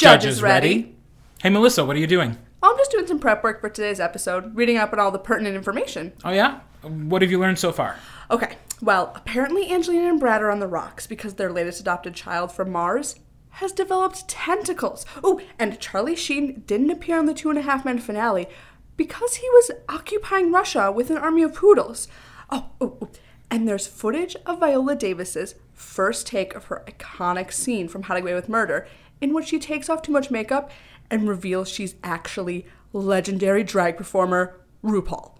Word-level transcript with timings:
Judges 0.00 0.40
ready? 0.40 0.96
Hey, 1.42 1.50
Melissa, 1.50 1.84
what 1.84 1.94
are 1.94 1.98
you 1.98 2.06
doing? 2.06 2.38
I'm 2.62 2.76
just 2.78 2.90
doing 2.90 3.06
some 3.06 3.18
prep 3.18 3.44
work 3.44 3.60
for 3.60 3.68
today's 3.68 4.00
episode, 4.00 4.56
reading 4.56 4.78
up 4.78 4.94
on 4.94 4.98
all 4.98 5.10
the 5.10 5.18
pertinent 5.18 5.56
information. 5.56 6.14
Oh, 6.24 6.30
yeah? 6.30 6.60
What 6.80 7.20
have 7.20 7.30
you 7.30 7.38
learned 7.38 7.58
so 7.58 7.70
far? 7.70 7.98
Okay, 8.30 8.56
well, 8.80 9.12
apparently 9.14 9.70
Angelina 9.70 10.08
and 10.08 10.18
Brad 10.18 10.40
are 10.40 10.50
on 10.50 10.58
the 10.58 10.66
rocks 10.66 11.06
because 11.06 11.34
their 11.34 11.52
latest 11.52 11.80
adopted 11.80 12.14
child 12.14 12.50
from 12.50 12.72
Mars 12.72 13.16
has 13.50 13.72
developed 13.72 14.26
tentacles. 14.26 15.04
Oh, 15.22 15.38
and 15.58 15.78
Charlie 15.80 16.16
Sheen 16.16 16.62
didn't 16.66 16.88
appear 16.88 17.18
on 17.18 17.26
the 17.26 17.34
Two 17.34 17.50
and 17.50 17.58
a 17.58 17.62
Half 17.62 17.84
Men 17.84 17.98
finale 17.98 18.48
because 18.96 19.34
he 19.34 19.50
was 19.50 19.70
occupying 19.86 20.50
Russia 20.50 20.90
with 20.90 21.10
an 21.10 21.18
army 21.18 21.42
of 21.42 21.54
poodles. 21.54 22.08
Oh, 22.48 22.70
oh, 22.80 22.96
oh. 23.02 23.10
and 23.50 23.68
there's 23.68 23.86
footage 23.86 24.34
of 24.46 24.60
Viola 24.60 24.96
Davis's 24.96 25.56
first 25.74 26.26
take 26.26 26.54
of 26.54 26.64
her 26.66 26.82
iconic 26.86 27.52
scene 27.52 27.86
from 27.86 28.04
How 28.04 28.14
to 28.14 28.22
Get 28.22 28.28
Away 28.28 28.34
with 28.34 28.48
Murder, 28.48 28.88
in 29.20 29.34
which 29.34 29.48
she 29.48 29.58
takes 29.58 29.88
off 29.88 30.02
too 30.02 30.12
much 30.12 30.30
makeup 30.30 30.70
and 31.10 31.28
reveals 31.28 31.68
she's 31.68 31.94
actually 32.02 32.66
legendary 32.92 33.64
drag 33.64 33.96
performer 33.96 34.60
RuPaul. 34.84 35.32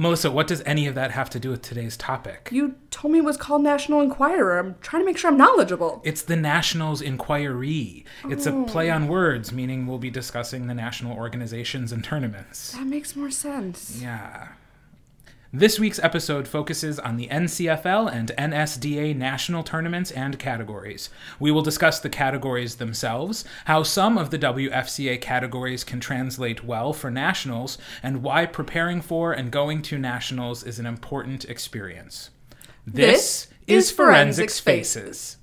Melissa, 0.00 0.30
what 0.30 0.46
does 0.46 0.62
any 0.64 0.86
of 0.86 0.94
that 0.94 1.10
have 1.10 1.28
to 1.28 1.38
do 1.38 1.50
with 1.50 1.60
today's 1.60 1.94
topic? 1.94 2.48
You 2.50 2.76
told 2.90 3.12
me 3.12 3.18
it 3.18 3.24
was 3.24 3.36
called 3.36 3.62
National 3.62 4.00
Enquirer. 4.00 4.58
I'm 4.58 4.76
trying 4.80 5.02
to 5.02 5.06
make 5.06 5.18
sure 5.18 5.30
I'm 5.30 5.36
knowledgeable. 5.36 6.00
It's 6.04 6.22
the 6.22 6.36
Nationals 6.36 7.02
Inquiry. 7.02 8.06
It's 8.24 8.46
a 8.46 8.64
play 8.66 8.90
oh. 8.90 8.94
on 8.94 9.08
words, 9.08 9.52
meaning 9.52 9.86
we'll 9.86 9.98
be 9.98 10.08
discussing 10.08 10.68
the 10.68 10.74
national 10.74 11.14
organizations 11.18 11.92
and 11.92 12.02
tournaments. 12.02 12.72
That 12.72 12.86
makes 12.86 13.14
more 13.14 13.30
sense. 13.30 14.00
Yeah. 14.00 14.48
This 15.52 15.80
week's 15.80 15.98
episode 15.98 16.46
focuses 16.46 17.00
on 17.00 17.16
the 17.16 17.26
NCFL 17.26 18.12
and 18.12 18.30
NSDA 18.38 19.16
national 19.16 19.64
tournaments 19.64 20.12
and 20.12 20.38
categories. 20.38 21.10
We 21.40 21.50
will 21.50 21.60
discuss 21.60 21.98
the 21.98 22.08
categories 22.08 22.76
themselves, 22.76 23.44
how 23.64 23.82
some 23.82 24.16
of 24.16 24.30
the 24.30 24.38
WFCA 24.38 25.20
categories 25.20 25.82
can 25.82 25.98
translate 25.98 26.62
well 26.62 26.92
for 26.92 27.10
nationals, 27.10 27.78
and 28.00 28.22
why 28.22 28.46
preparing 28.46 29.00
for 29.00 29.32
and 29.32 29.50
going 29.50 29.82
to 29.82 29.98
nationals 29.98 30.62
is 30.62 30.78
an 30.78 30.86
important 30.86 31.44
experience. 31.46 32.30
This 32.86 33.48
is 33.66 33.90
Forensics 33.90 34.60
Faces. 34.60 35.36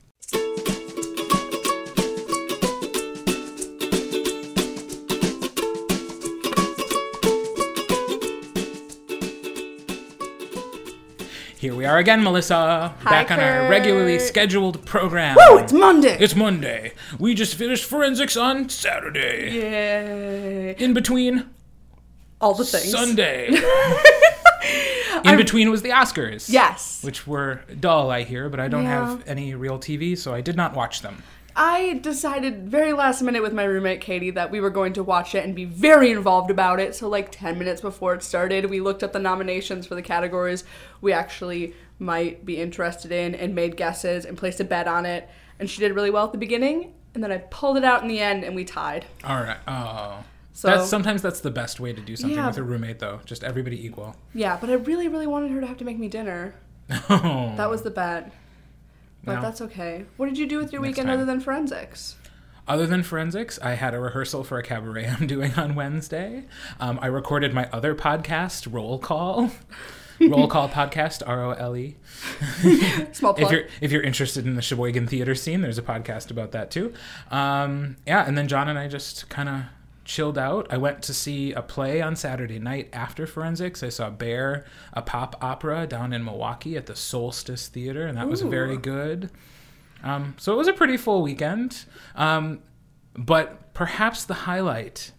Here 11.57 11.73
we 11.73 11.85
are 11.85 11.97
again, 11.97 12.23
Melissa, 12.23 12.93
Hi, 13.01 13.09
back 13.09 13.31
on 13.31 13.39
our 13.39 13.67
regularly 13.67 14.19
scheduled 14.19 14.85
program. 14.85 15.35
Woo, 15.49 15.57
it's 15.57 15.73
Monday! 15.73 16.15
It's 16.19 16.35
Monday. 16.35 16.93
We 17.17 17.33
just 17.33 17.55
finished 17.55 17.85
forensics 17.85 18.37
on 18.37 18.69
Saturday. 18.69 19.53
Yay. 19.55 20.75
In 20.77 20.93
between, 20.93 21.49
All 22.39 22.53
the 22.53 22.63
things. 22.63 22.91
Sunday. 22.91 23.49
In 25.25 25.35
between 25.35 25.71
was 25.71 25.81
the 25.81 25.89
Oscars. 25.89 26.47
Yes. 26.47 27.03
Which 27.03 27.25
were 27.25 27.61
dull, 27.79 28.11
I 28.11 28.21
hear, 28.23 28.49
but 28.49 28.59
I 28.59 28.67
don't 28.67 28.83
Yeah. 28.83 29.07
have 29.09 29.23
any 29.27 29.55
real 29.55 29.79
TV, 29.79 30.15
so 30.15 30.35
I 30.35 30.41
did 30.41 30.55
not 30.55 30.75
watch 30.75 31.01
them. 31.01 31.23
I 31.59 31.95
decided 32.03 32.69
very 32.69 32.93
last 32.93 33.23
minute 33.23 33.41
with 33.41 33.51
my 33.51 33.63
roommate 33.63 33.99
Katie 33.99 34.29
that 34.31 34.51
we 34.51 34.59
were 34.59 34.69
going 34.69 34.93
to 34.93 35.03
watch 35.03 35.33
it 35.33 35.43
and 35.43 35.55
be 35.55 35.65
very 35.65 36.11
involved 36.11 36.51
about 36.51 36.79
it. 36.79 36.93
So, 36.93 37.09
like 37.09 37.31
10 37.31 37.57
minutes 37.57 37.81
before 37.81 38.13
it 38.13 38.21
started, 38.21 38.69
we 38.69 38.79
looked 38.79 39.01
at 39.01 39.11
the 39.11 39.19
nominations 39.19 39.87
for 39.87 39.95
the 39.95 40.03
categories 40.03 40.63
we 41.01 41.11
actually 41.13 41.73
might 41.97 42.45
be 42.45 42.61
interested 42.61 43.11
in 43.11 43.33
and 43.33 43.55
made 43.55 43.75
guesses 43.75 44.23
and 44.23 44.37
placed 44.37 44.59
a 44.59 44.63
bet 44.63 44.87
on 44.87 45.07
it. 45.07 45.27
And 45.59 45.67
she 45.67 45.79
did 45.81 45.93
really 45.95 46.11
well 46.11 46.25
at 46.25 46.31
the 46.31 46.37
beginning. 46.37 46.93
And 47.15 47.23
then 47.23 47.31
I 47.31 47.39
pulled 47.39 47.77
it 47.77 47.83
out 47.83 48.03
in 48.03 48.07
the 48.07 48.19
end 48.19 48.43
and 48.43 48.55
we 48.55 48.63
tied. 48.63 49.05
All 49.23 49.41
right. 49.41 49.57
Oh. 49.67 50.23
So- 50.53 50.67
that's 50.67 50.87
sometimes 50.89 51.23
that's 51.23 51.39
the 51.39 51.49
best 51.49 51.79
way 51.79 51.91
to 51.91 52.01
do 52.01 52.15
something 52.15 52.37
Yeah. 52.37 52.45
with 52.47 52.57
a 52.57 52.63
roommate, 52.63 52.99
though. 52.99 53.21
Just 53.25 53.43
everybody 53.43 53.83
equal. 53.83 54.15
Yeah, 54.35 54.57
but 54.61 54.69
I 54.69 54.73
really, 54.73 55.07
really 55.07 55.25
wanted 55.27 55.49
her 55.51 55.61
to 55.61 55.65
have 55.65 55.77
to 55.77 55.85
make 55.85 55.97
me 55.97 56.07
dinner. 56.07 56.53
Oh. 57.09 57.53
That 57.57 57.69
was 57.71 57.81
the 57.81 57.89
bet. 57.89 58.31
But 59.27 59.35
No. 59.35 59.41
that's 59.41 59.61
okay. 59.61 60.05
What 60.17 60.27
did 60.27 60.37
you 60.39 60.47
do 60.47 60.57
with 60.57 60.71
your 60.73 60.81
Next 60.81 60.91
weekend 60.93 61.07
time. 61.09 61.15
other 61.17 61.25
than 61.25 61.39
forensics? 61.39 62.15
Other 62.67 62.87
than 62.87 63.03
forensics, 63.03 63.59
I 63.61 63.75
had 63.75 63.93
a 63.93 63.99
rehearsal 63.99 64.43
for 64.43 64.57
a 64.57 64.63
cabaret 64.63 65.05
I'm 65.19 65.27
doing 65.27 65.53
on 65.55 65.75
Wednesday. 65.75 66.45
Um, 66.79 66.97
I 67.01 67.07
recorded 67.07 67.53
my 67.53 67.69
other 67.71 67.93
podcast, 67.93 68.73
Role 68.73 68.97
Call. 68.99 69.51
Role 70.19 70.47
Call 70.47 70.67
Podcast, 70.67 71.21
R 71.27 71.43
O 71.45 71.51
L 71.51 71.77
E. 71.77 71.95
Small 73.11 73.35
plug. 73.35 73.39
If 73.45 73.51
you're 73.51 73.63
if 73.81 73.91
you're 73.91 74.01
interested 74.01 74.47
in 74.47 74.55
the 74.55 74.63
Sheboygan 74.63 75.05
theater 75.07 75.35
scene, 75.35 75.61
there's 75.61 75.77
a 75.77 75.83
podcast 75.83 76.31
about 76.31 76.53
that 76.53 76.71
too. 76.71 76.91
Um, 77.29 77.97
yeah, 78.07 78.25
and 78.27 78.35
then 78.35 78.47
John 78.47 78.67
and 78.67 78.79
I 78.79 78.87
just 78.87 79.29
kind 79.29 79.47
of 79.47 79.61
chilled 80.07 80.37
out. 80.37 80.65
I 80.71 80.77
went 80.77 81.03
to 81.03 81.13
see 81.13 81.51
a 81.51 81.61
play 81.61 82.01
on 82.01 82.15
Saturday 82.15 82.57
night 82.57 82.89
after 82.93 83.27
forensics. 83.27 83.83
I 83.83 83.89
saw 83.89 84.09
Bare, 84.09 84.65
a 84.93 85.01
pop 85.01 85.35
opera 85.43 85.85
down 85.85 86.13
in 86.13 86.23
Milwaukee 86.23 86.77
at 86.77 86.85
the 86.87 86.93
Soulstice 86.93 87.67
Theater, 87.67 88.07
and 88.07 88.17
that 88.17 88.27
was 88.27 88.41
very 88.41 88.77
good. 88.77 89.29
Um, 90.03 90.35
so 90.37 90.53
it 90.53 90.57
was 90.57 90.67
a 90.67 90.73
pretty 90.73 90.97
full 90.97 91.21
weekend. 91.21 91.85
Um, 92.15 92.59
but 93.15 93.73
perhaps 93.73 94.23
the 94.23 94.33
highlight 94.33 95.11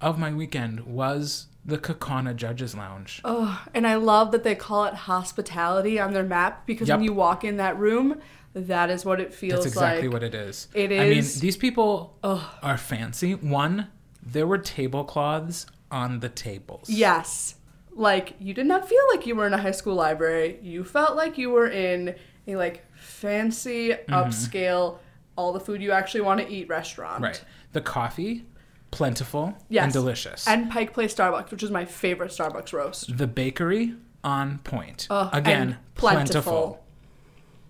of 0.00 0.18
my 0.18 0.32
weekend 0.32 0.80
was 0.86 1.46
the 1.64 1.76
Kaukauna 1.76 2.34
Judges 2.34 2.74
Lounge. 2.74 3.20
Oh, 3.24 3.62
and 3.74 3.86
I 3.86 3.96
love 3.96 4.30
that 4.32 4.44
they 4.44 4.54
call 4.54 4.84
it 4.84 4.94
hospitality 4.94 5.98
on 5.98 6.12
their 6.12 6.24
map 6.24 6.66
because 6.66 6.88
when 6.88 7.02
you 7.02 7.12
walk 7.12 7.44
in 7.44 7.56
that 7.56 7.76
room, 7.78 8.20
that 8.56 8.90
is 8.90 9.04
what 9.04 9.20
it 9.20 9.32
feels 9.34 9.52
like. 9.52 9.62
That's 9.64 9.74
exactly 9.74 10.08
like. 10.08 10.12
what 10.14 10.22
it 10.22 10.34
is. 10.34 10.68
It 10.74 10.90
is. 10.90 11.00
I 11.00 11.08
mean, 11.08 11.40
these 11.40 11.56
people 11.56 12.16
Ugh. 12.24 12.42
are 12.62 12.78
fancy. 12.78 13.34
One, 13.34 13.88
there 14.22 14.46
were 14.46 14.58
tablecloths 14.58 15.66
on 15.90 16.20
the 16.20 16.28
tables. 16.28 16.88
Yes. 16.88 17.56
Like 17.94 18.34
you 18.40 18.54
did 18.54 18.66
not 18.66 18.88
feel 18.88 19.02
like 19.12 19.26
you 19.26 19.34
were 19.36 19.46
in 19.46 19.54
a 19.54 19.58
high 19.58 19.70
school 19.72 19.94
library. 19.94 20.58
You 20.62 20.84
felt 20.84 21.16
like 21.16 21.38
you 21.38 21.50
were 21.50 21.68
in 21.68 22.14
a 22.46 22.56
like 22.56 22.84
fancy, 22.96 23.90
Mm-hmm. 23.90 24.12
upscale, 24.14 24.98
all 25.36 25.52
the 25.52 25.60
food 25.60 25.82
you 25.82 25.92
actually 25.92 26.22
want 26.22 26.40
to 26.40 26.48
eat 26.48 26.68
restaurant. 26.68 27.22
Right. 27.22 27.42
The 27.72 27.80
coffee, 27.82 28.46
plentiful 28.90 29.54
Yes. 29.68 29.84
and 29.84 29.92
delicious. 29.92 30.48
And 30.48 30.70
Pike 30.70 30.92
Place 30.94 31.14
Starbucks, 31.14 31.50
which 31.50 31.62
is 31.62 31.70
my 31.70 31.84
favorite 31.84 32.30
Starbucks 32.30 32.72
roast. 32.72 33.16
the 33.18 33.26
bakery, 33.26 33.94
on 34.24 34.58
point. 34.58 35.06
Again, 35.10 35.78
plentiful. 35.94 36.52
plentiful. 36.74 36.85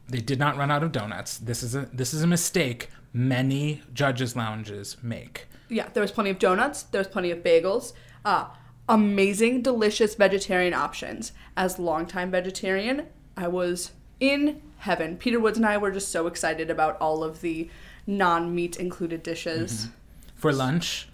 They 0.09 0.21
did 0.21 0.39
not 0.39 0.56
run 0.56 0.71
out 0.71 0.83
of 0.83 0.93
donuts. 0.93 1.37
This 1.39 1.62
is 1.62 1.75
a 1.75 1.89
this 1.93 2.15
is 2.15 2.22
a 2.22 2.27
mistake 2.27 2.91
many 3.12 3.83
judges 3.93 4.37
lounges 4.37 4.97
make. 5.03 5.47
Yeah, 5.69 5.89
there 5.93 6.00
was 6.03 6.12
plenty 6.12 6.31
of 6.31 6.39
donuts. 6.39 6.83
There 6.84 7.00
was 7.00 7.09
plenty 7.09 7.31
of 7.31 7.39
bagels. 7.43 7.93
Uh, 8.25 8.47
amazing, 8.89 9.62
delicious 9.62 10.15
vegetarian 10.15 10.75
options. 10.75 11.33
As 11.56 11.78
longtime 11.78 12.31
vegetarian, 12.31 13.06
I 13.37 13.49
was 13.49 13.93
in 14.21 14.62
heaven. 14.78 15.16
Peter 15.16 15.41
Woods 15.41 15.56
and 15.59 15.66
I 15.66 15.77
were 15.78 15.91
just 15.91 16.11
so 16.11 16.27
excited 16.27 16.71
about 16.71 16.97
all 17.00 17.25
of 17.25 17.41
the 17.41 17.69
non-meat 18.06 18.77
included 18.77 19.22
dishes. 19.22 19.89
For 20.37 20.53
lunch, 20.53 21.09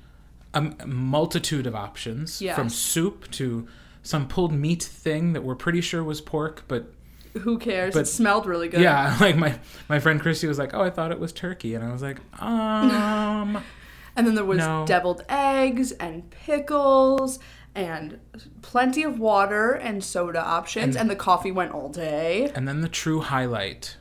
a 0.52 0.60
multitude 0.86 1.66
of 1.66 1.74
options 1.74 2.42
Yes. 2.42 2.56
from 2.56 2.68
soup 2.68 3.30
to 3.32 3.66
some 4.02 4.28
pulled 4.28 4.52
meat 4.52 4.82
thing 4.82 5.32
that 5.32 5.42
we're 5.42 5.54
pretty 5.54 5.80
sure 5.80 6.04
was 6.04 6.20
pork, 6.20 6.64
but 6.68 6.92
Who 7.40 7.58
cares? 7.58 7.94
But- 7.94 8.00
it 8.00 8.06
smelled 8.06 8.46
really 8.46 8.68
good. 8.68 8.80
Yeah, 8.80 9.16
like 9.20 9.36
my 9.36 9.58
my 9.88 9.98
friend 10.00 10.20
Christy 10.20 10.46
was 10.46 10.58
like, 10.58 10.74
"Oh, 10.74 10.82
I 10.82 10.90
thought 10.90 11.12
it 11.12 11.18
was 11.20 11.32
turkey," 11.32 11.74
and 11.74 11.84
I 11.84 11.90
was 11.92 12.02
like, 12.02 12.18
"Um, 12.42 13.62
And 14.16 14.26
then 14.26 14.34
there 14.34 14.44
was 14.44 14.58
No. 14.58 14.84
deviled 14.86 15.24
eggs 15.30 15.92
and 15.92 16.28
pickles 16.30 17.38
and 17.74 18.18
plenty 18.60 19.02
of 19.02 19.18
water 19.18 19.72
and 19.72 20.04
soda 20.04 20.44
options. 20.44 20.94
And, 20.96 21.08
the 21.08 21.16
coffee 21.16 21.50
went 21.50 21.72
all 21.72 21.88
day. 21.88 22.52
and 22.54 22.68
then 22.68 22.82
the 22.82 22.88
true 22.90 23.20
highlight 23.22 23.96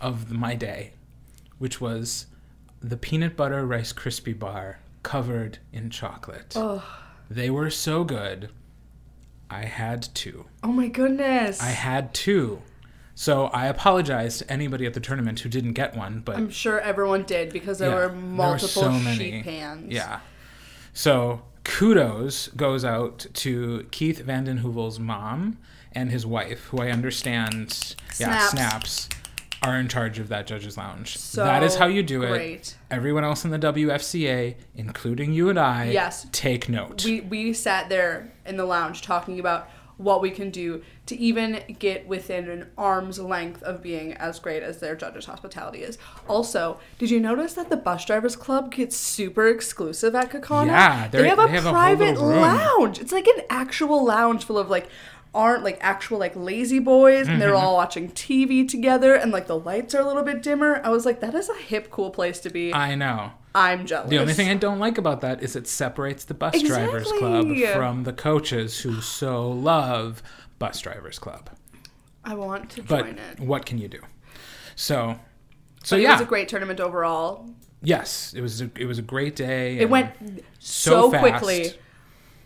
of 0.00 0.30
my 0.30 0.54
day, 0.54 0.92
which 1.58 1.80
was 1.80 2.26
the 2.80 2.98
peanut 2.98 3.34
butter 3.34 3.64
rice 3.64 3.92
crispy 3.92 4.34
bar 4.34 4.80
covered 5.02 5.58
in 5.72 5.88
chocolate. 5.88 6.52
Oh, 6.54 6.84
They 7.30 7.48
were 7.48 7.70
so 7.70 8.04
good. 8.04 8.50
I 9.52 9.64
had 9.66 10.02
two. 10.14 10.46
oh 10.62 10.72
my 10.72 10.88
goodness. 10.88 11.60
I 11.62 11.66
had 11.70 12.14
two. 12.14 12.62
So 13.14 13.44
I 13.46 13.66
apologize 13.66 14.38
to 14.38 14.50
anybody 14.50 14.86
at 14.86 14.94
the 14.94 15.00
tournament 15.00 15.40
who 15.40 15.48
didn't 15.50 15.74
get 15.74 15.94
one, 15.94 16.20
but 16.24 16.36
I'm 16.36 16.50
sure 16.50 16.80
everyone 16.80 17.24
did 17.24 17.52
because 17.52 17.78
there 17.78 17.90
Yeah, 17.90 17.94
were 17.94 18.00
there 18.08 18.08
were 18.10 18.14
multiple 18.16 18.82
so 18.82 18.90
many. 18.92 19.16
sheet 19.18 19.44
pans. 19.44 19.92
Yeah. 19.92 20.20
So 20.94 21.42
kudos 21.64 22.48
goes 22.48 22.84
out 22.84 23.26
to 23.34 23.86
Keith 23.90 24.20
Vanden 24.20 24.58
Heuvel's 24.58 24.98
mom 24.98 25.58
and 25.92 26.10
his 26.10 26.24
wife, 26.24 26.64
who 26.66 26.78
I 26.80 26.90
understand, 26.90 27.94
yeah, 28.18 28.48
Snaps. 28.48 28.50
snaps, 28.50 29.08
are 29.62 29.78
in 29.78 29.86
charge 29.88 30.18
of 30.18 30.28
that 30.28 30.46
judges 30.46 30.76
lounge. 30.76 31.18
So 31.18 31.44
that 31.44 31.62
is 31.62 31.76
how 31.76 31.86
you 31.86 32.02
do 32.02 32.22
it. 32.24 32.28
great. 32.30 32.76
Everyone 32.90 33.22
else 33.24 33.44
in 33.44 33.50
the 33.52 33.58
WFCA, 33.58 34.56
including 34.74 35.32
you 35.34 35.50
and 35.50 35.58
I, 35.58 35.90
Yes. 35.90 36.26
take 36.32 36.68
note. 36.68 37.04
We 37.04 37.20
we 37.20 37.52
sat 37.52 37.88
there 37.88 38.31
in 38.46 38.56
the 38.56 38.64
lounge 38.64 39.02
talking 39.02 39.38
about 39.38 39.68
what 39.98 40.20
we 40.20 40.30
can 40.30 40.50
do 40.50 40.82
to 41.06 41.16
even 41.16 41.62
get 41.78 42.06
within 42.06 42.48
an 42.48 42.70
arm's 42.78 43.18
length 43.18 43.62
of 43.62 43.82
being 43.82 44.12
as 44.14 44.38
great 44.38 44.62
as 44.62 44.78
their 44.78 44.96
judges' 44.96 45.26
hospitality 45.26 45.82
is. 45.82 45.98
Also, 46.28 46.78
did 46.98 47.10
you 47.10 47.20
notice 47.20 47.54
that 47.54 47.70
the 47.70 47.76
bus 47.76 48.04
drivers 48.04 48.36
club 48.36 48.72
gets 48.72 48.96
super 48.96 49.48
exclusive 49.48 50.14
at 50.14 50.30
Kaukauna? 50.30 50.66
Yeah, 50.66 51.08
they 51.08 51.28
have 51.28 51.38
a 51.38 51.42
they 51.42 51.52
have 51.52 51.64
private 51.64 52.16
room. 52.16 52.40
lounge. 52.40 52.98
It's 52.98 53.12
like 53.12 53.26
an 53.26 53.44
actual 53.50 54.04
lounge 54.04 54.44
full 54.44 54.58
of 54.58 54.70
like 54.70 54.88
aren't 55.34 55.64
like 55.64 55.78
actual 55.80 56.18
like 56.18 56.32
lazy 56.36 56.78
boys 56.78 57.20
and 57.26 57.28
Mm-hmm. 57.30 57.38
they're 57.40 57.54
all 57.54 57.74
watching 57.74 58.10
TV 58.10 58.68
together 58.68 59.14
and 59.14 59.32
like 59.32 59.46
the 59.46 59.58
lights 59.58 59.94
are 59.94 60.00
a 60.00 60.06
little 60.06 60.22
bit 60.22 60.42
dimmer. 60.42 60.80
I 60.84 60.90
was 60.90 61.06
like, 61.06 61.20
that 61.20 61.34
is 61.34 61.48
a 61.48 61.54
hip, 61.56 61.90
cool 61.90 62.10
place 62.10 62.38
to 62.40 62.50
be. 62.50 62.72
I 62.74 62.94
know. 62.94 63.32
I'm 63.54 63.86
jealous. 63.86 64.10
The 64.10 64.18
only 64.18 64.32
thing 64.34 64.48
I 64.48 64.54
don't 64.54 64.78
like 64.78 64.96
about 64.98 65.20
that 65.22 65.42
is 65.42 65.56
it 65.56 65.66
separates 65.66 66.24
the 66.24 66.34
bus 66.34 66.60
drivers 66.62 67.10
club 67.12 67.46
from 67.74 68.04
the 68.04 68.12
coaches 68.12 68.80
who 68.80 69.00
so 69.00 69.50
love 69.50 70.22
bus 70.58 70.80
drivers 70.80 71.18
club. 71.18 71.50
I 72.24 72.34
want 72.34 72.70
to 72.70 72.82
But 72.82 73.04
join 73.06 73.18
it. 73.18 73.40
what 73.40 73.66
can 73.66 73.78
you 73.78 73.88
do? 73.88 74.00
So, 74.76 75.18
so 75.82 75.96
But 75.96 76.02
It 76.04 76.08
was 76.10 76.20
a 76.20 76.24
great 76.26 76.48
tournament 76.48 76.78
overall. 76.80 77.50
yes, 77.82 78.32
it 78.36 78.40
was 78.42 78.60
a, 78.62 78.70
it 78.76 78.86
was 78.86 78.98
a 78.98 79.02
great 79.02 79.34
day. 79.36 79.78
It 79.78 79.88
went 79.90 80.12
so 80.58 81.08
so, 81.08 81.10
fast. 81.10 81.22
quickly. 81.22 81.72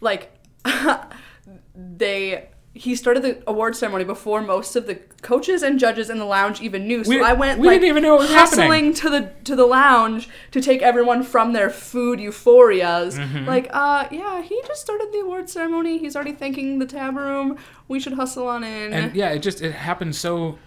Like 0.01 0.33
they 1.75 2.49
he 2.77 2.95
started 2.95 3.23
the 3.23 3.43
award 3.47 3.75
ceremony 3.75 4.05
before 4.05 4.41
most 4.43 4.77
of 4.77 4.87
the 4.87 4.97
coaches 5.23 5.63
and 5.63 5.79
judges 5.79 6.11
in 6.11 6.19
the 6.19 6.25
lounge 6.25 6.61
even 6.61 6.87
knew. 6.87 7.03
So 7.05 7.11
We- 7.11 7.23
I 7.23 7.33
went 7.33 7.59
we 7.59 7.67
like 7.69 7.77
didn't 7.81 7.89
even 7.91 8.03
know 8.03 8.15
what 8.17 8.23
was 8.29 8.31
hustling 8.35 8.93
to 8.95 9.11
the 9.11 9.31
to 9.45 9.57
the 9.57 9.67
lounge 9.67 10.29
to 10.53 10.61
take 10.61 10.83
everyone 10.83 11.23
from 11.23 11.53
their 11.53 11.71
food 11.71 12.19
euphorias. 12.19 13.19
Mm-hmm. 13.19 13.47
Like, 13.47 13.69
uh 13.73 14.07
yeah, 14.11 14.43
he 14.43 14.61
just 14.67 14.81
started 14.83 15.09
the 15.13 15.21
award 15.21 15.49
ceremony. 15.51 15.99
He's 15.99 16.15
already 16.17 16.33
thanking 16.33 16.79
the 16.79 16.87
tab 16.87 17.17
room. 17.17 17.59
We 17.89 18.01
should 18.01 18.15
hustle 18.15 18.47
on 18.49 18.65
in. 18.65 18.93
and 18.93 19.15
yeah, 19.17 19.31
it 19.31 19.41
just 19.41 19.63
it 19.63 19.73
happened 19.73 20.15
so 20.17 20.59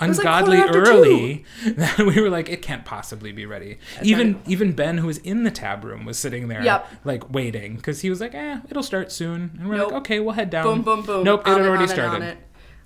was 0.00 0.18
like 0.18 0.26
ungodly 0.26 0.58
early 0.60 1.44
that 1.66 1.98
we 1.98 2.20
were 2.20 2.30
like, 2.30 2.48
it 2.48 2.62
can't 2.62 2.84
possibly 2.84 3.32
be 3.32 3.46
ready. 3.46 3.78
even 4.02 4.40
even 4.46 4.72
Ben, 4.72 4.98
who 4.98 5.06
was 5.06 5.18
in 5.18 5.44
the 5.44 5.50
tab 5.50 5.84
room, 5.84 6.04
was 6.04 6.18
sitting 6.18 6.48
there 6.48 6.62
Yep. 6.62 6.88
like 7.04 7.32
waiting 7.32 7.76
because 7.76 8.00
he 8.00 8.10
was 8.10 8.20
like, 8.20 8.34
eh, 8.34 8.58
it'll 8.68 8.82
start 8.82 9.12
soon, 9.12 9.56
and 9.58 9.68
we're 9.68 9.76
Nope. 9.76 9.92
like, 9.92 10.00
okay, 10.02 10.20
we'll 10.20 10.34
head 10.34 10.50
down. 10.50 10.64
boom, 10.64 10.82
boom, 10.82 11.02
boom. 11.06 11.24
Nope, 11.24 11.42
it 11.46 11.50
had 11.50 11.60
already 11.60 11.86
started. 11.86 12.16
on 12.16 12.22
it. 12.22 12.38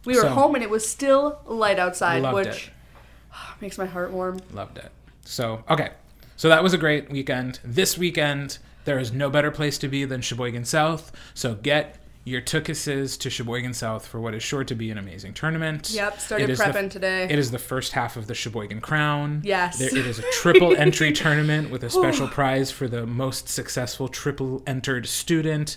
We 0.05 0.15
were 0.15 0.23
So- 0.23 0.29
home 0.31 0.55
and 0.55 0.63
it 0.63 0.71
was 0.71 0.87
still 0.89 1.41
light 1.47 1.79
outside, 1.79 2.31
which 2.33 2.47
it. 2.47 2.71
makes 3.61 3.79
my 3.79 3.87
heart 3.87 4.11
warm. 4.13 4.39
Loved 4.53 4.79
it. 4.79 4.91
So, 5.25 5.65
okay. 5.69 5.91
So 6.37 6.49
that 6.49 6.63
was 6.63 6.73
a 6.73 6.79
great 6.79 7.11
weekend. 7.11 7.59
This 7.65 7.99
weekend, 7.99 8.59
there 8.85 8.99
is 8.99 9.13
no 9.13 9.29
better 9.29 9.51
place 9.51 9.77
to 9.79 9.89
be 9.89 10.05
than 10.05 10.21
Sheboygan 10.23 10.65
South. 10.65 11.11
So 11.35 11.55
get 11.55 11.98
your 12.29 12.41
tookuses 12.43 13.19
to 13.21 13.31
Sheboygan 13.31 13.75
South 13.75 14.07
for 14.07 14.21
what 14.21 14.35
is 14.35 14.43
sure 14.43 14.65
to 14.65 14.75
be 14.75 14.91
an 14.91 14.99
amazing 14.99 15.35
tournament. 15.35 15.91
Yep, 15.91 16.21
started 16.21 16.51
is 16.51 16.59
the- 16.59 16.65
prepping 16.65 16.91
today. 16.91 17.25
It 17.25 17.39
is 17.39 17.51
the 17.51 17.59
first 17.59 17.93
half 17.93 18.17
of 18.17 18.27
the 18.27 18.35
Sheboygan 18.35 18.81
Crown. 18.81 19.41
Yes. 19.45 19.79
There, 19.79 19.89
it 19.89 20.07
is 20.07 20.19
a 20.19 20.31
triple 20.33 20.77
entry 20.77 21.13
tournament 21.13 21.71
with 21.71 21.83
a 21.83 21.91
special 21.91 22.29
prize 22.29 22.71
for 22.71 22.87
the 22.89 23.07
most 23.07 23.49
successful 23.49 24.09
triple 24.09 24.63
entered 24.67 25.07
student. 25.07 25.77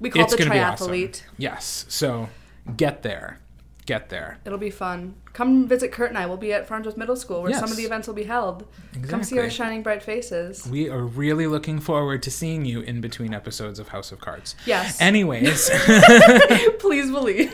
We 0.00 0.10
call 0.10 0.24
it's 0.24 0.32
it 0.34 0.38
the 0.40 0.50
be 0.50 0.58
awesome. 0.58 0.88
triathlete. 0.90 1.22
Yes. 1.38 1.86
So 1.88 2.28
get 2.76 3.02
there. 3.02 3.38
Get 3.84 4.10
there. 4.10 4.38
It'll 4.44 4.58
be 4.58 4.70
fun. 4.70 5.16
Come 5.32 5.66
visit 5.66 5.90
Kurt 5.90 6.10
and 6.10 6.18
I. 6.18 6.26
We'll 6.26 6.36
be 6.36 6.52
at 6.52 6.68
Farnsworth 6.68 6.96
Middle 6.96 7.16
School 7.16 7.42
where 7.42 7.52
some 7.52 7.70
of 7.70 7.76
the 7.76 7.82
events 7.82 8.06
will 8.06 8.14
be 8.14 8.22
held. 8.22 8.64
Come 9.08 9.24
see 9.24 9.38
our 9.40 9.50
shining 9.50 9.82
bright 9.82 10.04
faces. 10.04 10.68
We 10.68 10.88
are 10.88 11.02
really 11.02 11.48
looking 11.48 11.80
forward 11.80 12.22
to 12.22 12.30
seeing 12.30 12.64
you 12.64 12.82
in 12.82 13.00
between 13.00 13.34
episodes 13.34 13.80
of 13.80 13.88
House 13.88 14.12
of 14.12 14.20
Cards. 14.20 14.54
Yes. 14.66 15.00
Anyways, 15.00 15.68
Please 16.78 17.10
believe. 17.10 17.50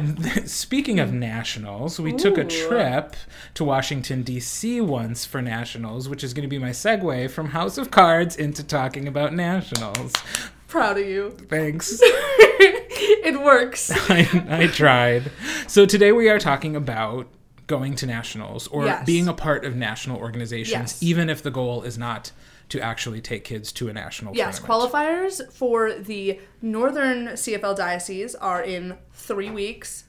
speaking 0.46 0.98
of 0.98 1.12
nationals, 1.12 2.00
we 2.00 2.12
took 2.12 2.36
a 2.36 2.44
trip 2.44 3.14
to 3.54 3.64
Washington, 3.64 4.22
D.C. 4.22 4.80
once 4.80 5.24
for 5.24 5.40
nationals, 5.40 6.08
which 6.08 6.24
is 6.24 6.34
going 6.34 6.42
to 6.42 6.48
be 6.48 6.58
my 6.58 6.70
segue 6.70 7.30
from 7.30 7.50
House 7.50 7.78
of 7.78 7.92
Cards 7.92 8.34
into 8.34 8.64
talking 8.64 9.06
about 9.06 9.32
nationals. 9.34 10.12
Proud 10.66 10.98
of 10.98 11.06
you. 11.06 11.30
Thanks. 11.48 12.00
it 13.24 13.40
works. 13.40 13.90
I, 14.10 14.44
I 14.48 14.66
tried. 14.66 15.30
So 15.66 15.86
today 15.86 16.12
we 16.12 16.28
are 16.28 16.38
talking 16.38 16.76
about 16.76 17.26
going 17.66 17.94
to 17.96 18.06
nationals 18.06 18.66
or 18.68 18.84
Yes. 18.86 19.06
being 19.06 19.28
a 19.28 19.32
part 19.34 19.64
of 19.64 19.76
national 19.76 20.18
organizations, 20.18 20.72
Yes. 20.72 21.02
even 21.02 21.30
if 21.30 21.42
the 21.42 21.50
goal 21.50 21.82
is 21.82 21.96
not 21.96 22.32
to 22.70 22.80
actually 22.80 23.20
take 23.20 23.44
kids 23.44 23.72
to 23.72 23.88
a 23.88 23.92
national 23.92 24.34
Yes, 24.36 24.58
tournament. 24.58 24.92
qualifiers 24.92 25.52
for 25.52 25.92
the 25.92 26.40
Northern 26.62 27.28
CFL 27.36 27.74
Diocese 27.76 28.34
are 28.36 28.62
in 28.62 28.96
three 29.12 29.50
weeks. 29.50 30.04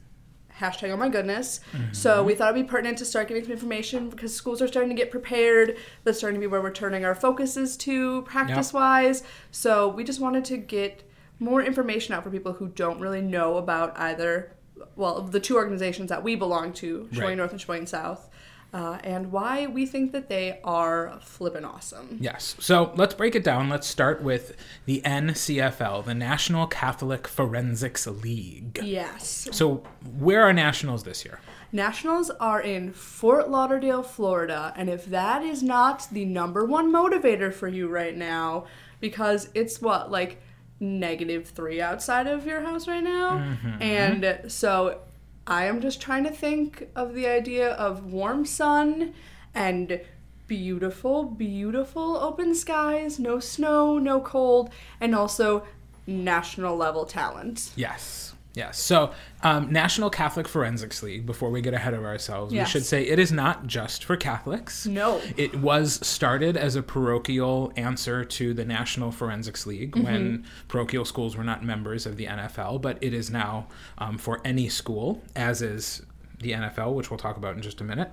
Hashtag 0.60 0.92
oh 0.92 0.98
my 0.98 1.10
goodness. 1.10 1.60
Mm-hmm. 1.74 1.94
So 1.94 2.24
we 2.24 2.36
thought 2.36 2.54
it'd 2.54 2.66
be 2.68 2.70
pertinent 2.70 3.00
to 3.00 3.06
start 3.06 3.28
giving 3.28 3.44
some 3.44 3.52
information 3.54 4.10
because 4.10 4.36
schools 4.36 4.62
are 4.62 4.68
starting 4.68 4.90
to 4.90 4.96
get 4.96 5.10
prepared. 5.10 5.76
That's 6.04 6.20
starting 6.20 6.40
to 6.40 6.44
be 6.46 6.48
where 6.52 6.62
we're 6.62 6.72
turning 6.72 7.04
our 7.04 7.16
focuses 7.16 7.76
to 7.78 8.22
practice 8.24 8.72
wise. 8.74 9.24
So 9.50 9.88
we 9.88 10.04
just 10.04 10.20
wanted 10.20 10.46
to 10.46 10.58
get 10.58 11.02
more 11.42 11.62
information 11.62 12.14
out 12.14 12.24
for 12.24 12.30
people 12.30 12.54
who 12.54 12.68
don't 12.70 13.00
really 13.00 13.22
know 13.22 13.58
about 13.58 14.00
either, 14.00 14.56
well, 14.96 15.22
the 15.22 15.40
two 15.40 15.56
organizations 15.56 16.10
that 16.10 16.24
we 16.24 16.36
belong 16.36 16.72
to, 16.74 17.08
Sheboygan 17.12 17.28
Right. 17.28 17.38
North 17.38 17.52
and 17.52 17.60
Sheboygan 17.60 17.88
South, 17.88 18.30
uh, 18.74 19.00
and 19.04 19.32
why 19.34 19.68
we 19.68 19.86
think 19.86 20.14
that 20.14 20.30
they 20.30 20.60
are 20.64 21.20
flippin' 21.22 21.66
awesome. 21.66 22.18
Yes. 22.22 22.56
So 22.60 22.94
let's 22.96 23.14
break 23.14 23.36
it 23.36 23.44
down. 23.44 23.68
Let's 23.68 23.88
start 23.88 24.22
with 24.22 24.56
the 24.86 25.02
NCFL, 25.04 26.06
the 26.06 26.14
National 26.14 26.68
Catholic 26.68 27.28
Forensics 27.28 28.08
League. 28.08 28.80
Yes. 28.82 29.50
So, 29.52 29.84
where 30.18 30.44
are 30.44 30.54
nationals 30.54 31.04
this 31.04 31.26
year? 31.26 31.40
Nationals 31.74 32.30
are 32.40 32.62
in 32.62 32.94
Fort 32.94 33.50
Lauderdale, 33.50 34.04
Florida, 34.04 34.74
and 34.78 34.90
if 34.90 35.06
that 35.08 35.42
is 35.42 35.64
not 35.64 36.08
the 36.12 36.26
number 36.26 36.64
one 36.64 36.92
motivator 36.94 37.54
for 37.54 37.68
you 37.68 37.88
right 37.90 38.16
now, 38.16 38.66
because 39.02 39.50
it's 39.54 39.82
what, 39.82 40.12
like 40.12 40.42
negative 40.82 41.48
three 41.48 41.80
outside 41.80 42.28
of 42.28 42.46
your 42.46 42.62
house 42.62 42.88
right 42.88 43.04
now? 43.04 43.38
Mm-hmm. 43.38 43.82
And 43.82 44.52
so 44.52 45.00
I 45.48 45.66
am 45.66 45.80
just 45.80 46.02
trying 46.02 46.24
to 46.26 46.32
think 46.32 46.90
of 46.96 47.14
the 47.14 47.28
idea 47.28 47.72
of 47.72 48.12
warm 48.12 48.46
sun 48.46 49.14
and 49.54 50.02
beautiful, 50.48 51.24
beautiful 51.24 52.18
open 52.18 52.54
skies, 52.56 53.20
no 53.20 53.40
snow, 53.40 53.98
no 53.98 54.20
cold, 54.20 54.70
and 55.00 55.16
also 55.16 55.66
national 56.06 56.76
level 56.76 57.06
talent. 57.06 57.72
Yes. 57.76 58.31
Yes. 58.54 58.78
So, 58.80 59.12
um, 59.44 59.72
National 59.72 60.10
Catholic 60.10 60.46
Forensics 60.48 61.02
League, 61.02 61.26
before 61.26 61.50
we 61.50 61.62
get 61.62 61.74
ahead 61.74 61.94
of 61.94 62.04
ourselves, 62.04 62.54
Yes. 62.54 62.68
we 62.68 62.72
should 62.72 62.86
say 62.86 63.04
it 63.08 63.18
is 63.18 63.32
not 63.32 63.66
just 63.66 64.04
for 64.04 64.18
Catholics. 64.18 64.86
No. 64.86 65.22
It 65.38 65.56
was 65.56 66.06
started 66.06 66.58
as 66.58 66.76
a 66.76 66.84
parochial 66.84 67.72
answer 67.78 68.26
to 68.26 68.54
the 68.54 68.66
National 68.66 69.10
Forensics 69.12 69.66
League 69.66 69.96
when 69.96 70.44
parochial 70.68 71.06
schools 71.06 71.38
were 71.38 71.46
not 71.46 71.64
members 71.64 72.06
of 72.06 72.18
the 72.18 72.26
NFL, 72.26 72.82
but 72.82 72.98
it 73.02 73.14
is 73.14 73.30
now 73.30 73.68
um, 73.98 74.18
for 74.18 74.42
any 74.44 74.68
school, 74.68 75.22
as 75.34 75.62
is 75.62 76.02
the 76.42 76.52
NFL, 76.52 76.94
which 76.94 77.10
we'll 77.10 77.18
talk 77.20 77.38
about 77.38 77.56
in 77.56 77.62
just 77.62 77.80
a 77.80 77.86
minute. 77.86 78.12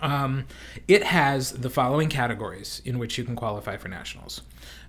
Um, 0.00 0.46
it 0.86 1.02
has 1.02 1.50
the 1.50 1.70
following 1.70 2.08
categories 2.08 2.80
in 2.84 2.98
which 3.00 3.18
you 3.18 3.24
can 3.24 3.34
qualify 3.34 3.76
for 3.76 3.88
nationals. 3.88 4.42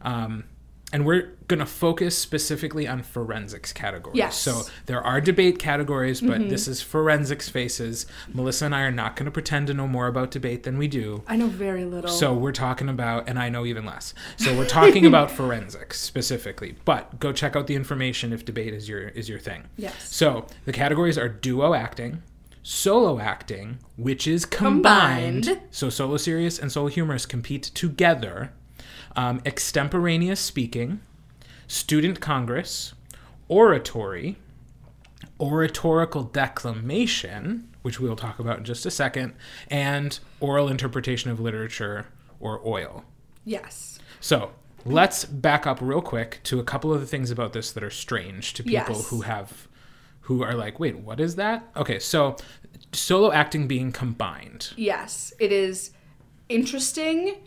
Um, 0.03 0.43
and 0.93 1.05
we're 1.05 1.33
going 1.47 1.59
to 1.59 1.65
focus 1.65 2.17
specifically 2.17 2.87
on 2.87 3.01
forensics 3.01 3.71
categories. 3.71 4.17
Yes. 4.17 4.37
So 4.37 4.63
there 4.85 5.01
are 5.01 5.21
debate 5.21 5.59
categories, 5.59 6.21
but 6.21 6.39
mm-hmm. 6.39 6.49
this 6.49 6.67
is 6.67 6.81
forensics 6.81 7.49
faces. 7.49 8.05
Melissa 8.33 8.65
and 8.65 8.75
I 8.75 8.81
are 8.81 8.91
not 8.91 9.15
going 9.15 9.25
to 9.25 9.31
pretend 9.31 9.67
to 9.67 9.73
know 9.73 9.87
more 9.87 10.07
about 10.07 10.31
debate 10.31 10.63
than 10.63 10.77
we 10.77 10.87
do. 10.87 11.23
I 11.27 11.35
know 11.35 11.47
very 11.47 11.85
little. 11.85 12.09
So 12.09 12.33
we're 12.33 12.51
talking 12.51 12.89
about, 12.89 13.29
and 13.29 13.39
I 13.39 13.49
know 13.49 13.65
even 13.65 13.85
less. 13.85 14.13
So 14.37 14.55
we're 14.57 14.67
talking 14.67 15.05
about 15.05 15.31
forensics 15.31 15.99
specifically. 15.99 16.75
But 16.85 17.19
go 17.19 17.31
check 17.31 17.55
out 17.55 17.67
the 17.67 17.75
information 17.75 18.33
if 18.33 18.43
debate 18.45 18.73
is 18.73 18.89
your 18.89 19.09
is 19.09 19.29
your 19.29 19.39
thing. 19.39 19.63
Yes. 19.77 20.13
So 20.13 20.47
the 20.65 20.73
categories 20.73 21.17
are 21.17 21.29
duo 21.29 21.73
acting, 21.73 22.23
solo 22.63 23.19
acting, 23.19 23.79
which 23.97 24.27
is 24.27 24.45
combined. 24.45 25.45
Combined. 25.45 25.67
So 25.71 25.89
solo 25.89 26.17
serious 26.17 26.59
and 26.59 26.71
solo 26.71 26.87
humorous 26.87 27.25
compete 27.25 27.63
together. 27.63 28.53
Um, 29.15 29.41
extemporaneous 29.45 30.39
speaking, 30.39 31.01
student 31.67 32.19
congress, 32.21 32.93
oratory, 33.47 34.37
oratorical 35.39 36.23
declamation, 36.23 37.67
which 37.81 37.99
we'll 37.99 38.15
talk 38.15 38.39
about 38.39 38.59
in 38.59 38.63
just 38.65 38.85
a 38.85 38.91
second, 38.91 39.33
and 39.69 40.19
oral 40.39 40.67
interpretation 40.67 41.31
of 41.31 41.39
literature 41.39 42.07
or 42.39 42.61
oil. 42.65 43.03
yes. 43.45 43.99
So 44.19 44.51
let's 44.85 45.25
back 45.25 45.65
up 45.65 45.79
real 45.81 46.01
quick 46.01 46.39
to 46.43 46.59
a 46.59 46.63
couple 46.63 46.93
of 46.93 47.01
the 47.01 47.07
things 47.07 47.31
about 47.31 47.53
this 47.53 47.71
that 47.71 47.83
are 47.83 47.89
strange 47.89 48.53
to 48.53 48.63
people 48.63 48.95
Yes. 48.97 49.09
who 49.09 49.21
have 49.21 49.67
who 50.25 50.43
are 50.43 50.53
like, 50.53 50.79
wait, 50.79 50.99
what 50.99 51.19
is 51.19 51.35
that? 51.37 51.67
Okay, 51.75 51.97
so 51.97 52.35
solo 52.93 53.31
acting 53.31 53.67
being 53.67 53.91
combined. 53.91 54.71
Yes, 54.77 55.33
it 55.39 55.51
is 55.51 55.89
interesting 56.49 57.37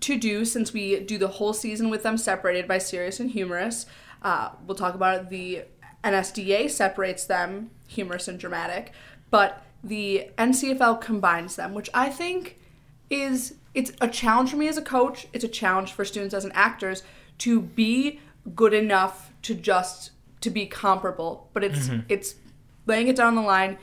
to 0.00 0.18
do 0.18 0.44
since 0.44 0.72
we 0.72 1.00
do 1.00 1.18
the 1.18 1.28
whole 1.28 1.52
season 1.52 1.90
with 1.90 2.02
them 2.02 2.16
separated 2.16 2.68
by 2.68 2.78
serious 2.78 3.20
and 3.20 3.30
humorous. 3.30 3.86
Uh, 4.22 4.50
we'll 4.66 4.76
talk 4.76 4.94
about 4.94 5.20
it. 5.20 5.30
The 5.30 5.64
NSDA 6.04 6.70
separates 6.70 7.24
them, 7.24 7.70
humorous 7.86 8.28
and 8.28 8.38
dramatic, 8.38 8.92
but 9.30 9.64
the 9.82 10.28
NCFL 10.38 11.00
combines 11.00 11.56
them, 11.56 11.74
which 11.74 11.90
I 11.94 12.08
think 12.10 12.58
is 13.08 13.54
it's 13.74 13.92
a 14.00 14.08
challenge 14.08 14.50
for 14.50 14.56
me 14.56 14.68
as 14.68 14.76
a 14.76 14.82
coach. 14.82 15.26
It's 15.32 15.44
a 15.44 15.48
challenge 15.48 15.92
for 15.92 16.04
students 16.04 16.34
as 16.34 16.44
an 16.44 16.52
actors 16.54 17.02
to 17.38 17.60
be 17.60 18.20
good 18.54 18.74
enough 18.74 19.32
to 19.42 19.54
just 19.54 20.10
to 20.40 20.50
be 20.50 20.66
comparable, 20.66 21.48
but 21.52 21.62
it's 21.64 21.90
it's 22.08 22.34
laying 22.86 23.08
it 23.08 23.16
down 23.16 23.34
the 23.34 23.42
line. 23.42 23.78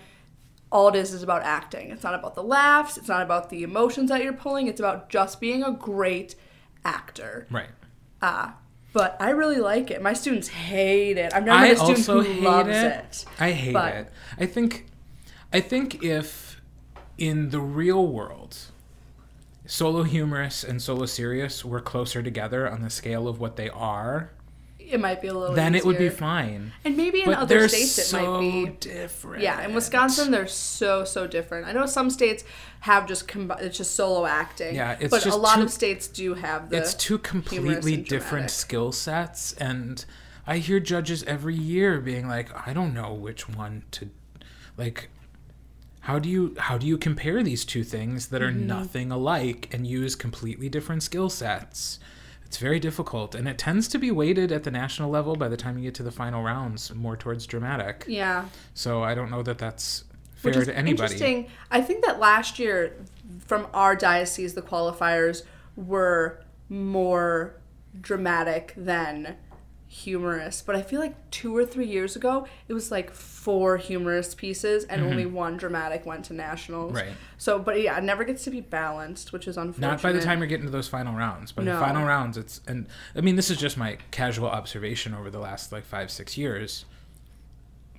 All 0.71 0.89
it 0.89 0.95
is 0.95 1.13
is 1.13 1.23
about 1.23 1.43
acting. 1.43 1.91
It's 1.91 2.03
not 2.03 2.13
about 2.13 2.35
the 2.35 2.43
laughs. 2.43 2.97
It's 2.97 3.07
not 3.07 3.21
about 3.21 3.49
the 3.49 3.63
emotions 3.63 4.09
that 4.09 4.21
you're 4.23 4.33
pulling. 4.33 4.67
It's 4.67 4.79
about 4.81 5.09
just 5.09 5.39
being 5.39 5.63
a 5.63 5.71
great 5.71 6.35
actor. 6.83 7.47
Right. 7.49 7.69
Uh, 8.21 8.51
but 8.93 9.15
I 9.19 9.29
really 9.29 9.57
like 9.59 9.91
it. 9.91 10.01
My 10.01 10.13
students 10.13 10.47
hate 10.49 11.17
it. 11.17 11.33
I've 11.33 11.45
never 11.45 11.57
I 11.57 11.67
met 11.69 11.77
a 11.77 11.95
student 11.97 12.05
who 12.05 12.33
hate 12.33 12.43
loves 12.43 12.69
it. 12.69 12.75
it. 12.75 13.25
I 13.39 13.51
hate 13.51 13.73
But- 13.73 13.93
it. 13.95 14.11
I 14.39 14.45
think, 14.45 14.87
I 15.53 15.59
think 15.61 16.03
if 16.03 16.59
in 17.17 17.49
the 17.51 17.59
real 17.61 18.05
world, 18.07 18.57
solo 19.65 20.03
humorous 20.03 20.63
and 20.63 20.81
solo 20.81 21.05
serious 21.05 21.63
were 21.63 21.81
closer 21.81 22.21
together 22.23 22.69
on 22.69 22.81
the 22.81 22.89
scale 22.89 23.27
of 23.27 23.39
what 23.39 23.55
they 23.55 23.69
are, 23.69 24.31
It 24.89 24.99
might 24.99 25.21
be 25.21 25.27
a 25.27 25.33
little. 25.33 25.55
then 25.55 25.75
it 25.75 25.83
would 25.85 25.97
be 25.97 26.09
fine. 26.09 26.71
And 26.85 26.95
maybe 26.95 27.21
in 27.21 27.25
But 27.25 27.37
other 27.39 27.67
states 27.67 27.97
it 27.97 28.03
so 28.05 28.41
might 28.41 28.79
be. 28.81 28.89
different. 28.89 29.43
Yeah, 29.43 29.61
in 29.65 29.73
Wisconsin 29.73 30.31
they're 30.31 30.47
so 30.47 31.03
so 31.03 31.27
different. 31.27 31.67
I 31.67 31.73
know 31.73 31.85
some 31.85 32.09
states 32.09 32.43
have 32.81 33.07
just 33.07 33.27
combi- 33.27 33.61
it's 33.61 33.77
just 33.77 33.95
solo 33.95 34.25
acting. 34.25 34.75
Yeah, 34.75 34.95
it's 34.99 35.11
but 35.11 35.25
a 35.25 35.35
lot 35.35 35.59
of 35.61 35.69
states 35.71 36.07
do 36.07 36.33
have 36.35 36.69
the. 36.69 36.77
it's 36.77 36.93
two 36.93 37.17
completely 37.17 37.97
different 37.97 38.49
skill 38.51 38.91
sets 38.91 39.53
and 39.53 40.05
i 40.49 40.57
hear 40.59 40.79
judges 40.79 41.23
every 41.23 41.55
year 41.55 41.99
being 41.99 42.25
like 42.27 42.47
i 42.67 42.71
don't 42.71 42.93
know 42.93 43.13
which 43.13 43.49
one 43.49 43.83
to 43.91 44.09
like 44.77 45.09
how 46.01 46.17
do 46.19 46.29
you 46.29 46.55
how 46.57 46.77
do 46.77 46.87
you 46.87 46.97
compare 46.97 47.43
these 47.43 47.65
two 47.65 47.83
things 47.83 48.27
that 48.27 48.41
are 48.41 48.49
Mm-hmm. 48.51 48.67
nothing 48.67 49.11
alike 49.11 49.67
and 49.73 49.85
use 49.85 50.15
completely 50.15 50.69
different 50.69 51.03
skill 51.03 51.29
sets 51.29 51.99
it's 52.47 52.57
very 52.57 52.79
difficult 52.79 53.35
and 53.35 53.47
it 53.47 53.57
tends 53.57 53.89
to 53.89 53.97
be 53.99 54.09
weighted 54.09 54.51
at 54.53 54.63
the 54.63 54.71
national 54.71 55.09
level 55.09 55.35
by 55.35 55.49
the 55.49 55.57
time 55.57 55.77
you 55.77 55.83
get 55.83 55.93
to 55.95 56.03
the 56.03 56.11
final 56.11 56.41
rounds 56.41 56.93
more 56.95 57.17
towards 57.17 57.45
dramatic. 57.45 58.05
Yeah, 58.07 58.45
so 58.73 59.03
i 59.03 59.13
don't 59.13 59.29
know 59.29 59.43
that 59.43 59.57
that's 59.57 60.05
fair 60.35 60.51
which 60.51 60.57
is 60.57 60.67
to 60.67 60.77
anybody. 60.77 61.13
interesting. 61.13 61.47
I 61.71 61.81
think 61.81 62.05
that 62.05 62.19
last 62.19 62.57
year, 62.57 62.95
from 63.45 63.67
our 63.73 63.95
diocese, 63.95 64.53
the 64.53 64.61
qualifiers 64.61 65.43
were 65.75 66.41
more 66.69 67.55
dramatic 67.99 68.73
than 68.77 69.35
humorous. 69.97 70.61
But 70.61 70.75
I 70.75 70.81
feel 70.81 70.99
like 70.99 71.15
two 71.31 71.55
or 71.57 71.65
three 71.65 71.87
years 71.87 72.15
ago, 72.15 72.47
it 72.67 72.73
was 72.73 72.91
like 72.91 73.11
four 73.13 73.77
humorous 73.77 74.35
pieces 74.35 74.85
and 74.85 75.01
only 75.01 75.25
one 75.25 75.57
dramatic 75.57 76.05
went 76.05 76.25
to 76.25 76.33
nationals. 76.33 76.93
Mm-hmm. 76.93 77.07
Right. 77.09 77.17
So, 77.37 77.57
but 77.59 77.81
yeah, 77.81 77.97
it 77.97 78.03
never 78.03 78.23
gets 78.23 78.43
to 78.43 78.51
be 78.51 78.61
balanced, 78.61 79.33
which 79.33 79.47
is 79.47 79.57
unfortunate. 79.57 79.87
Not 79.87 80.01
by 80.01 80.11
the 80.11 80.21
time 80.21 80.39
you're 80.39 80.47
getting 80.47 80.65
to 80.67 80.71
those 80.71 80.87
final 80.87 81.15
rounds. 81.15 81.51
By 81.51 81.63
No. 81.63 81.73
the 81.73 81.79
final 81.79 82.05
rounds, 82.05 82.37
it's 82.37 82.61
and 82.67 82.85
I 83.15 83.21
mean 83.21 83.35
this 83.35 83.49
is 83.49 83.57
just 83.57 83.77
my 83.77 83.97
casual 84.11 84.47
observation 84.49 85.13
over 85.13 85.29
the 85.29 85.39
last 85.39 85.71
like 85.71 85.83
five 85.85 86.11
six 86.11 86.37
years. 86.37 86.85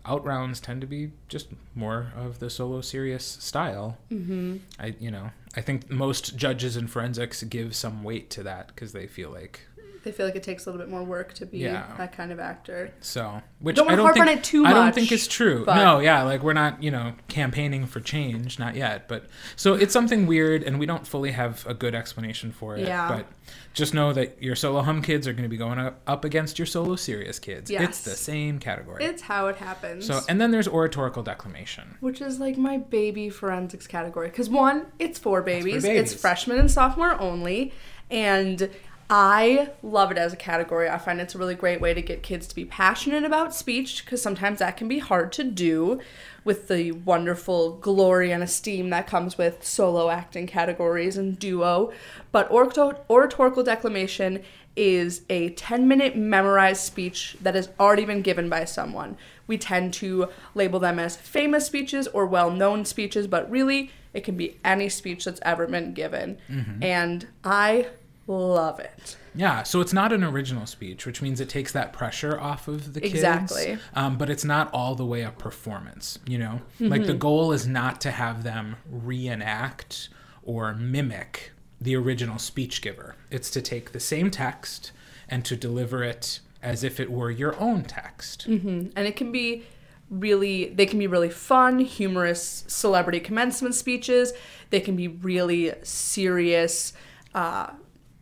Out 0.07 0.25
rounds 0.25 0.59
tend 0.61 0.81
to 0.81 0.87
be 0.87 1.11
just 1.29 1.49
more 1.75 2.13
of 2.17 2.39
the 2.39 2.49
solo 2.49 2.81
serious 2.81 3.25
style. 3.25 3.99
Mm-hmm. 4.11 4.59
I 4.79 4.95
you 4.99 5.11
know 5.11 5.31
I 5.57 5.61
think 5.61 5.91
most 5.91 6.37
judges 6.37 6.77
in 6.77 6.87
forensics 6.87 7.43
give 7.43 7.75
some 7.75 8.05
weight 8.05 8.31
to 8.31 8.43
that 8.45 8.69
because 8.69 8.93
they 8.93 9.07
feel 9.07 9.31
like 9.31 9.61
they 10.09 10.17
feel 10.17 10.27
like 10.27 10.37
it 10.37 10.43
takes 10.43 10.67
a 10.67 10.71
little 10.71 10.81
bit 10.85 10.91
more 10.91 11.05
work 11.05 11.35
to 11.35 11.45
be 11.47 11.59
Yeah. 11.59 11.85
that 11.99 12.13
kind 12.17 12.33
of 12.33 12.41
actor. 12.41 12.93
so. 13.01 13.43
Which 13.61 13.77
Don't 13.77 13.91
I 13.91 13.97
don't 13.97 14.13
think 14.15 14.27
on 14.27 14.33
it 14.33 14.45
too 14.45 14.65
I 14.65 14.73
don't 14.73 14.95
think 14.95 15.11
it's 15.13 15.27
true. 15.27 15.65
No, 15.67 15.99
yeah, 15.99 16.23
like 16.23 16.43
we're 16.43 16.53
not 16.53 16.83
you 16.83 16.91
know 16.91 17.15
campaigning 17.29 17.87
for 17.87 18.01
change, 18.01 18.59
not 18.59 18.77
yet. 18.77 19.09
But 19.09 19.27
so 19.57 19.75
it's 19.75 19.93
something 19.93 20.27
weird, 20.27 20.63
and 20.63 20.79
we 20.79 20.87
don't 20.87 21.07
fully 21.07 21.33
have 21.33 21.67
a 21.67 21.75
good 21.75 21.95
explanation 21.95 22.53
for 22.53 22.77
it. 22.77 22.87
Yeah. 22.87 23.09
But 23.09 23.27
just 23.75 23.95
know 23.95 24.13
that 24.13 24.41
your 24.43 24.55
solo 24.55 24.81
hum 24.83 25.03
kids 25.03 25.27
are 25.27 25.33
going 25.33 25.43
to 25.43 25.49
be 25.49 25.57
going 25.57 25.79
up 26.07 26.25
against 26.25 26.59
your 26.59 26.67
solo 26.67 26.95
serious 26.97 27.39
kids. 27.39 27.69
Yes. 27.71 27.83
It's 27.83 28.03
the 28.03 28.11
same 28.17 28.59
category. 28.61 29.05
It's 29.05 29.23
how 29.23 29.49
it 29.49 29.57
happens. 29.57 30.07
so 30.07 30.21
and 30.29 30.41
then 30.41 30.51
there's 30.53 30.69
oratorical 30.69 31.23
declamation. 31.23 31.97
which 32.01 32.21
is 32.21 32.39
like 32.39 32.57
my 32.57 32.79
baby 32.79 33.29
forensics 33.29 33.87
category 33.89 34.29
because 34.29 34.49
one 34.49 34.87
it's 34.99 35.19
for 35.19 35.43
babies. 35.43 35.83
babies. 35.83 36.13
it's 36.13 36.21
freshman 36.21 36.59
and 36.59 36.71
sophomore 36.71 37.21
only 37.21 37.73
and 38.11 38.71
i 39.11 39.71
love 39.83 40.11
it 40.11 40.19
as 40.19 40.33
a 40.33 40.37
category 40.37 40.89
i 40.89 40.99
find 40.99 41.21
it's 41.21 41.35
a 41.35 41.39
really 41.39 41.55
great 41.55 41.81
way 41.81 41.95
to 41.95 42.03
get 42.03 42.23
kids 42.23 42.47
to 42.47 42.55
be 42.55 42.65
passionate 42.65 43.25
about 43.25 43.55
speech 43.55 44.05
because 44.05 44.21
sometimes 44.21 44.59
that 44.59 44.77
can 44.77 44.89
be 44.89 44.99
hard 44.99 45.33
to 45.33 45.45
do 45.45 46.01
with 46.45 46.69
the 46.69 46.93
wonderful 46.93 47.77
glory 47.77 48.31
and 48.31 48.43
esteem 48.43 48.91
that 48.91 49.07
comes 49.07 49.39
with 49.39 49.65
solo 49.65 50.11
acting 50.11 50.47
categories 50.47 51.17
and 51.17 51.39
duo 51.39 51.93
but 52.33 52.51
oratorical 52.51 53.63
declamation 53.63 54.43
is 54.79 55.23
a 55.29 55.51
10 55.51 55.89
minute 55.89 56.17
memorized 56.17 56.83
speech 56.83 57.37
that 57.43 57.57
has 57.57 57.69
already 57.81 58.05
been 58.05 58.23
given 58.23 58.49
by 58.49 58.65
someone. 58.65 59.17
We 59.49 59.59
tend 59.59 59.93
to 59.95 60.29
label 60.55 60.79
them 60.79 61.01
as 61.01 61.17
famous 61.17 61.67
speeches 61.67 62.07
or 62.07 62.27
well 62.27 62.51
known 62.53 62.85
speeches, 62.85 63.27
but 63.27 63.51
really 63.51 63.91
it 64.15 64.23
can 64.23 64.37
be 64.37 64.57
any 64.65 64.89
speech 64.89 65.25
that's 65.25 65.41
ever 65.43 65.67
been 65.67 65.95
given. 65.95 66.39
Mm-hmm. 66.49 66.83
And 66.83 67.27
I 67.43 67.89
love 68.29 68.79
it. 68.79 69.17
Yeah, 69.35 69.63
so 69.63 69.81
it's 69.81 69.93
not 69.93 70.13
an 70.13 70.23
original 70.23 70.67
speech, 70.67 71.07
which 71.07 71.21
means 71.23 71.41
it 71.41 71.49
takes 71.49 71.73
that 71.73 71.93
pressure 71.93 72.39
off 72.39 72.69
of 72.69 72.93
the 72.93 73.01
kids. 73.01 73.15
Exactly. 73.15 73.79
Um, 73.95 74.19
but 74.19 74.29
it's 74.31 74.45
not 74.45 74.71
all 74.73 74.95
the 74.95 75.05
way 75.07 75.23
a 75.23 75.31
performance, 75.31 76.19
you 76.27 76.39
know? 76.39 76.61
Like 76.79 77.01
Mm-hmm. 77.03 77.07
the 77.09 77.15
goal 77.15 77.53
is 77.53 77.67
not 77.67 78.01
to 78.03 78.11
have 78.11 78.43
them 78.45 78.77
reenact 78.91 80.09
or 80.43 80.75
mimic 80.75 81.53
the 81.81 81.95
original 81.97 82.39
speech 82.39 82.83
giver. 82.83 83.15
It's 83.31 83.51
to 83.51 83.63
take 83.63 83.93
the 83.93 84.01
same 84.01 84.31
text 84.31 84.93
and 85.29 85.45
to 85.45 85.57
deliver 85.57 86.03
it 86.03 86.41
as 86.63 86.83
if 86.83 86.99
it 86.99 87.11
were 87.11 87.31
your 87.31 87.59
own 87.61 87.85
text. 87.85 88.47
and 88.47 88.93
it 88.97 89.15
can 89.17 89.31
be 89.31 89.65
really 90.11 90.71
they 90.71 90.87
can 90.87 90.99
be 90.99 91.07
really 91.07 91.29
fun 91.29 91.79
humorous 91.81 92.65
celebrity 92.67 93.21
commencement 93.21 93.75
speeches 93.75 94.33
they 94.71 94.81
can 94.81 94.97
be 94.97 95.07
really 95.07 95.71
serious 95.83 96.95
uh, 97.35 97.69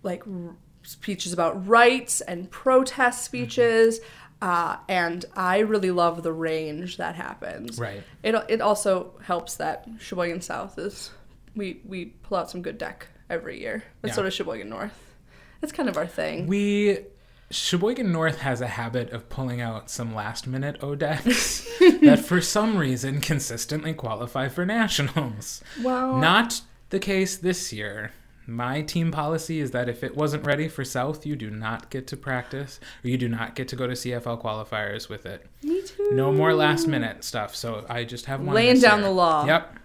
like 0.02 0.22
r- 0.26 0.54
speeches 0.82 1.32
about 1.32 1.66
rights 1.66 2.20
and 2.20 2.50
protest 2.50 3.24
speeches 3.24 4.00
uh, 4.42 4.76
and 4.88 5.24
i 5.34 5.58
really 5.58 5.90
love 5.90 6.22
the 6.22 6.32
range 6.32 6.96
that 6.98 7.14
happens 7.16 7.78
Right. 7.78 8.02
it, 8.22 8.34
it 8.48 8.60
also 8.60 9.14
helps 9.22 9.56
that 9.56 9.86
sheboygan 9.98 10.40
south 10.42 10.78
is 10.78 11.10
we 11.54 11.80
we 11.84 12.06
pull 12.06 12.38
out 12.38 12.50
some 12.50 12.62
good 12.62 12.78
deck 12.78 13.08
every 13.30 13.60
year 13.60 13.82
but 14.02 14.12
so 14.12 14.20
Yeah. 14.20 14.26
does 14.26 14.34
sheboygan 14.34 14.68
north 14.68 14.92
that's 15.60 15.72
kind 15.72 15.88
of 15.88 15.96
our 15.96 16.06
thing 16.06 16.46
We 16.46 16.98
Sheboygan 17.48 18.10
North 18.10 18.40
has 18.40 18.60
a 18.60 18.66
habit 18.66 19.10
of 19.10 19.28
pulling 19.28 19.60
out 19.60 19.88
some 19.88 20.12
last 20.12 20.48
minute 20.48 20.80
ODEX 20.80 22.00
that 22.00 22.18
for 22.18 22.40
some 22.40 22.76
reason 22.76 23.20
consistently 23.20 23.94
qualify 23.94 24.48
for 24.48 24.66
nationals. 24.66 25.62
well 25.80 26.16
Not 26.18 26.60
the 26.90 26.98
case 26.98 27.36
this 27.36 27.72
year. 27.72 28.10
My 28.46 28.82
team 28.82 29.10
policy 29.10 29.58
is 29.58 29.72
that 29.72 29.88
if 29.88 30.04
it 30.04 30.16
wasn't 30.16 30.46
ready 30.46 30.68
for 30.68 30.84
South, 30.84 31.26
you 31.26 31.34
do 31.34 31.50
not 31.50 31.90
get 31.90 32.06
to 32.08 32.16
practice 32.16 32.78
or 33.04 33.08
you 33.08 33.18
do 33.18 33.28
not 33.28 33.56
get 33.56 33.66
to 33.68 33.76
go 33.76 33.86
to 33.88 33.94
CFL 33.94 34.40
qualifiers 34.40 35.08
with 35.08 35.26
it. 35.26 35.46
me 35.64 35.82
too 35.82 36.10
No 36.12 36.32
more 36.32 36.54
last 36.54 36.86
minute 36.86 37.24
stuff. 37.24 37.56
So 37.56 37.84
I 37.88 38.04
just 38.04 38.26
have 38.26 38.40
one. 38.40 38.54
Laying 38.54 38.78
down 38.78 39.00
year. 39.00 39.08
the 39.08 39.14
law. 39.14 39.44
Yep. 39.44 39.78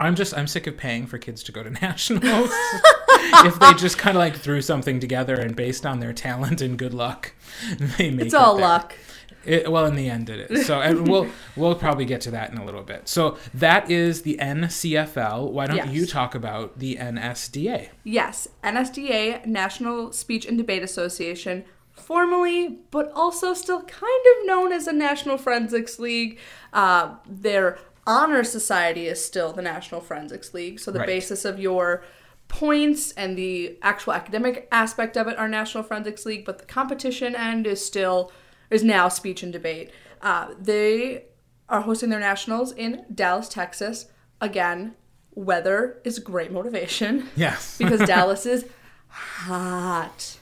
I'm 0.00 0.16
just 0.16 0.36
I'm 0.36 0.48
sick 0.48 0.66
of 0.66 0.76
paying 0.76 1.06
for 1.06 1.18
kids 1.18 1.44
to 1.44 1.52
go 1.52 1.62
to 1.62 1.70
nationals. 1.82 2.50
if 3.44 3.58
they 3.60 3.72
just 3.74 3.96
kind 3.96 4.16
of 4.16 4.20
like 4.20 4.34
threw 4.34 4.60
something 4.60 4.98
together 4.98 5.36
and 5.36 5.54
based 5.54 5.86
on 5.86 6.00
their 6.00 6.12
talent 6.12 6.60
and 6.60 6.76
good 6.76 6.94
luck, 6.94 7.32
they 7.98 8.10
make 8.10 8.26
it's 8.26 8.34
it 8.34 8.40
all 8.40 8.58
luck 8.58 8.96
It, 9.46 9.70
well, 9.70 9.86
in 9.86 9.94
the 9.96 10.08
end, 10.08 10.30
it 10.30 10.50
is. 10.50 10.66
So, 10.66 10.80
and 10.82 11.06
we'll 11.08 11.28
we'll 11.56 11.74
probably 11.74 12.04
get 12.04 12.20
to 12.22 12.30
that 12.32 12.50
in 12.52 12.58
a 12.58 12.64
little 12.64 12.82
bit. 12.82 13.08
So 13.08 13.38
that 13.54 13.90
is 13.90 14.22
the 14.22 14.38
NCFL. 14.40 15.50
Why 15.50 15.66
don't 15.66 15.76
Yes. 15.76 15.88
you 15.90 16.06
talk 16.06 16.34
about 16.34 16.78
the 16.78 16.96
NSDA? 16.96 17.88
Yes, 18.04 18.48
NSDA, 18.62 19.46
National 19.46 20.12
Speech 20.12 20.46
and 20.46 20.56
Debate 20.58 20.82
Association, 20.82 21.64
formally, 21.92 22.78
but 22.90 23.10
also 23.14 23.54
still 23.54 23.82
kind 23.82 24.24
of 24.40 24.46
known 24.46 24.72
as 24.72 24.86
the 24.86 24.92
National 24.92 25.36
Forensics 25.38 25.98
League. 25.98 26.38
Uh, 26.72 27.14
their 27.28 27.78
honor 28.06 28.44
society 28.44 29.06
is 29.06 29.24
still 29.24 29.52
the 29.52 29.62
National 29.62 30.00
Forensics 30.00 30.52
League, 30.52 30.78
so 30.80 30.90
the 30.90 30.98
Right. 30.98 31.06
basis 31.06 31.44
of 31.44 31.58
your 31.58 32.02
points 32.48 33.12
and 33.12 33.36
the 33.38 33.76
actual 33.82 34.12
academic 34.12 34.68
aspect 34.70 35.16
of 35.16 35.26
it 35.26 35.38
are 35.38 35.48
National 35.48 35.82
Forensics 35.82 36.26
League, 36.26 36.44
but 36.44 36.58
the 36.58 36.66
competition 36.66 37.34
end 37.34 37.66
is 37.66 37.84
still 37.84 38.30
is 38.74 38.82
now 38.84 39.08
speech 39.08 39.42
and 39.42 39.52
debate. 39.52 39.90
Uh, 40.20 40.48
they 40.58 41.24
are 41.68 41.80
hosting 41.82 42.10
their 42.10 42.20
nationals 42.20 42.72
in 42.72 43.04
Dallas, 43.14 43.48
Texas. 43.48 44.06
Again, 44.40 44.94
weather 45.34 46.00
is 46.04 46.18
great 46.18 46.52
motivation 46.52 47.28
Yes. 47.36 47.78
because 47.82 48.00
Dallas 48.06 48.44
is 48.46 48.66
hot. 49.08 50.38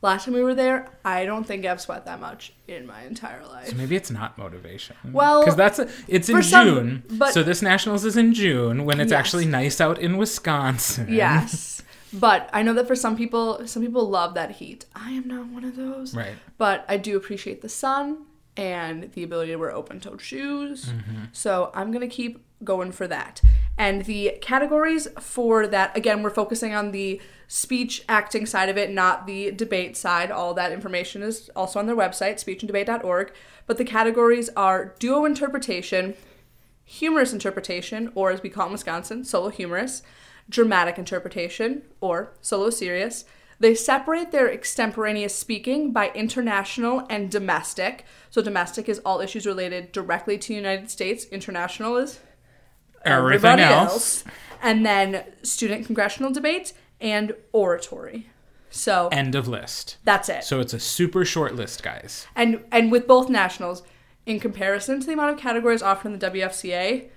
Last 0.00 0.24
time 0.24 0.34
we 0.34 0.42
were 0.42 0.54
there, 0.54 0.88
I 1.04 1.24
don't 1.24 1.44
think 1.44 1.64
I've 1.64 1.80
sweat 1.80 2.06
that 2.06 2.20
much 2.20 2.52
in 2.66 2.86
my 2.86 3.02
entire 3.04 3.44
life. 3.46 3.68
So 3.68 3.76
maybe 3.76 3.94
it's 3.94 4.10
not 4.10 4.36
motivation. 4.36 4.96
Well, 5.12 5.42
because 5.42 5.54
that's 5.56 5.78
a, 5.78 5.88
it's 6.08 6.28
in 6.28 6.42
some- 6.42 6.66
June. 6.66 7.02
but- 7.10 7.32
so 7.32 7.44
this 7.44 7.62
nationals 7.62 8.04
is 8.04 8.16
in 8.16 8.34
June 8.34 8.84
when 8.84 8.98
it's 9.00 9.12
Yes. 9.12 9.18
actually 9.20 9.46
nice 9.46 9.80
out 9.80 9.98
in 10.00 10.16
Wisconsin. 10.16 11.06
Yes. 11.12 11.81
But 12.12 12.50
I 12.52 12.62
know 12.62 12.74
that 12.74 12.86
for 12.86 12.96
some 12.96 13.16
people, 13.16 13.66
some 13.66 13.82
people 13.82 14.08
love 14.08 14.34
that 14.34 14.52
heat. 14.52 14.84
I 14.94 15.12
am 15.12 15.26
not 15.26 15.46
one 15.46 15.64
of 15.64 15.76
those. 15.76 16.14
Right. 16.14 16.34
But 16.58 16.84
I 16.88 16.96
do 16.96 17.16
appreciate 17.16 17.62
the 17.62 17.68
sun 17.68 18.26
and 18.56 19.10
the 19.12 19.22
ability 19.22 19.52
to 19.52 19.56
wear 19.56 19.72
open-toed 19.72 20.20
shoes. 20.20 20.86
Mm-hmm. 20.86 21.24
So 21.32 21.70
I'm 21.74 21.90
gonna 21.90 22.08
keep 22.08 22.44
going 22.62 22.92
for 22.92 23.06
that. 23.08 23.40
And 23.78 24.04
the 24.04 24.38
categories 24.40 25.08
for 25.18 25.66
that, 25.66 25.96
again, 25.96 26.22
we're 26.22 26.30
focusing 26.30 26.74
on 26.74 26.92
the 26.92 27.20
speech 27.48 28.04
acting 28.08 28.46
side 28.46 28.68
of 28.68 28.76
it, 28.76 28.90
not 28.90 29.26
the 29.26 29.50
debate 29.50 29.96
side. 29.96 30.30
All 30.30 30.54
that 30.54 30.72
information 30.72 31.22
is 31.22 31.50
also 31.56 31.78
on 31.78 31.86
their 31.86 31.96
website, 31.96 32.34
speechanddebate.org. 32.34 33.32
But 33.66 33.78
the 33.78 33.84
categories 33.84 34.50
are 34.56 34.94
duo 34.98 35.24
interpretation, 35.24 36.14
humorous 36.84 37.32
interpretation, 37.32 38.12
or 38.14 38.30
as 38.30 38.42
we 38.42 38.50
call 38.50 38.64
it 38.64 38.68
in 38.68 38.72
Wisconsin, 38.72 39.24
solo 39.24 39.48
humorous, 39.48 40.02
dramatic 40.52 40.98
interpretation, 40.98 41.82
or 42.00 42.32
solo 42.40 42.70
serious. 42.70 43.24
They 43.58 43.74
separate 43.74 44.32
their 44.32 44.50
extemporaneous 44.50 45.34
speaking 45.34 45.92
by 45.92 46.10
international 46.14 47.06
and 47.08 47.30
domestic. 47.30 48.04
So 48.30 48.42
domestic 48.42 48.88
is 48.88 49.00
all 49.00 49.20
issues 49.20 49.46
related 49.46 49.92
directly 49.92 50.38
to 50.38 50.48
the 50.48 50.54
United 50.54 50.90
States. 50.90 51.24
International 51.26 51.96
is 51.96 52.20
Everything 53.04 53.50
everybody 53.50 53.62
else. 53.62 54.24
And 54.62 54.86
then 54.86 55.24
student 55.42 55.86
congressional 55.86 56.32
debate 56.32 56.72
and 57.00 57.34
oratory. 57.52 58.28
So 58.70 59.08
End 59.12 59.34
of 59.34 59.48
list. 59.48 59.96
that's 60.04 60.28
it. 60.28 60.44
So 60.44 60.60
it's 60.60 60.72
a 60.72 60.80
super 60.80 61.24
short 61.24 61.54
list, 61.54 61.82
guys. 61.82 62.26
And 62.34 62.64
and 62.72 62.90
with 62.90 63.06
both 63.06 63.28
nationals, 63.28 63.82
in 64.24 64.40
comparison 64.40 65.00
to 65.00 65.06
the 65.06 65.12
amount 65.12 65.34
of 65.34 65.38
categories 65.38 65.82
offered 65.82 66.12
in 66.12 66.18
the 66.18 66.30
WFCA, 66.30 67.10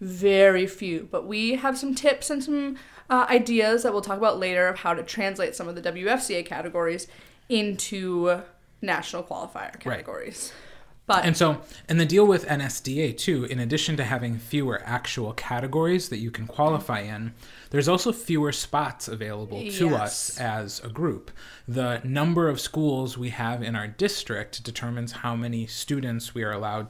very 0.00 0.66
few. 0.66 1.08
But 1.10 1.26
we 1.26 1.54
have 1.56 1.76
some 1.78 1.94
tips 1.94 2.30
and 2.30 2.42
some 2.42 2.76
uh, 3.08 3.26
ideas 3.28 3.82
that 3.82 3.92
we'll 3.92 4.02
talk 4.02 4.18
about 4.18 4.38
later 4.38 4.66
of 4.68 4.78
how 4.80 4.94
to 4.94 5.02
translate 5.02 5.54
some 5.54 5.68
of 5.68 5.74
the 5.74 5.82
WFCA 5.82 6.44
categories 6.46 7.06
into 7.48 8.40
national 8.80 9.22
qualifier 9.24 9.78
categories. 9.78 10.52
Right. 10.52 10.66
But 11.06 11.24
And 11.24 11.36
so, 11.36 11.60
and 11.88 11.98
the 11.98 12.06
deal 12.06 12.24
with 12.24 12.46
NSDA 12.46 13.18
too, 13.18 13.44
in 13.44 13.58
addition 13.58 13.96
to 13.96 14.04
having 14.04 14.38
fewer 14.38 14.80
actual 14.84 15.32
categories 15.32 16.08
that 16.08 16.18
you 16.18 16.30
can 16.30 16.46
qualify 16.46 17.00
in, 17.00 17.34
there's 17.70 17.88
also 17.88 18.12
fewer 18.12 18.52
spots 18.52 19.08
available 19.08 19.58
to 19.58 19.86
Yes. 19.90 20.00
us 20.00 20.38
as 20.38 20.78
a 20.84 20.88
group. 20.88 21.32
The 21.66 22.00
number 22.04 22.48
of 22.48 22.60
schools 22.60 23.18
we 23.18 23.30
have 23.30 23.60
in 23.60 23.74
our 23.74 23.88
district 23.88 24.62
determines 24.62 25.10
how 25.12 25.34
many 25.34 25.66
students 25.66 26.32
we 26.32 26.44
are 26.44 26.52
allowed, 26.52 26.86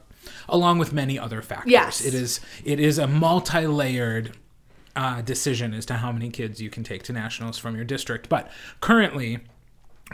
along 0.49 0.79
with 0.79 0.93
many 0.93 1.19
other 1.19 1.43
factors. 1.43 1.73
Yes. 1.73 2.05
It 2.05 2.15
is 2.15 2.41
it 2.65 2.81
is 2.81 2.99
a 2.99 3.07
multi-layered 3.07 4.37
uh, 4.97 5.23
decision 5.23 5.75
as 5.75 5.87
to 5.87 5.95
how 5.95 6.13
many 6.13 6.31
kids 6.31 6.61
you 6.61 6.71
can 6.71 6.85
take 6.85 7.03
to 7.05 7.13
nationals 7.13 7.59
from 7.59 7.77
your 7.77 7.85
district. 7.85 8.29
But 8.29 8.51
currently, 8.81 9.41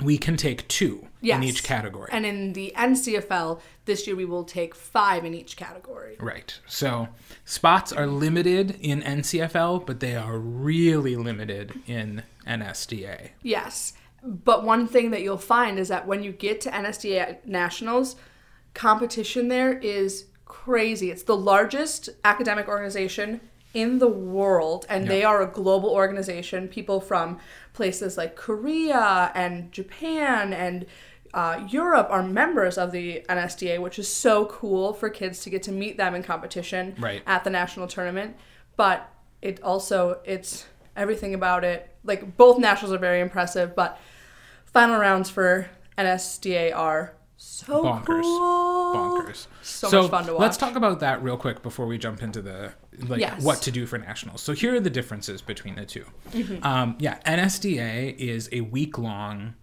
we 0.02 0.18
can 0.18 0.36
take 0.36 0.66
two 0.68 1.06
yes. 1.20 1.36
in 1.36 1.42
each 1.42 1.64
category. 1.64 2.10
And 2.12 2.26
in 2.26 2.52
the 2.52 2.72
NCFL 2.76 3.60
this 3.86 4.06
year, 4.06 4.14
we 4.14 4.26
will 4.26 4.44
take 4.44 4.74
five 4.74 5.24
in 5.24 5.32
each 5.32 5.56
category. 5.56 6.16
Right. 6.20 6.58
So 6.66 7.08
spots 7.44 7.92
are 7.92 8.06
limited 8.06 8.76
in 8.80 9.00
NCFL, 9.02 9.86
but 9.86 10.00
they 10.00 10.14
are 10.14 10.38
really 10.38 11.16
limited 11.16 11.80
in 11.86 12.24
NSDA. 12.46 13.30
Yes. 13.42 13.94
But 14.22 14.64
one 14.64 14.86
thing 14.86 15.12
that 15.12 15.22
you'll 15.22 15.38
find 15.38 15.78
is 15.78 15.88
that 15.88 16.06
when 16.06 16.22
you 16.22 16.32
get 16.32 16.60
to 16.62 16.70
NSDA 16.70 17.46
Nationals, 17.46 18.16
competition 18.76 19.48
there 19.48 19.72
is 19.78 20.26
crazy. 20.44 21.10
It's 21.10 21.22
the 21.24 21.36
largest 21.36 22.10
academic 22.24 22.68
organization 22.68 23.40
in 23.74 23.98
the 23.98 24.08
world, 24.08 24.86
and 24.88 25.08
they 25.08 25.24
are 25.24 25.42
a 25.42 25.46
global 25.46 25.90
organization. 25.90 26.68
People 26.68 27.00
from 27.00 27.38
places 27.72 28.16
like 28.16 28.36
Korea 28.36 29.32
and 29.34 29.72
Japan 29.72 30.52
and 30.52 30.86
uh, 31.34 31.66
Europe 31.68 32.06
are 32.10 32.22
members 32.22 32.78
of 32.78 32.92
the 32.92 33.22
NSDA, 33.28 33.80
which 33.80 33.98
is 33.98 34.08
so 34.08 34.46
cool 34.46 34.92
for 34.92 35.10
kids 35.10 35.40
to 35.40 35.50
get 35.50 35.62
to 35.64 35.72
meet 35.72 35.96
them 35.96 36.14
in 36.14 36.22
competition 36.22 36.94
Right. 36.98 37.22
at 37.26 37.44
the 37.44 37.50
national 37.50 37.86
tournament. 37.88 38.36
But 38.76 39.08
it 39.42 39.62
also 39.62 40.20
it's 40.24 40.66
everything 40.96 41.34
about 41.34 41.64
it. 41.64 41.94
Like 42.04 42.36
both 42.36 42.58
nationals 42.58 42.94
are 42.94 42.98
very 42.98 43.20
impressive, 43.20 43.74
but 43.74 43.98
final 44.64 44.98
rounds 44.98 45.28
for 45.28 45.68
NSDA 45.98 46.74
are 46.74 47.12
so 47.36 47.82
Bonkers. 47.84 48.22
cool. 48.22 48.94
Bonkers. 48.94 49.46
So 49.62 50.02
much 50.02 50.10
fun 50.10 50.26
to 50.26 50.32
watch. 50.32 50.40
Let's 50.40 50.56
talk 50.56 50.76
about 50.76 51.00
that 51.00 51.22
real 51.22 51.36
quick 51.36 51.62
before 51.62 51.86
we 51.86 51.98
jump 51.98 52.22
into 52.22 52.40
the 52.42 52.72
like 53.06 53.20
Yes. 53.20 53.42
what 53.42 53.60
to 53.62 53.70
do 53.70 53.86
for 53.86 53.98
nationals. 53.98 54.40
So 54.40 54.52
here 54.52 54.74
are 54.74 54.80
the 54.80 54.90
differences 54.90 55.42
between 55.42 55.74
the 55.76 55.84
2 55.84 56.04
Mm-hmm. 56.32 56.64
Um, 56.66 56.96
yeah, 56.98 57.18
NSDA 57.26 58.16
is 58.16 58.48
a 58.52 58.62
week 58.62 58.98
long 58.98 59.54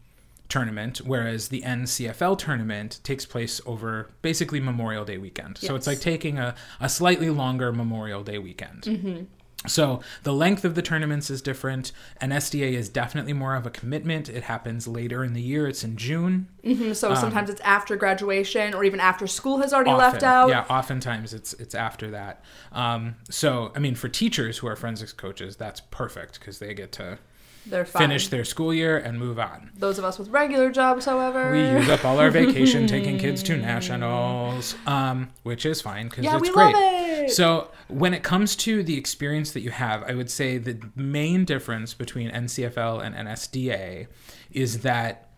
tournament, 0.50 1.00
whereas 1.00 1.48
the 1.48 1.62
NCFL 1.62 2.38
tournament 2.38 3.00
takes 3.04 3.26
place 3.26 3.60
over 3.66 4.12
basically 4.22 4.60
Memorial 4.60 5.04
Day 5.04 5.18
weekend. 5.18 5.58
So 5.58 5.76
it's 5.76 5.88
like 5.88 6.00
taking 6.00 6.38
a, 6.38 6.54
a 6.80 6.90
slightly 6.90 7.30
longer 7.32 7.72
Memorial 7.72 8.24
Day 8.24 8.38
weekend. 8.38 8.84
Mm-hmm. 8.84 9.24
So 9.68 10.02
the 10.24 10.34
length 10.34 10.66
of 10.66 10.76
the 10.76 10.82
tournaments 10.82 11.30
is 11.30 11.42
different. 11.42 11.92
NSDA 12.22 12.74
is 12.74 12.90
definitely 12.90 13.34
more 13.34 13.56
of 13.56 13.66
a 13.66 13.70
commitment. 13.70 14.30
It 14.30 14.44
happens 14.44 14.88
later 14.88 15.24
in 15.24 15.34
the 15.34 15.42
year. 15.42 15.68
It's 15.68 15.84
in 15.84 15.96
June. 15.98 16.48
Mhm, 16.64 16.96
So 16.96 17.14
sometimes 17.16 17.50
it's 17.50 17.62
after 17.62 17.96
graduation 17.96 18.74
or 18.74 18.84
even 18.84 19.00
after 19.00 19.28
school 19.28 19.60
has 19.60 19.74
already 19.74 19.92
left 19.92 20.24
out. 20.24 20.50
Yeah, 20.50 20.66
oftentimes 20.70 21.34
it's 21.34 21.54
it's 21.54 21.76
after 21.76 22.12
that. 22.12 22.44
Um, 22.72 23.16
so 23.30 23.72
I 23.76 23.80
mean, 23.80 23.96
for 23.96 24.10
teachers 24.10 24.58
who 24.60 24.68
are 24.68 24.76
forensics 24.76 25.14
coaches, 25.14 25.56
that's 25.56 25.80
perfect 25.80 26.40
because 26.40 26.60
they 26.60 26.74
get 26.74 26.92
to 26.94 27.18
They're 27.66 27.86
fine. 27.86 28.02
finish 28.10 28.28
their 28.28 28.44
school 28.44 28.74
year 28.74 28.98
and 28.98 29.18
move 29.18 29.40
on. 29.40 29.72
Those 29.78 29.98
of 29.98 30.04
us 30.06 30.20
with 30.20 30.30
regular 30.30 30.70
jobs, 30.72 31.06
however. 31.06 31.52
We 31.52 31.62
use 31.62 31.88
up 31.90 32.04
all 32.04 32.20
our 32.20 32.30
vacation 32.30 32.88
taking 32.88 33.18
kids 33.18 33.42
to 33.44 33.56
nationals, 33.72 34.76
um, 34.86 35.30
which 35.44 35.66
is 35.66 35.82
fine 35.82 36.10
because 36.10 36.26
Yeah, 36.26 36.34
it's 36.38 36.42
we 36.42 36.52
great. 36.54 36.74
love 36.76 36.84
it. 36.84 37.32
So 37.32 37.72
when 37.88 38.14
it 38.14 38.22
comes 38.24 38.56
to 38.58 38.84
the 38.84 38.98
experience 38.98 39.52
that 39.52 39.62
you 39.62 39.72
have, 39.72 40.04
I 40.04 40.14
would 40.14 40.30
say 40.30 40.58
the 40.58 40.78
main 40.96 41.46
difference 41.46 41.94
between 41.94 42.30
NCFL 42.32 43.02
and 43.04 43.16
NSDA 43.16 44.08
is 44.52 44.80
that 44.82 45.30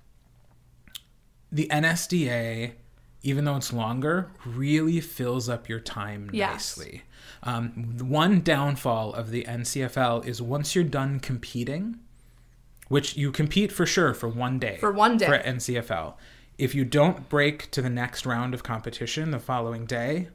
the 1.52 1.68
NSDA, 1.72 2.72
even 3.22 3.46
though 3.46 3.56
it's 3.56 3.72
longer, 3.72 4.32
really 4.46 5.00
fills 5.00 5.48
up 5.48 5.70
your 5.70 5.80
time 5.80 6.30
Yes. 6.34 6.78
nicely. 6.78 7.04
Um, 7.44 7.98
one 8.00 8.42
downfall 8.42 9.14
of 9.14 9.30
the 9.30 9.44
NCFL 9.48 10.26
is 10.26 10.42
once 10.42 10.74
you're 10.76 10.84
done 10.84 11.20
competing, 11.20 12.00
which 12.88 13.18
you 13.18 13.32
compete 13.32 13.72
for 13.72 13.86
sure 13.86 14.14
for 14.14 14.28
one 14.30 14.60
day. 14.60 14.78
For 14.80 14.92
one 14.92 15.18
day. 15.18 15.26
For 15.26 15.38
NCFL. 15.40 16.14
If 16.58 16.74
you 16.74 16.86
don't 16.86 17.28
break 17.30 17.70
to 17.72 17.82
the 17.82 17.90
next 17.90 18.26
round 18.26 18.54
of 18.54 18.64
competition 18.64 19.32
the 19.32 19.40
following 19.40 19.86
day, 19.86 20.30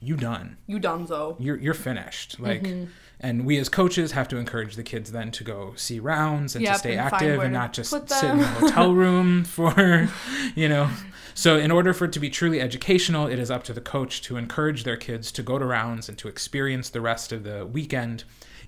you 0.00 0.16
done. 0.16 0.56
You 0.66 0.78
donzo. 0.80 1.36
You're 1.38 1.56
you're 1.56 1.74
finished. 1.74 2.38
Like 2.40 2.62
Mm-hmm. 2.62 2.90
and 3.20 3.44
we 3.44 3.58
as 3.58 3.68
coaches 3.68 4.12
have 4.12 4.28
to 4.28 4.36
encourage 4.36 4.76
the 4.76 4.82
kids 4.84 5.10
then 5.12 5.30
to 5.32 5.42
go 5.44 5.72
see 5.76 5.98
rounds 5.98 6.54
and 6.54 6.64
Yep, 6.64 6.72
to 6.74 6.78
stay 6.78 6.92
and 6.92 7.00
active 7.00 7.40
and 7.40 7.52
not 7.52 7.72
just 7.72 7.90
sit 7.90 8.02
in 8.02 8.38
the 8.38 8.44
them. 8.44 8.54
hotel 8.60 8.94
room 9.04 9.44
for 9.44 10.08
you 10.54 10.68
know 10.68 10.88
so 11.34 11.56
in 11.58 11.72
order 11.72 11.92
for 11.92 12.04
it 12.04 12.12
to 12.12 12.20
be 12.20 12.30
truly 12.30 12.60
educational 12.60 13.26
it 13.26 13.40
is 13.40 13.50
up 13.50 13.64
to 13.64 13.72
the 13.72 13.80
coach 13.80 14.22
to 14.22 14.36
encourage 14.36 14.84
their 14.84 14.96
kids 14.96 15.32
to 15.32 15.42
go 15.42 15.58
to 15.58 15.64
rounds 15.64 16.08
and 16.08 16.16
to 16.18 16.28
experience 16.28 16.90
the 16.90 17.00
rest 17.00 17.32
of 17.32 17.42
the 17.42 17.66
weekend 17.66 18.22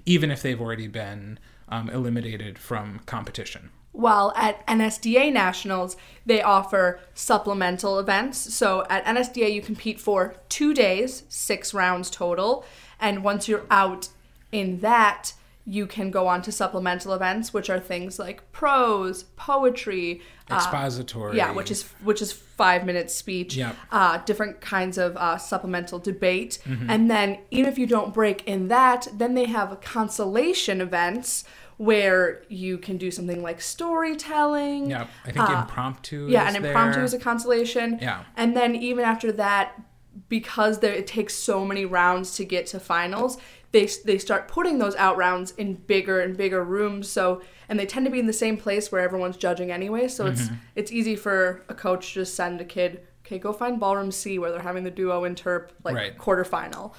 even 0.06 0.32
if 0.32 0.42
they've 0.42 0.60
already 0.60 0.88
been 0.88 1.38
um, 1.70 1.88
eliminated 1.90 2.58
from 2.58 3.00
competition 3.06 3.70
While 3.92 4.32
at 4.36 4.64
NSDA 4.66 5.32
Nationals, 5.32 5.96
they 6.24 6.42
offer 6.42 7.00
supplemental 7.14 7.98
events. 7.98 8.54
So 8.54 8.84
at 8.88 9.04
NSDA, 9.04 9.52
you 9.52 9.62
compete 9.62 10.00
for 10.00 10.36
two 10.48 10.74
days, 10.74 11.24
six 11.28 11.74
rounds 11.74 12.10
total. 12.10 12.64
And 13.00 13.24
once 13.24 13.48
you're 13.48 13.66
out 13.70 14.08
in 14.52 14.80
that, 14.80 15.32
you 15.70 15.86
can 15.86 16.10
go 16.10 16.26
on 16.26 16.42
to 16.42 16.50
supplemental 16.50 17.12
events, 17.14 17.54
which 17.54 17.70
are 17.70 17.78
things 17.78 18.18
like 18.18 18.50
prose, 18.50 19.22
poetry, 19.36 20.20
uh, 20.50 20.56
expository 20.56 21.36
yeah, 21.36 21.52
which 21.52 21.70
is 21.70 21.82
which 22.02 22.20
is 22.20 22.32
five 22.32 22.84
minute 22.84 23.08
speech. 23.10 23.54
Yep. 23.56 23.76
Uh, 23.92 24.18
different 24.24 24.60
kinds 24.60 24.98
of 24.98 25.16
uh, 25.16 25.38
supplemental 25.38 26.00
debate, 26.00 26.58
and 26.88 27.08
then 27.08 27.38
even 27.52 27.70
if 27.72 27.78
you 27.78 27.86
don't 27.86 28.12
break 28.12 28.38
in 28.48 28.66
that, 28.68 29.06
then 29.14 29.34
they 29.34 29.44
have 29.44 29.80
consolation 29.80 30.80
events 30.80 31.44
where 31.76 32.42
you 32.48 32.76
can 32.76 32.98
do 32.98 33.10
something 33.10 33.40
like 33.42 33.58
storytelling. 33.60 34.90
yeah 34.90 35.06
i 35.24 35.30
think 35.32 35.48
uh, 35.48 35.60
impromptu 35.62 36.26
Yeah, 36.28 36.48
is 36.48 36.54
and 36.54 36.66
impromptu 36.66 37.00
is 37.00 37.14
a 37.14 37.18
consolation. 37.18 37.98
Yeah. 38.02 38.24
And 38.36 38.54
then 38.56 38.74
even 38.76 39.04
after 39.04 39.32
that, 39.32 39.80
because 40.28 40.80
there, 40.80 40.92
it 40.92 41.06
takes 41.06 41.34
so 41.34 41.64
many 41.64 41.84
rounds 41.86 42.34
to 42.36 42.44
get 42.44 42.66
to 42.72 42.80
finals, 42.80 43.38
they 43.72 43.86
they 44.04 44.18
start 44.18 44.48
putting 44.48 44.78
those 44.78 44.96
out 44.96 45.16
rounds 45.16 45.52
in 45.52 45.74
bigger 45.74 46.20
and 46.20 46.36
bigger 46.36 46.64
rooms. 46.64 47.08
So 47.08 47.42
and 47.68 47.78
they 47.78 47.86
tend 47.86 48.04
to 48.06 48.10
be 48.10 48.18
in 48.18 48.26
the 48.26 48.32
same 48.32 48.56
place 48.56 48.90
where 48.90 49.00
everyone's 49.00 49.36
judging 49.36 49.70
anyway. 49.70 50.08
So 50.08 50.26
it's 50.26 50.42
Mm-hmm. 50.42 50.54
it's 50.74 50.90
easy 50.92 51.16
for 51.16 51.62
a 51.68 51.74
coach 51.74 52.08
to 52.08 52.14
just 52.20 52.34
send 52.34 52.60
a 52.60 52.64
kid, 52.64 53.06
okay, 53.24 53.38
go 53.38 53.52
find 53.52 53.78
ballroom 53.78 54.10
C 54.10 54.38
where 54.38 54.50
they're 54.50 54.60
having 54.60 54.84
the 54.84 54.90
duo 54.90 55.22
interp 55.22 55.70
like 55.84 55.94
Right. 55.94 56.18
quarterfinal. 56.18 56.94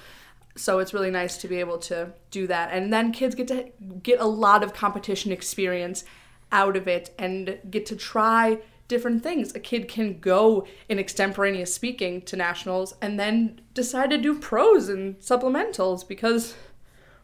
So 0.56 0.78
it's 0.80 0.92
really 0.92 1.10
nice 1.10 1.38
to 1.38 1.48
be 1.48 1.60
able 1.60 1.78
to 1.78 2.12
do 2.30 2.46
that, 2.46 2.70
and 2.72 2.92
then 2.92 3.10
kids 3.12 3.34
get 3.34 3.48
to 3.48 3.70
get 4.02 4.20
a 4.20 4.26
lot 4.26 4.62
of 4.62 4.74
competition 4.74 5.32
experience 5.32 6.04
out 6.50 6.76
of 6.76 6.86
it 6.86 7.14
and 7.18 7.58
get 7.70 7.86
to 7.86 7.96
try 7.96 8.58
different 8.92 9.22
things. 9.22 9.54
A 9.54 9.60
kid 9.60 9.88
can 9.88 10.20
go 10.20 10.66
in 10.88 10.98
extemporaneous 10.98 11.74
speaking 11.74 12.22
to 12.22 12.36
nationals 12.36 12.94
and 13.00 13.18
then 13.18 13.60
decide 13.74 14.10
to 14.10 14.18
do 14.18 14.38
prose 14.38 14.88
and 14.88 15.18
supplementals 15.18 16.06
because 16.06 16.54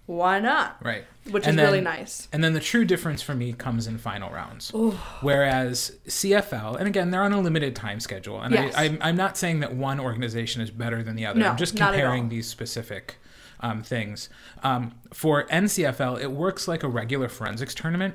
why 0.06 0.40
not? 0.40 0.82
Right. 0.82 1.04
Which 1.30 1.46
And 1.46 1.60
is 1.60 1.62
really 1.62 1.82
nice. 1.82 2.28
And 2.32 2.42
then 2.42 2.54
the 2.54 2.60
true 2.60 2.86
difference 2.86 3.20
for 3.20 3.34
me 3.34 3.52
comes 3.52 3.86
in 3.86 3.98
final 3.98 4.30
rounds. 4.30 4.72
Whereas 5.20 5.98
CFL, 6.06 6.76
and 6.78 6.88
again, 6.88 7.10
they're 7.10 7.22
on 7.22 7.34
a 7.34 7.40
limited 7.40 7.76
time 7.76 8.00
schedule. 8.00 8.40
And 8.40 8.54
Yes. 8.54 8.74
I, 8.74 8.84
I'm, 8.84 8.98
I'm 9.02 9.16
not 9.16 9.36
saying 9.36 9.60
that 9.60 9.74
one 9.74 10.00
organization 10.00 10.62
is 10.62 10.70
better 10.70 11.02
than 11.02 11.14
the 11.14 11.26
other. 11.26 11.38
No, 11.40 11.50
I'm 11.50 11.58
just 11.58 11.76
comparing 11.76 12.30
these 12.30 12.48
specific 12.48 13.18
um, 13.60 13.82
things. 13.82 14.30
Um, 14.62 14.94
for 15.12 15.44
NCFL, 15.48 16.22
it 16.22 16.32
works 16.32 16.66
like 16.66 16.82
a 16.82 16.88
regular 16.88 17.28
forensics 17.28 17.74
tournament 17.74 18.14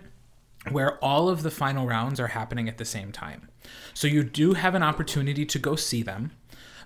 where 0.72 0.98
all 1.04 1.30
of 1.30 1.44
the 1.44 1.52
final 1.52 1.86
rounds 1.86 2.20
are 2.20 2.28
happening 2.28 2.68
at 2.70 2.78
the 2.78 2.86
same 2.86 3.12
time. 3.12 3.50
So 3.94 4.08
you 4.08 4.24
do 4.24 4.54
have 4.54 4.76
an 4.76 4.84
opportunity 4.84 5.46
to 5.46 5.60
go 5.60 5.76
see 5.76 6.04
them. 6.04 6.32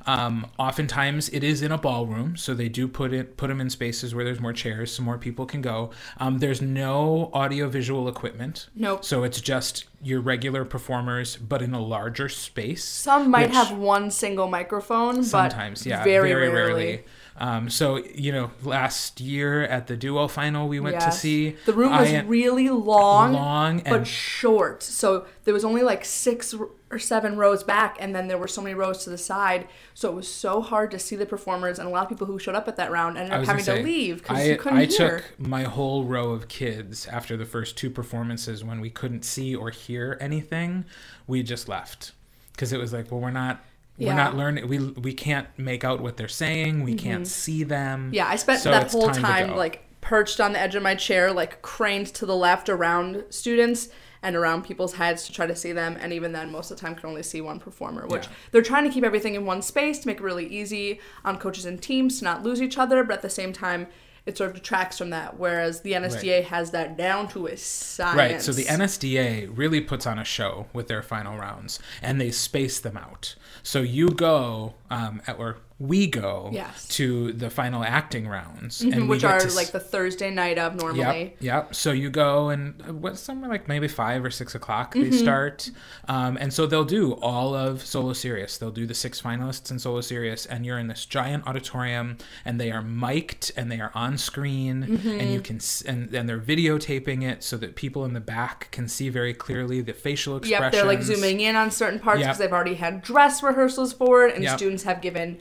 Um, 0.06 0.48
oftentimes 0.58 1.28
it 1.30 1.44
is 1.44 1.62
in 1.62 1.72
a 1.74 1.78
ballroom, 1.78 2.38
so 2.38 2.54
they 2.54 2.70
do 2.70 2.88
put 2.88 3.12
it 3.12 3.36
put 3.36 3.48
them 3.48 3.60
in 3.60 3.70
spaces 3.70 4.16
where 4.16 4.24
there's 4.24 4.40
more 4.40 4.54
chairs, 4.54 4.94
so 4.94 5.04
more 5.04 5.18
people 5.18 5.46
can 5.46 5.62
go. 5.62 5.92
Um, 6.18 6.38
there's 6.38 6.62
no 6.62 7.30
audio 7.34 7.68
visual 7.68 8.08
equipment. 8.08 8.70
Nope. 8.74 9.04
So 9.04 9.24
it's 9.24 9.42
just 9.42 9.84
your 10.02 10.22
regular 10.22 10.64
performers, 10.64 11.36
but 11.36 11.62
in 11.62 11.74
a 11.74 11.82
larger 11.82 12.30
space. 12.30 12.86
Some 12.86 13.30
might 13.30 13.52
have 13.52 13.78
one 13.78 14.10
single 14.10 14.48
microphone, 14.48 15.24
sometimes 15.26 15.84
but 15.84 15.90
yeah 15.90 16.04
very, 16.06 16.30
very, 16.30 16.48
rarely. 16.48 16.86
rarely 16.86 17.04
um, 17.40 17.70
so 17.70 17.98
you 17.98 18.32
know 18.32 18.52
last 18.64 19.22
year 19.22 19.64
at 19.64 19.88
the 19.88 19.96
duo 19.96 20.28
final 20.28 20.68
we 20.68 20.80
went 20.80 21.00
to 21.00 21.12
see 21.12 21.56
The 21.66 21.74
room 21.74 21.92
was 21.92 22.12
I- 22.12 22.22
really 22.22 22.70
long, 22.70 23.34
long 23.34 23.82
but 23.88 24.08
short. 24.08 24.82
So 24.84 25.26
there 25.44 25.54
was 25.54 25.64
only 25.64 25.84
like 25.84 26.04
six 26.04 26.56
or 26.90 26.98
seven 27.00 27.36
rows 27.38 27.64
back, 27.64 27.98
and 28.00 28.16
then 28.16 28.28
there 28.28 28.38
were 28.38 28.48
so 28.48 28.62
many 28.62 28.74
rows 28.74 29.04
to 29.04 29.10
the 29.10 29.18
side. 29.18 29.68
So 29.94 30.10
it 30.10 30.16
was 30.16 30.28
so 30.28 30.62
hard 30.62 30.90
to 30.92 31.00
see 31.00 31.16
the 31.16 31.26
performers, 31.26 31.80
and 31.80 31.88
a 31.88 31.92
lot 31.92 32.04
of 32.04 32.10
people 32.10 32.26
who 32.28 32.40
showed 32.40 32.56
up 32.56 32.68
at 32.68 32.78
that 32.78 32.92
round 32.92 33.18
ended 33.18 33.34
up 33.34 33.46
having 33.46 33.66
gonna 33.66 33.82
leave 33.82 34.20
because 34.24 34.48
you 34.48 34.56
couldn't 34.58 34.78
I 34.80 34.86
hear. 34.86 35.20
took 35.20 35.40
my 35.40 35.64
whole 35.64 36.06
row 36.06 36.32
of 36.32 36.48
kids 36.48 37.06
after 37.08 37.36
the 37.38 37.46
first 37.46 37.78
two 37.78 37.90
performances 37.90 38.64
when 38.64 38.80
we 38.80 38.90
couldn't 38.90 39.24
see 39.26 39.54
or 39.56 39.70
hear 39.70 40.18
anything. 40.22 40.86
We 41.28 41.44
just 41.44 41.68
left 41.68 42.14
because 42.54 42.72
it 42.74 42.80
was 42.80 42.94
like, 42.94 43.12
well, 43.12 43.20
we're 43.22 43.32
not. 43.32 43.64
Yeah. 43.98 44.10
We're 44.10 44.16
not 44.16 44.36
learning. 44.36 44.68
We 44.68 44.80
we 44.80 45.14
can't 45.14 45.48
make 45.58 45.84
out 45.84 46.02
what 46.02 46.18
they're 46.18 46.28
saying. 46.28 46.84
We 46.84 46.94
can't 46.94 47.28
see 47.28 47.64
them. 47.64 48.06
Mm-hmm. 48.06 48.14
Yeah, 48.14 48.28
I 48.28 48.36
spent 48.36 48.60
So 48.62 48.72
that 48.72 48.92
whole 48.92 49.10
time 49.10 49.48
time 49.48 49.56
like 49.56 49.84
perched 50.02 50.40
on 50.40 50.54
the 50.54 50.60
edge 50.60 50.76
of 50.76 50.84
my 50.84 50.96
chair, 50.96 51.32
like 51.34 51.62
craned 51.62 52.08
to 52.08 52.26
the 52.26 52.36
left 52.36 52.70
around 52.70 53.24
students 53.30 53.90
and 54.22 54.36
around 54.36 54.64
people's 54.64 54.94
heads 54.94 55.26
to 55.26 55.34
try 55.34 55.46
to 55.46 55.56
see 55.56 55.72
them. 55.72 55.98
And 56.00 56.12
even 56.14 56.32
then, 56.32 56.52
most 56.52 56.72
of 56.72 56.78
the 56.78 56.82
time, 56.82 56.96
can 56.96 57.10
only 57.10 57.24
see 57.24 57.42
one 57.42 57.60
performer, 57.60 58.06
which 58.08 58.26
Yeah. 58.26 58.32
they're 58.52 58.62
trying 58.62 58.84
to 58.84 58.90
keep 58.90 59.04
everything 59.04 59.36
in 59.36 59.46
one 59.46 59.62
space 59.62 60.00
to 60.00 60.08
make 60.08 60.18
it 60.18 60.24
really 60.24 60.48
easy 60.48 61.00
on 61.26 61.38
coaches 61.38 61.66
and 61.66 61.82
teams 61.82 62.20
to 62.20 62.24
not 62.26 62.44
lose 62.44 62.62
each 62.62 62.78
other. 62.78 63.04
But 63.04 63.16
at 63.16 63.22
the 63.22 63.30
same 63.30 63.54
time, 63.54 63.88
it 64.28 64.38
sort 64.38 64.50
of 64.50 64.56
detracts 64.58 64.98
from 64.98 65.10
that. 65.12 65.40
Whereas 65.40 65.82
the 65.82 65.94
NSDA 65.94 66.44
has 66.44 66.72
that 66.72 66.98
down 66.98 67.30
to 67.30 67.48
a 67.48 67.56
science. 67.56 68.18
Right. 68.18 68.42
So 68.42 68.52
the 68.52 68.66
NSDA 68.66 69.50
really 69.58 69.80
puts 69.80 70.06
on 70.06 70.20
a 70.20 70.26
show 70.26 70.68
with 70.74 70.90
their 70.90 71.02
final 71.02 71.38
rounds, 71.38 71.80
and 72.02 72.20
they 72.20 72.30
space 72.32 72.80
them 72.80 72.98
out. 72.98 73.36
So 73.64 73.82
you 73.82 74.10
go, 74.10 74.76
um, 74.92 75.22
at, 75.26 75.40
or 75.40 75.58
we 75.80 76.08
go 76.08 76.50
Yes. 76.52 76.88
to 76.88 77.32
the 77.34 77.52
final 77.52 77.84
acting 77.84 78.28
rounds, 78.28 78.82
Mhm, 78.82 78.94
and 78.94 79.10
which 79.10 79.24
are 79.24 79.40
to 79.40 79.54
like 79.54 79.72
the 79.72 79.80
Thursday 79.80 80.32
night 80.32 80.58
of 80.58 80.76
normally. 80.76 81.36
Yep, 81.40 81.42
yep. 81.42 81.76
So 81.76 81.92
you 81.92 82.10
go 82.10 82.50
and 82.50 82.74
what's 83.00 83.18
what 83.18 83.18
somewhere 83.20 83.50
like 83.50 83.68
maybe 83.68 83.88
five 83.88 84.26
or 84.26 84.32
six 84.32 84.56
o'clock 84.56 84.96
Mm-hmm. 84.96 85.12
they 85.12 85.16
start, 85.18 85.70
um, 86.08 86.36
and 86.42 86.52
so 86.52 86.66
they'll 86.66 86.84
do 86.84 87.14
all 87.14 87.54
of 87.54 87.86
Solo 87.86 88.14
Serious. 88.14 88.58
They'll 88.58 88.72
do 88.72 88.88
the 88.88 88.96
six 88.96 89.22
finalists 89.22 89.70
in 89.70 89.78
Solo 89.78 90.02
Serious, 90.02 90.48
and 90.48 90.66
you're 90.66 90.80
in 90.80 90.88
this 90.88 91.06
giant 91.06 91.46
auditorium, 91.46 92.18
and 92.44 92.60
they 92.60 92.72
are 92.72 92.82
mic'd 92.82 93.52
and 93.56 93.72
they 93.72 93.80
are 93.80 93.92
on 93.94 94.18
screen, 94.18 94.82
and 94.84 95.00
Mm-hmm. 95.00 95.32
you 95.32 95.42
can 95.42 95.58
s- 95.58 95.84
and 95.86 96.12
and 96.16 96.28
they're 96.28 96.40
videotaping 96.40 97.22
it 97.24 97.44
so 97.44 97.56
that 97.58 97.76
people 97.76 98.04
in 98.04 98.14
the 98.14 98.20
back 98.20 98.70
can 98.72 98.88
see 98.88 99.10
very 99.10 99.34
clearly 99.34 99.82
the 99.82 99.94
facial 99.94 100.38
expressions. 100.38 100.64
Yep, 100.64 100.72
they're 100.72 100.86
like 100.86 101.04
zooming 101.04 101.40
in 101.40 101.56
on 101.56 101.70
certain 101.70 102.00
parts 102.00 102.20
Yep. 102.22 102.28
because 102.28 102.38
they've 102.40 102.52
already 102.52 102.74
had 102.76 103.04
dress 103.04 103.44
rehearsals 103.44 103.94
for 103.94 104.26
it, 104.26 104.34
and 104.34 104.44
Yep. 104.44 104.58
students 104.58 104.84
have 104.84 105.02
given 105.02 105.38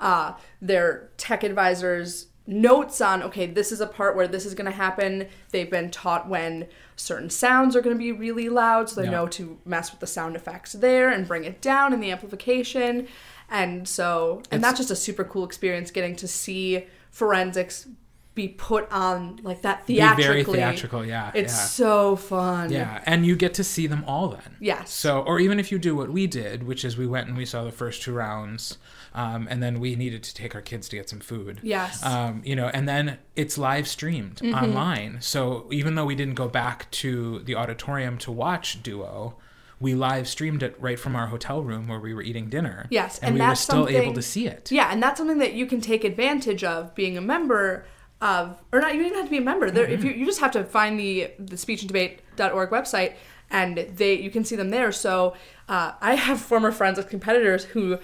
uh, 0.00 0.34
their 0.62 1.08
tech 1.16 1.42
advisors 1.44 2.26
notes 2.46 3.00
on 3.02 3.22
okay, 3.22 3.44
this 3.46 3.70
is 3.72 3.80
a 3.80 3.86
part 3.86 4.16
where 4.16 4.26
this 4.26 4.46
is 4.46 4.54
going 4.54 4.64
to 4.70 4.76
happen. 4.76 5.26
They've 5.50 5.70
been 5.70 5.90
taught 5.90 6.28
when 6.28 6.66
certain 6.96 7.28
sounds 7.30 7.76
are 7.76 7.82
going 7.82 7.94
to 7.94 7.98
be 7.98 8.10
really 8.12 8.48
loud, 8.48 8.88
so 8.88 8.96
they 8.96 9.02
Yep. 9.06 9.12
know 9.12 9.26
to 9.28 9.58
mess 9.66 9.90
with 9.90 10.00
the 10.00 10.06
sound 10.06 10.34
effects 10.34 10.72
there 10.72 11.10
and 11.10 11.28
bring 11.28 11.44
it 11.44 11.60
down 11.60 11.92
in 11.92 12.00
the 12.00 12.10
amplification. 12.10 13.06
And 13.50 13.86
so, 13.86 14.36
and 14.50 14.58
It's- 14.58 14.62
that's 14.62 14.78
just 14.78 14.90
a 14.90 14.96
super 14.96 15.24
cool 15.24 15.44
experience 15.44 15.90
getting 15.90 16.16
to 16.16 16.28
see 16.28 16.86
forensics 17.10 17.86
be 18.34 18.46
put 18.48 18.88
on 18.92 19.40
like 19.42 19.62
that 19.62 19.84
Be 19.86 19.96
theatrically. 19.96 20.22
very 20.24 20.44
theatrical, 20.44 21.04
yeah. 21.04 21.32
It's 21.34 21.52
yeah. 21.52 21.58
so 21.64 22.14
fun. 22.16 22.70
Yeah, 22.70 23.02
and 23.04 23.26
you 23.26 23.34
get 23.34 23.52
to 23.54 23.64
see 23.64 23.88
them 23.88 24.04
all 24.06 24.28
then. 24.28 24.56
Yes. 24.60 24.92
So, 24.92 25.20
or 25.22 25.40
even 25.40 25.58
if 25.58 25.72
you 25.72 25.78
do 25.78 25.96
what 25.96 26.10
we 26.10 26.28
did, 26.28 26.62
which 26.62 26.84
is 26.84 26.96
we 26.96 27.06
went 27.06 27.26
and 27.26 27.36
we 27.36 27.44
saw 27.44 27.64
the 27.64 27.72
first 27.72 28.00
two 28.02 28.12
rounds, 28.12 28.78
um, 29.18 29.48
and 29.50 29.60
then 29.60 29.80
we 29.80 29.96
needed 29.96 30.22
to 30.22 30.32
take 30.32 30.54
our 30.54 30.60
kids 30.62 30.88
to 30.90 30.96
get 30.96 31.08
some 31.08 31.18
food. 31.18 31.58
Yes. 31.64 32.04
Um, 32.04 32.40
you 32.44 32.54
know, 32.54 32.68
and 32.68 32.88
then 32.88 33.18
it's 33.34 33.58
live 33.58 33.88
streamed 33.88 34.36
Mm-hmm. 34.36 34.54
online. 34.54 35.16
So 35.20 35.66
even 35.72 35.96
though 35.96 36.04
we 36.06 36.14
didn't 36.14 36.34
go 36.34 36.48
back 36.48 36.88
to 37.02 37.40
the 37.40 37.56
auditorium 37.56 38.16
to 38.18 38.30
watch 38.30 38.80
Duo, 38.82 39.34
we 39.80 39.94
live 39.94 40.28
streamed 40.28 40.62
it 40.62 40.76
right 40.78 40.98
from 40.98 41.16
our 41.16 41.26
hotel 41.26 41.62
room 41.62 41.88
where 41.88 41.98
we 41.98 42.14
were 42.14 42.22
eating 42.22 42.48
dinner. 42.48 42.86
Yes, 42.90 43.18
and, 43.18 43.30
and 43.30 43.40
we 43.40 43.48
were 43.48 43.54
still 43.56 43.88
able 43.88 44.12
to 44.14 44.22
see 44.22 44.46
it. 44.46 44.70
Yeah, 44.70 44.88
and 44.92 45.02
that's 45.02 45.18
something 45.18 45.38
that 45.38 45.54
you 45.54 45.66
can 45.66 45.80
take 45.80 46.04
advantage 46.04 46.62
of 46.62 46.94
being 46.94 47.16
a 47.18 47.20
member 47.20 47.86
of, 48.20 48.62
or 48.72 48.80
not. 48.80 48.94
You 48.94 49.00
don't 49.00 49.06
even 49.10 49.18
have 49.18 49.26
to 49.26 49.30
be 49.30 49.38
a 49.38 49.40
member. 49.52 49.70
There, 49.70 49.84
if 49.84 50.04
you 50.04 50.10
you 50.12 50.26
just 50.26 50.40
have 50.40 50.52
to 50.52 50.64
find 50.64 50.98
the 50.98 51.30
the 51.38 51.56
speechanddebate.org 51.56 52.70
website, 52.70 53.14
and 53.50 53.78
they 53.96 54.14
you 54.14 54.30
can 54.30 54.44
see 54.44 54.56
them 54.56 54.70
there. 54.70 54.92
So 54.92 55.34
uh, 55.68 55.92
I 56.00 56.14
have 56.14 56.40
former 56.40 56.72
friends 56.72 56.98
of 56.98 57.08
competitors 57.08 57.64
who 57.64 57.98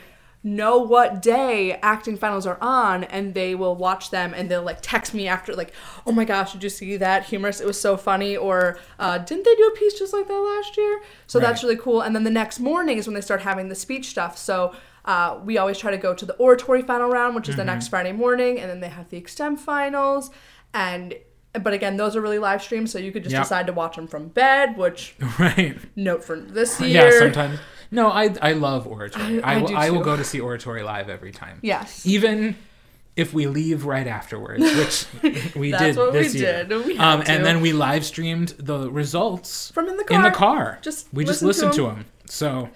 know 0.46 0.76
what 0.78 1.22
day 1.22 1.72
acting 1.82 2.16
finals 2.18 2.46
are 2.46 2.58
on 2.60 3.02
and 3.04 3.32
they 3.32 3.54
will 3.54 3.74
watch 3.74 4.10
them 4.10 4.34
and 4.34 4.50
they'll 4.50 4.62
like 4.62 4.78
text 4.82 5.14
me 5.14 5.26
after 5.26 5.54
like 5.54 5.72
oh 6.06 6.12
my 6.12 6.24
gosh 6.24 6.52
did 6.52 6.62
you 6.62 6.68
see 6.68 6.96
that 6.98 7.24
humorous? 7.24 7.60
It 7.62 7.66
was 7.66 7.80
so 7.80 7.96
funny 7.96 8.36
or 8.36 8.78
uh, 8.98 9.16
didn't 9.18 9.44
they 9.44 9.54
do 9.54 9.64
a 9.74 9.76
piece 9.78 9.98
just 9.98 10.12
like 10.12 10.28
that 10.28 10.34
last 10.34 10.76
year? 10.76 11.00
So 11.26 11.40
that's 11.40 11.62
really 11.62 11.76
cool. 11.78 12.02
And 12.02 12.14
then 12.14 12.24
the 12.24 12.30
next 12.30 12.60
morning 12.60 12.98
is 12.98 13.06
when 13.06 13.14
they 13.14 13.22
start 13.22 13.40
having 13.40 13.70
the 13.70 13.74
speech 13.74 14.06
stuff. 14.10 14.36
So 14.36 14.74
uh, 15.06 15.38
we 15.42 15.56
always 15.56 15.78
try 15.78 15.90
to 15.90 15.96
go 15.98 16.12
to 16.14 16.26
the 16.26 16.34
oratory 16.34 16.82
final 16.82 17.08
round 17.08 17.34
which 17.34 17.48
is 17.48 17.56
the 17.56 17.64
next 17.64 17.88
friday 17.88 18.12
morning 18.12 18.60
and 18.60 18.70
then 18.70 18.80
they 18.80 18.88
have 18.88 19.08
the 19.08 19.18
extem 19.20 19.58
finals. 19.58 20.30
And 20.74 21.14
but 21.54 21.72
again 21.72 21.96
those 21.96 22.16
are 22.16 22.20
really 22.20 22.38
live 22.38 22.60
streamed 22.62 22.90
so 22.90 22.98
you 22.98 23.12
could 23.12 23.22
just 23.22 23.32
Yeah. 23.32 23.42
decide 23.42 23.66
to 23.68 23.72
watch 23.72 23.96
them 23.96 24.08
from 24.08 24.28
bed 24.28 24.76
which 24.76 25.14
Right. 25.38 25.76
note 25.96 26.22
for 26.22 26.38
this 26.38 26.80
year. 26.80 27.10
Yeah, 27.10 27.18
sometimes. 27.18 27.60
No, 27.90 28.08
I 28.10 28.34
I 28.42 28.52
love 28.52 28.86
oratory. 28.86 29.42
I- 29.42 29.54
I, 29.54 29.54
I 29.54 29.62
will 29.62 29.76
I 29.76 29.90
will 29.90 30.02
go 30.02 30.16
to 30.16 30.24
see 30.24 30.40
oratory 30.40 30.82
live 30.82 31.08
every 31.08 31.32
time. 31.32 31.58
yes 31.62 32.04
even 32.06 32.56
if 33.16 33.32
we 33.32 33.46
leave 33.46 33.84
right 33.84 34.08
afterwards, 34.08 34.64
which 35.22 35.54
we 35.54 35.70
That's 35.70 35.82
did 35.84 35.96
what 35.96 36.12
we 36.12 36.18
this 36.18 36.34
year. 36.34 36.64
did. 36.64 36.84
We 36.84 36.98
um, 36.98 37.22
and 37.28 37.44
then 37.44 37.60
we 37.60 37.72
live 37.72 38.04
streamed 38.04 38.48
the 38.58 38.90
results 38.90 39.70
from 39.70 39.88
in 39.88 39.96
the 39.96 40.04
car. 40.04 40.16
in 40.16 40.22
the 40.24 40.32
car. 40.32 40.78
Just 40.82 41.06
we 41.12 41.24
just 41.24 41.40
listened 41.42 41.72
to 41.74 41.82
to 41.82 41.86
them. 41.86 42.06
So, 42.26 42.70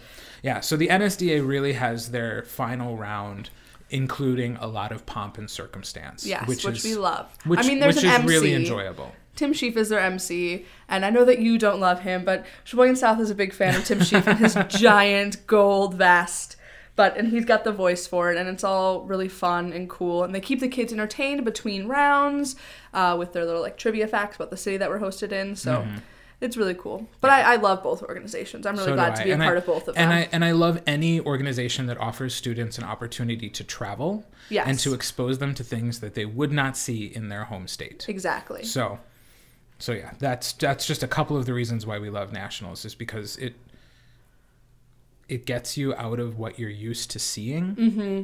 yeah. 0.45 0.61
So 0.61 0.77
the 0.77 0.89
NSDA 0.89 1.45
really 1.47 1.73
has 1.73 2.13
their 2.13 2.45
final 2.45 2.97
round, 2.97 3.51
including 3.91 4.57
a 4.61 4.69
lot 4.69 4.93
of 4.93 5.07
pomp 5.07 5.39
and 5.39 5.51
circumstance. 5.51 6.25
yes 6.27 6.47
which, 6.47 6.65
which, 6.65 6.79
is 6.79 6.85
we 6.85 6.95
love 6.95 7.27
which, 7.45 7.59
i 7.61 7.63
mean 7.67 7.81
there's 7.81 7.97
which 7.97 8.05
an 8.05 8.11
is 8.11 8.17
MC. 8.21 8.29
really 8.29 8.55
enjoyable. 8.55 9.11
Tim 9.39 9.53
Sheaf 9.53 9.77
is 9.77 9.89
their 9.89 10.01
MC, 10.01 10.67
and 10.89 11.05
I 11.05 11.11
know 11.11 11.25
that 11.25 11.39
you 11.39 11.59
don't 11.59 11.79
love 11.79 12.01
him, 12.01 12.25
but 12.25 12.45
Sheboygan 12.65 12.97
South 12.97 13.21
is 13.21 13.31
a 13.31 13.35
big 13.37 13.53
fan 13.53 13.77
of 13.77 13.85
Tim 13.85 14.03
Sheaf 14.03 14.27
and 14.27 14.37
his 14.39 14.57
giant 14.69 15.47
gold 15.47 15.95
vest. 15.95 16.57
But 16.97 17.17
and 17.17 17.29
he's 17.29 17.45
got 17.45 17.63
the 17.63 17.71
voice 17.71 18.09
for 18.09 18.33
it, 18.33 18.37
and 18.37 18.49
it's 18.49 18.65
all 18.65 19.03
really 19.05 19.29
fun 19.29 19.73
and 19.73 19.89
cool. 19.89 20.25
And 20.25 20.35
they 20.35 20.41
keep 20.41 20.59
the 20.59 20.67
kids 20.69 20.93
entertained 20.93 21.45
between 21.45 21.87
rounds 21.87 22.57
uh, 22.93 23.15
with 23.17 23.33
their 23.33 23.45
little 23.45 23.63
like 23.63 23.77
trivia 23.79 24.09
facts 24.09 24.35
about 24.35 24.51
the 24.51 24.57
city 24.57 24.77
that 24.79 24.91
we're 24.91 24.99
hosted 24.99 25.31
in. 25.31 25.55
So 25.55 25.87
It's 26.41 26.57
really 26.57 26.75
cool. 26.75 27.09
But 27.21 27.31
I, 27.31 27.55
I 27.55 27.57
love 27.57 27.83
both 27.85 28.03
organizations. 28.03 28.67
I'm 28.67 28.75
really 28.75 28.89
So 28.89 28.95
glad 28.95 29.15
to 29.17 29.23
be 29.25 29.31
a 29.31 29.35
And 29.35 29.43
part 29.43 29.55
I- 29.57 29.61
of 29.61 29.67
both 29.67 29.87
of 29.89 29.97
and 29.97 30.11
them. 30.11 30.19
I 30.19 30.29
and 30.33 30.45
I 30.45 30.51
love 30.53 30.83
any 30.89 31.21
organization 31.21 31.87
that 31.87 31.99
offers 31.99 32.35
students 32.35 32.79
an 32.79 32.85
opportunity 32.85 33.49
to 33.51 33.63
travel 33.65 34.25
Yes. 34.51 34.67
and 34.69 34.79
to 34.81 34.93
expose 34.95 35.39
them 35.39 35.55
to 35.55 35.63
things 35.63 36.01
that 36.01 36.15
they 36.15 36.25
would 36.25 36.51
not 36.53 36.77
see 36.77 37.07
in 37.07 37.29
their 37.29 37.45
home 37.45 37.69
state. 37.69 38.07
exactly. 38.09 38.65
So, 38.65 38.99
so 39.79 39.93
yeah, 39.93 40.13
that's 40.19 40.53
that's 40.55 40.87
just 40.87 41.03
a 41.03 41.09
couple 41.09 41.37
of 41.37 41.47
the 41.47 41.55
reasons 41.55 41.87
why 41.87 41.99
we 41.99 42.11
love 42.11 42.33
nationals, 42.33 42.85
is 42.85 42.95
because 42.95 43.37
it 43.37 43.55
it 45.29 45.45
gets 45.47 45.77
you 45.77 45.95
out 45.95 46.19
of 46.19 46.39
what 46.39 46.59
you're 46.59 46.71
used 46.71 47.11
to 47.13 47.19
seeing. 47.19 47.77
Mm-hmm. 47.77 48.23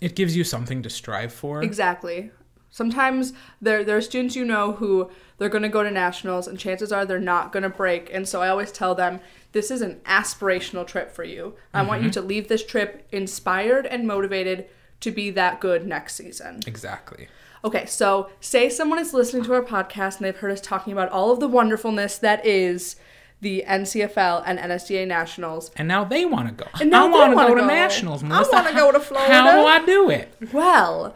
It 0.00 0.14
gives 0.14 0.36
you 0.36 0.44
something 0.44 0.82
to 0.82 0.90
strive 0.90 1.32
for. 1.32 1.62
Exactly. 1.62 2.30
Sometimes 2.70 3.32
there 3.60 3.82
there 3.82 3.96
are 3.96 4.00
students 4.00 4.36
you 4.36 4.44
know 4.44 4.72
who 4.72 5.10
they're 5.38 5.48
going 5.48 5.62
to 5.62 5.68
go 5.68 5.82
to 5.82 5.90
nationals 5.90 6.46
and 6.46 6.58
chances 6.58 6.92
are 6.92 7.04
they're 7.04 7.18
not 7.18 7.50
going 7.52 7.64
to 7.64 7.68
break. 7.68 8.08
And 8.12 8.28
so 8.28 8.40
I 8.42 8.48
always 8.48 8.70
tell 8.70 8.94
them 8.94 9.20
this 9.52 9.70
is 9.70 9.82
an 9.82 10.00
aspirational 10.04 10.86
trip 10.86 11.10
for 11.10 11.24
you. 11.24 11.54
I 11.74 11.82
want 11.82 11.98
Mm-hmm. 12.00 12.06
you 12.06 12.12
to 12.12 12.20
leave 12.22 12.48
this 12.48 12.64
trip 12.64 13.06
inspired 13.10 13.86
and 13.86 14.06
motivated 14.06 14.66
to 15.00 15.10
be 15.10 15.30
that 15.30 15.60
good 15.60 15.84
next 15.86 16.14
season. 16.14 16.60
Exactly. 16.66 17.26
Okay, 17.64 17.84
so 17.86 18.30
say 18.40 18.70
someone 18.70 18.98
is 18.98 19.12
listening 19.12 19.44
to 19.44 19.52
our 19.52 19.62
podcast 19.62 20.16
and 20.16 20.24
they've 20.24 20.36
heard 20.36 20.52
us 20.52 20.60
talking 20.60 20.92
about 20.92 21.10
all 21.10 21.30
of 21.30 21.40
the 21.40 21.48
wonderfulness 21.48 22.18
that 22.18 22.44
is 22.46 22.96
the 23.40 23.64
NCFL 23.66 24.42
and 24.46 24.58
NSDA 24.58 25.06
Nationals. 25.06 25.70
And 25.76 25.88
now 25.88 26.04
they 26.04 26.24
want 26.24 26.48
to 26.48 26.64
go. 26.64 26.70
And 26.80 26.90
now 26.90 27.06
I 27.06 27.08
they 27.08 27.34
want 27.34 27.48
to 27.48 27.54
go 27.54 27.60
to 27.60 27.66
nationals. 27.66 28.22
I 28.22 28.42
wanna 28.42 28.72
go 28.72 28.92
to 28.92 29.00
Florida. 29.00 29.32
How 29.32 29.52
do 29.52 29.66
I 29.66 29.84
do 29.84 30.10
it? 30.10 30.34
Well, 30.52 31.14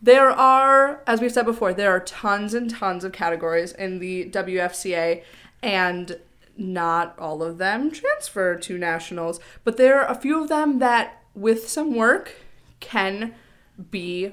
there 0.00 0.30
are, 0.30 1.02
as 1.06 1.20
we've 1.20 1.32
said 1.32 1.46
before, 1.46 1.72
there 1.72 1.90
are 1.90 2.00
tons 2.00 2.54
and 2.54 2.70
tons 2.70 3.02
of 3.04 3.12
categories 3.12 3.72
in 3.72 3.98
the 3.98 4.30
WFCA, 4.30 5.22
and 5.62 6.18
not 6.56 7.18
all 7.18 7.42
of 7.42 7.58
them 7.58 7.90
transfer 7.90 8.56
to 8.56 8.78
nationals, 8.78 9.40
but 9.64 9.76
there 9.76 10.00
are 10.00 10.10
a 10.10 10.14
few 10.14 10.40
of 10.40 10.48
them 10.48 10.78
that, 10.78 11.22
with 11.34 11.68
some 11.68 11.94
work, 11.94 12.34
can 12.80 13.34
be 13.90 14.32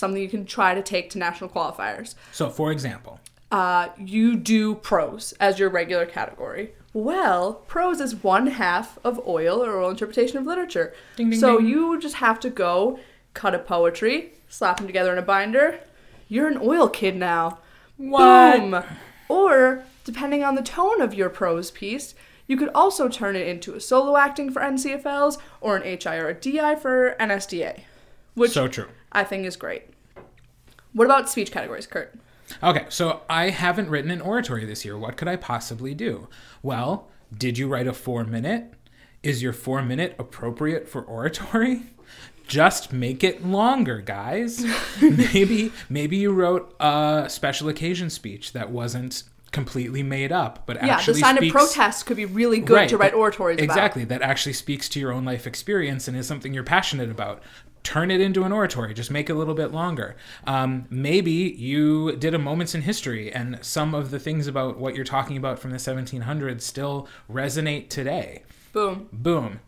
something 0.00 0.20
you 0.20 0.28
can 0.28 0.44
try 0.44 0.74
to 0.74 0.82
take 0.82 1.10
to 1.10 1.18
national 1.18 1.48
qualifiers. 1.50 2.14
So, 2.32 2.50
for 2.50 2.72
example, 2.72 3.20
Uh, 3.52 3.88
you 3.98 4.36
do 4.36 4.76
prose 4.76 5.34
as 5.40 5.58
your 5.58 5.68
regular 5.68 6.06
category. 6.06 6.72
Well, 6.92 7.54
prose 7.66 8.00
is 8.00 8.14
one 8.14 8.46
half 8.48 8.96
of 9.04 9.20
oil 9.26 9.60
or 9.62 9.72
oral 9.72 9.90
interpretation 9.90 10.38
of 10.38 10.46
literature. 10.46 10.94
Ding, 11.16 11.30
ding, 11.30 11.38
so 11.40 11.58
ding. 11.58 11.66
you 11.68 11.98
just 12.00 12.16
have 12.16 12.38
to 12.40 12.50
go 12.50 13.00
cut 13.34 13.54
a 13.54 13.58
poetry, 13.58 14.34
slap 14.48 14.76
them 14.78 14.86
together 14.86 15.12
in 15.12 15.18
a 15.18 15.22
binder. 15.22 15.80
You're 16.28 16.46
an 16.48 16.58
oil 16.62 16.88
kid 16.88 17.16
now. 17.16 17.58
What? 17.96 18.60
Boom. 18.60 18.82
Or, 19.28 19.84
depending 20.04 20.42
on 20.44 20.54
the 20.54 20.62
tone 20.62 21.00
of 21.00 21.12
your 21.14 21.28
prose 21.28 21.70
piece, 21.72 22.14
you 22.46 22.56
could 22.56 22.70
also 22.74 23.08
turn 23.08 23.34
it 23.36 23.46
into 23.46 23.74
a 23.74 23.80
solo 23.80 24.16
acting 24.16 24.50
for 24.52 24.62
NCFLs 24.62 25.38
or 25.60 25.76
an 25.76 25.82
HI 25.82 26.16
or 26.16 26.28
a 26.28 26.34
DI 26.34 26.74
for 26.76 27.14
NSDA, 27.20 27.80
which 28.34 28.52
so 28.52 28.66
true. 28.68 28.86
I 29.12 29.24
think 29.24 29.46
is 29.46 29.56
great. 29.56 29.84
What 30.92 31.04
about 31.04 31.28
speech 31.28 31.50
categories, 31.50 31.86
Kurt? 31.86 32.14
Okay, 32.62 32.86
so 32.88 33.20
I 33.28 33.50
haven't 33.50 33.90
written 33.90 34.10
an 34.10 34.20
oratory 34.20 34.64
this 34.64 34.84
year. 34.84 34.98
What 34.98 35.16
could 35.16 35.28
I 35.28 35.36
possibly 35.36 35.94
do? 35.94 36.28
Well, 36.62 37.08
did 37.36 37.58
you 37.58 37.68
write 37.68 37.86
a 37.86 37.92
four 37.92 38.24
minute? 38.24 38.74
Is 39.22 39.42
your 39.42 39.52
four 39.52 39.82
minute 39.82 40.16
appropriate 40.18 40.88
for 40.88 41.02
oratory? 41.02 41.82
Just 42.48 42.92
make 42.92 43.22
it 43.22 43.46
longer, 43.46 44.00
guys. 44.00 44.66
maybe 45.00 45.70
maybe 45.88 46.16
you 46.16 46.32
wrote 46.32 46.74
a 46.80 47.26
special 47.28 47.68
occasion 47.68 48.10
speech 48.10 48.52
that 48.52 48.70
wasn't 48.70 49.22
completely 49.52 50.02
made 50.02 50.32
up, 50.32 50.64
but 50.66 50.76
Yeah, 50.76 51.02
the 51.04 51.14
sign 51.14 51.36
speaks, 51.36 51.54
of 51.54 51.60
protest 51.60 52.06
could 52.06 52.16
be 52.16 52.24
really 52.24 52.60
good 52.60 52.74
Right, 52.74 52.88
to 52.88 52.96
write 52.96 53.14
oratories 53.14 53.58
about. 53.58 53.64
Exactly, 53.64 54.04
that 54.04 54.22
actually 54.22 54.52
speaks 54.52 54.88
to 54.90 55.00
your 55.00 55.12
own 55.12 55.24
life 55.24 55.46
experience 55.46 56.08
and 56.08 56.16
is 56.16 56.26
something 56.26 56.54
you're 56.54 56.64
passionate 56.64 57.10
about. 57.10 57.42
Turn 57.82 58.10
it 58.10 58.20
into 58.20 58.44
an 58.44 58.52
oratory. 58.52 58.94
Just 58.94 59.10
make 59.10 59.30
it 59.30 59.32
a 59.32 59.36
little 59.36 59.54
bit 59.54 59.72
longer. 59.72 60.16
Um, 60.46 60.86
maybe 60.90 61.32
you 61.32 62.16
did 62.16 62.34
a 62.34 62.38
moments 62.38 62.74
in 62.74 62.82
history, 62.82 63.32
and 63.32 63.58
some 63.62 63.94
of 63.94 64.10
the 64.10 64.18
things 64.18 64.46
about 64.46 64.78
what 64.78 64.94
you're 64.94 65.04
talking 65.04 65.36
about 65.36 65.58
from 65.58 65.70
the 65.70 65.78
1700s 65.78 66.60
still 66.60 67.08
resonate 67.30 67.88
today. 67.88 68.42
Boom. 68.72 69.08
Boom. 69.12 69.60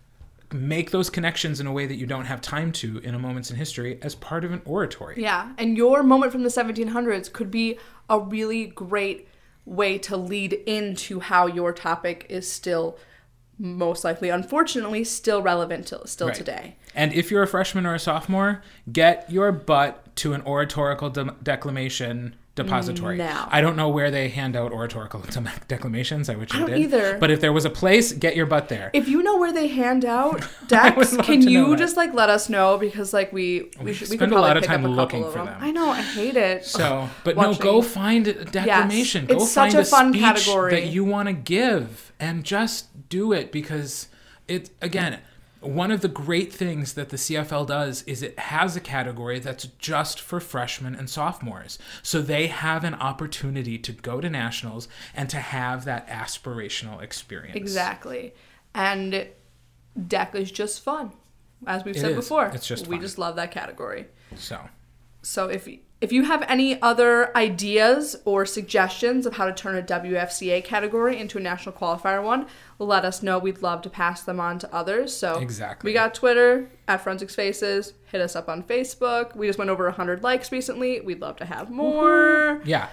Make 0.52 0.90
those 0.90 1.08
connections 1.08 1.60
in 1.60 1.66
a 1.66 1.72
way 1.72 1.86
that 1.86 1.94
you 1.94 2.06
don't 2.06 2.26
have 2.26 2.42
time 2.42 2.72
to 2.72 2.98
in 2.98 3.14
a 3.14 3.18
moments 3.18 3.50
in 3.50 3.56
history 3.56 3.98
as 4.02 4.14
part 4.14 4.44
of 4.44 4.52
an 4.52 4.60
oratory. 4.66 5.14
Yeah, 5.20 5.52
and 5.56 5.76
your 5.76 6.02
moment 6.02 6.32
from 6.32 6.42
the 6.42 6.50
1700s 6.50 7.32
could 7.32 7.50
be 7.50 7.78
a 8.10 8.20
really 8.20 8.66
great 8.66 9.28
way 9.64 9.96
to 9.96 10.16
lead 10.16 10.52
into 10.66 11.20
how 11.20 11.46
your 11.46 11.72
topic 11.72 12.26
is 12.28 12.50
still 12.50 12.98
most 13.58 14.04
likely 14.04 14.28
unfortunately 14.28 15.04
still 15.04 15.42
relevant 15.42 15.86
to 15.88 16.00
still 16.06 16.28
Right. 16.28 16.36
today. 16.36 16.76
And 16.94 17.12
if 17.12 17.30
you're 17.30 17.42
a 17.42 17.46
freshman 17.46 17.86
or 17.86 17.94
a 17.94 17.98
sophomore, 17.98 18.62
get 18.92 19.30
your 19.30 19.52
butt 19.52 20.14
to 20.16 20.32
an 20.34 20.42
oratorical 20.42 21.10
de- 21.10 21.34
declamation 21.42 22.34
depository. 22.54 23.16
Now. 23.16 23.48
I 23.50 23.60
don't 23.60 23.76
know 23.76 23.88
where 23.88 24.10
they 24.10 24.28
hand 24.28 24.56
out 24.56 24.72
oratorical 24.72 25.24
declamations. 25.68 26.28
I 26.28 26.34
wish 26.34 26.52
I, 26.52 26.58
don't 26.58 26.70
did. 26.70 26.78
either. 26.78 27.18
But 27.18 27.30
if 27.30 27.40
there 27.40 27.52
was 27.52 27.64
a 27.64 27.70
place, 27.70 28.12
get 28.12 28.36
your 28.36 28.46
butt 28.46 28.68
there. 28.68 28.90
If 28.92 29.08
you 29.08 29.22
know 29.22 29.38
where 29.38 29.52
they 29.52 29.68
hand 29.68 30.04
out 30.04 30.46
decks, 30.66 31.16
can 31.18 31.42
you 31.42 31.76
just 31.76 31.96
like 31.96 32.12
let 32.12 32.28
us 32.28 32.48
know 32.48 32.76
because 32.76 33.12
like 33.12 33.32
we 33.32 33.70
we, 33.80 33.94
should, 33.94 34.10
we 34.10 34.16
spend 34.16 34.32
could 34.32 34.38
a 34.38 34.40
lot 34.40 34.56
of 34.56 34.64
time 34.64 34.86
looking 34.86 35.24
of 35.24 35.32
for 35.32 35.38
them. 35.38 35.46
them. 35.46 35.58
I 35.60 35.70
know, 35.70 35.90
I 35.90 36.02
hate 36.02 36.36
it. 36.36 36.64
So, 36.64 37.08
but 37.24 37.36
Watching. 37.36 37.52
no, 37.52 37.72
go 37.72 37.82
find 37.82 38.28
a 38.28 38.44
declamation. 38.44 39.26
go 39.26 39.36
it's 39.36 39.50
such 39.50 39.72
find 39.72 39.82
a 39.82 39.84
fun 39.84 40.14
category. 40.14 40.72
that 40.72 40.86
you 40.88 41.04
want 41.04 41.28
to 41.28 41.32
give, 41.32 42.12
and 42.20 42.44
just 42.44 43.08
do 43.08 43.32
it 43.32 43.50
because 43.50 44.08
it 44.46 44.70
again. 44.80 45.20
One 45.62 45.90
of 45.90 46.00
the 46.00 46.08
great 46.08 46.52
things 46.52 46.94
that 46.94 47.08
the 47.10 47.16
CFL 47.16 47.66
does 47.66 48.02
is 48.02 48.22
it 48.22 48.38
has 48.38 48.74
a 48.76 48.80
category 48.80 49.38
that's 49.38 49.64
just 49.78 50.20
for 50.20 50.40
freshmen 50.40 50.94
and 50.94 51.08
sophomores. 51.08 51.78
So 52.02 52.20
they 52.20 52.48
have 52.48 52.84
an 52.84 52.94
opportunity 52.94 53.78
to 53.78 53.92
go 53.92 54.20
to 54.20 54.28
nationals 54.28 54.88
and 55.14 55.30
to 55.30 55.38
have 55.38 55.84
that 55.84 56.08
aspirational 56.08 57.00
experience. 57.02 57.56
Exactly. 57.56 58.34
And 58.74 59.28
deck 60.08 60.34
is 60.34 60.50
just 60.50 60.82
fun. 60.82 61.12
As 61.66 61.84
we've 61.84 61.96
It 61.96 62.00
said 62.00 62.10
is. 62.12 62.16
before. 62.16 62.46
It's 62.46 62.66
just 62.66 62.88
we 62.88 62.96
fun. 62.96 63.02
just 63.02 63.18
love 63.18 63.36
that 63.36 63.52
category. 63.52 64.06
So, 64.36 64.60
So 65.22 65.48
if 65.48 65.68
if 66.02 66.12
you 66.12 66.24
have 66.24 66.42
any 66.48 66.80
other 66.82 67.34
ideas 67.36 68.16
or 68.24 68.44
suggestions 68.44 69.24
of 69.24 69.34
how 69.36 69.46
to 69.46 69.52
turn 69.52 69.76
a 69.76 69.82
WFCA 69.82 70.64
category 70.64 71.18
into 71.18 71.38
a 71.38 71.40
national 71.40 71.74
qualifier 71.74 72.22
one, 72.22 72.46
let 72.78 73.04
us 73.04 73.22
know. 73.22 73.38
We'd 73.38 73.62
love 73.62 73.82
to 73.82 73.90
pass 73.90 74.22
them 74.22 74.40
on 74.40 74.58
to 74.58 74.74
others. 74.74 75.16
So 75.16 75.38
Exactly. 75.38 75.88
we 75.88 75.94
got 75.94 76.14
Twitter 76.14 76.68
at 76.88 77.00
Forensics 77.02 77.34
Faces. 77.34 77.94
Hit 78.06 78.20
us 78.20 78.34
up 78.34 78.48
on 78.48 78.62
Facebook. 78.64 79.36
We 79.36 79.46
just 79.46 79.58
went 79.58 79.70
over 79.70 79.84
100 79.84 80.22
likes 80.22 80.50
recently. 80.52 81.00
We'd 81.00 81.20
love 81.20 81.36
to 81.36 81.44
have 81.44 81.70
more. 81.70 82.60
yeah, 82.64 82.88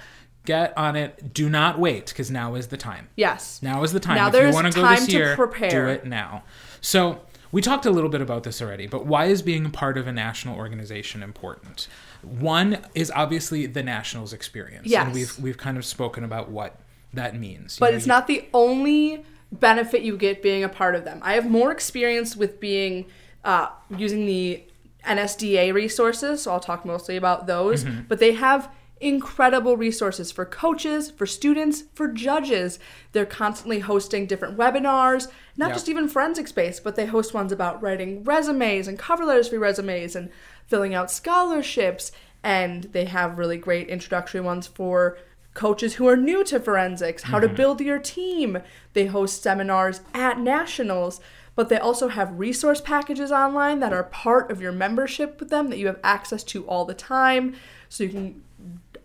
get 0.46 0.78
on 0.78 0.96
it. 0.96 1.34
Do 1.34 1.50
not 1.50 1.80
wait 1.80 2.06
because 2.08 2.30
now 2.30 2.54
is 2.56 2.68
the 2.68 2.78
time. 2.78 3.10
Yes. 3.16 3.60
Now 3.64 3.84
is 3.84 3.92
the 3.92 4.00
time. 4.00 4.16
Now 4.16 4.28
if 4.28 4.34
you 4.36 4.40
there's 4.42 4.54
want 4.56 4.68
to 4.68 4.74
go 4.74 4.82
time 4.84 4.96
this 4.98 5.08
to 5.08 5.12
year, 5.12 5.36
prepare. 5.36 5.70
do 5.72 5.88
it 5.88 6.06
now. 6.06 6.44
So 6.80 7.22
we 7.52 7.62
talked 7.64 7.88
a 7.88 7.92
little 7.92 8.10
bit 8.12 8.22
about 8.22 8.44
this 8.44 8.62
already, 8.62 8.86
but 8.86 9.08
why 9.08 9.26
is 9.26 9.42
being 9.42 9.66
a 9.66 9.70
part 9.70 9.98
of 9.98 10.06
a 10.06 10.12
national 10.12 10.56
organization 10.56 11.24
important? 11.24 11.88
One 12.22 12.80
is 12.96 13.12
obviously 13.12 13.66
the 13.66 13.84
nationals 13.84 14.34
experience. 14.34 14.88
Yes. 14.88 15.06
And 15.06 15.14
we've 15.14 15.40
we've 15.40 15.58
kind 15.58 15.78
of 15.78 15.86
spoken 15.86 16.24
about 16.24 16.50
what 16.50 16.78
that 17.14 17.36
means. 17.36 17.78
But 17.80 17.92
know, 17.92 17.98
it's 17.98 18.06
you- 18.06 18.10
not 18.10 18.28
the 18.28 18.48
only 18.54 19.26
benefit 19.52 20.02
you 20.04 20.16
get 20.18 20.42
being 20.44 20.64
a 20.64 20.70
part 20.70 20.96
of 20.96 21.06
them. 21.06 21.20
I 21.24 21.34
have 21.34 21.50
more 21.50 21.72
experience 21.72 22.36
with 22.36 22.60
being 22.60 23.06
uh, 23.44 23.70
using 23.98 24.26
the 24.26 24.64
NSDA 25.06 25.74
resources, 25.74 26.44
so 26.44 26.52
I'll 26.52 26.60
talk 26.60 26.86
mostly 26.86 27.16
about 27.18 27.48
those. 27.48 27.84
Mm-hmm. 27.84 28.02
But 28.08 28.20
they 28.20 28.34
have 28.34 28.72
incredible 29.02 29.78
resources 29.78 30.30
for 30.32 30.46
coaches, 30.46 31.10
for 31.10 31.26
students, 31.26 31.84
for 31.94 32.10
judges. 32.10 32.80
They're 33.14 33.26
constantly 33.26 33.80
hosting 33.80 34.26
different 34.26 34.58
webinars, 34.58 35.30
not 35.56 35.68
Yep. 35.68 35.76
just 35.76 35.90
even 35.90 36.10
forensics 36.10 36.52
based, 36.52 36.84
but 36.84 36.96
they 36.98 37.06
host 37.06 37.34
ones 37.34 37.52
about 37.54 37.82
writing 37.82 38.24
resumes 38.26 38.88
and 38.90 39.00
cover 39.00 39.24
letters 39.26 39.48
for 39.48 39.58
resumes 39.58 40.16
and 40.18 40.30
filling 40.70 40.94
out 40.94 41.12
scholarships. 41.12 42.12
And 42.42 42.86
they 42.86 43.06
have 43.06 43.38
really 43.38 43.58
great 43.58 43.90
introductory 43.90 44.40
ones 44.40 44.68
for 44.68 45.18
coaches 45.54 45.96
who 45.96 46.08
are 46.08 46.16
new 46.16 46.44
to 46.46 46.60
forensics, 46.60 47.24
how 47.24 47.40
to 47.40 47.48
mm-hmm. 47.48 47.56
build 47.58 47.82
your 47.82 48.00
team. 48.00 48.60
They 48.94 49.08
host 49.08 49.44
seminars 49.44 50.00
at 50.14 50.40
nationals, 50.40 51.20
but 51.56 51.68
they 51.68 51.78
also 51.78 52.08
have 52.08 52.40
resource 52.40 52.80
packages 52.80 53.32
online 53.32 53.80
that 53.82 53.92
are 53.92 54.04
part 54.04 54.52
of 54.52 54.62
your 54.62 54.72
membership 54.72 55.40
with 55.40 55.50
them 55.50 55.70
that 55.70 55.78
you 55.78 55.88
have 55.88 56.00
access 56.04 56.44
to 56.46 56.66
all 56.66 56.86
the 56.86 56.94
time. 56.94 57.56
So 57.90 58.06
you 58.06 58.10
can 58.10 58.44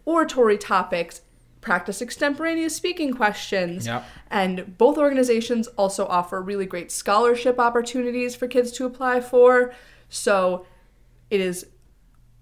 oratory 0.04 0.58
topics, 0.58 1.22
practice 1.60 2.02
extemporaneous 2.02 2.76
speaking 2.76 3.14
questions. 3.14 3.86
Yep. 3.86 4.04
And 4.30 4.78
both 4.78 4.98
organizations 4.98 5.66
also 5.68 6.06
offer 6.06 6.40
really 6.40 6.66
great 6.66 6.92
scholarship 6.92 7.58
opportunities 7.58 8.36
for 8.36 8.46
kids 8.46 8.70
to 8.72 8.84
apply 8.84 9.22
for. 9.22 9.74
So 10.08 10.66
it 11.34 11.40
is 11.40 11.66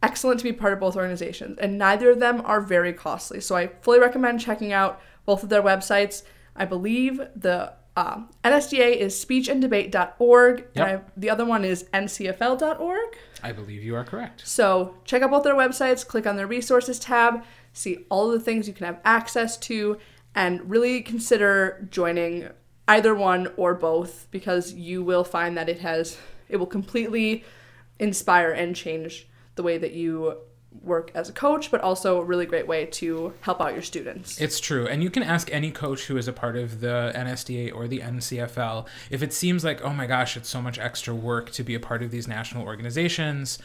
excellent 0.02 0.38
to 0.40 0.44
be 0.44 0.52
part 0.52 0.72
of 0.72 0.80
both 0.80 0.96
organizations, 0.96 1.58
and 1.58 1.78
neither 1.78 2.10
of 2.10 2.20
them 2.20 2.42
are 2.44 2.60
very 2.60 2.92
costly. 2.92 3.40
So 3.40 3.56
I 3.56 3.68
fully 3.80 3.98
recommend 4.00 4.40
checking 4.40 4.72
out 4.72 5.00
both 5.24 5.42
of 5.42 5.48
their 5.48 5.62
websites. 5.62 6.22
I 6.56 6.64
believe 6.64 7.20
the 7.36 7.72
um, 7.96 8.30
NSDA 8.42 8.96
is 8.96 9.14
speechanddebate.org, 9.24 10.58
Yep. 10.58 10.68
and 10.74 10.84
I, 10.84 11.00
the 11.16 11.30
other 11.30 11.44
one 11.44 11.64
is 11.64 11.84
ncfl.org. 11.94 13.16
I 13.42 13.52
believe 13.52 13.82
you 13.82 13.94
are 13.94 14.04
correct. 14.04 14.46
So 14.46 14.94
check 15.04 15.22
out 15.22 15.30
both 15.30 15.44
their 15.44 15.54
websites, 15.54 16.06
click 16.06 16.26
on 16.26 16.36
their 16.36 16.46
resources 16.46 16.98
tab, 16.98 17.44
see 17.72 18.04
all 18.10 18.28
the 18.30 18.40
things 18.40 18.66
you 18.68 18.74
can 18.74 18.86
have 18.86 19.00
access 19.04 19.56
to, 19.58 19.98
and 20.34 20.68
really 20.68 21.02
consider 21.02 21.86
joining 21.90 22.48
either 22.88 23.14
one 23.14 23.52
or 23.56 23.74
both 23.74 24.26
because 24.30 24.72
you 24.72 25.02
will 25.04 25.24
find 25.24 25.56
that 25.56 25.68
it 25.68 25.78
has 25.80 26.18
it 26.48 26.56
will 26.56 26.66
completely 26.66 27.44
inspire 27.98 28.50
and 28.50 28.74
change 28.74 29.28
the 29.54 29.62
way 29.62 29.78
that 29.78 29.92
you 29.92 30.36
work 30.80 31.10
as 31.14 31.28
a 31.28 31.32
coach, 31.32 31.70
but 31.70 31.82
also 31.82 32.18
a 32.18 32.24
really 32.24 32.46
great 32.46 32.66
way 32.66 32.86
to 32.86 33.32
help 33.42 33.60
out 33.60 33.74
your 33.74 33.82
students. 33.82 34.40
It's 34.40 34.58
true. 34.58 34.86
And 34.86 35.02
you 35.02 35.10
can 35.10 35.22
ask 35.22 35.52
any 35.52 35.70
coach 35.70 36.06
who 36.06 36.16
is 36.16 36.26
a 36.28 36.32
part 36.32 36.56
of 36.56 36.80
the 36.80 37.12
NSDA 37.14 37.74
or 37.74 37.86
the 37.86 37.98
NCFL 38.00 38.86
if 39.10 39.22
it 39.22 39.34
seems 39.34 39.64
like, 39.64 39.82
oh 39.84 39.92
my 39.92 40.06
gosh, 40.06 40.36
it's 40.36 40.48
so 40.48 40.62
much 40.62 40.78
extra 40.78 41.14
work 41.14 41.50
to 41.52 41.62
be 41.62 41.74
a 41.74 41.80
part 41.80 42.02
of 42.02 42.10
these 42.10 42.26
national 42.26 42.64
organizations. 42.64 43.58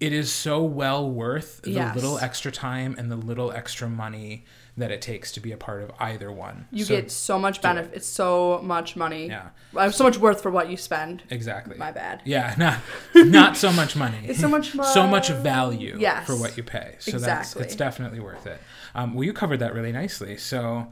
It 0.00 0.12
is 0.12 0.30
so 0.30 0.62
well 0.62 1.08
worth 1.10 1.62
the 1.62 1.70
Yes. 1.70 1.94
little 1.94 2.18
extra 2.18 2.52
time 2.52 2.94
and 2.98 3.10
the 3.10 3.16
little 3.16 3.50
extra 3.52 3.88
money 3.88 4.44
that 4.76 4.90
it 4.90 5.00
takes 5.00 5.30
to 5.30 5.38
be 5.40 5.52
a 5.52 5.56
part 5.56 5.82
of 5.82 5.92
either 6.00 6.32
one. 6.32 6.66
You 6.72 6.84
So- 6.84 6.96
get 6.96 7.10
so 7.10 7.38
much 7.38 7.62
benefit. 7.62 7.92
It's 7.94 8.08
so 8.08 8.60
much 8.62 8.96
money. 8.96 9.28
Yeah. 9.28 9.50
Uh, 9.76 9.88
So 9.90 10.02
much 10.02 10.18
worth 10.18 10.42
for 10.42 10.50
what 10.50 10.68
you 10.68 10.76
spend. 10.76 11.22
exactly. 11.30 11.76
My 11.78 11.92
bad. 11.92 12.22
Yeah, 12.24 12.54
not 12.58 12.80
not 13.14 13.56
so 13.56 13.72
much 13.72 13.94
money. 13.94 14.18
It's 14.24 14.40
so 14.40 14.48
much 14.48 14.72
so 14.92 15.06
much 15.06 15.28
value 15.28 15.96
Yes. 15.98 16.26
for 16.26 16.34
what 16.36 16.56
you 16.56 16.62
pay. 16.64 16.96
So 16.98 17.12
Exactly. 17.12 17.24
that's 17.26 17.56
it's 17.56 17.76
definitely 17.76 18.18
worth 18.20 18.46
it. 18.46 18.60
Um, 18.96 19.14
well, 19.14 19.24
you 19.24 19.32
covered 19.32 19.58
that 19.60 19.74
really 19.74 19.92
nicely. 19.92 20.36
So 20.36 20.88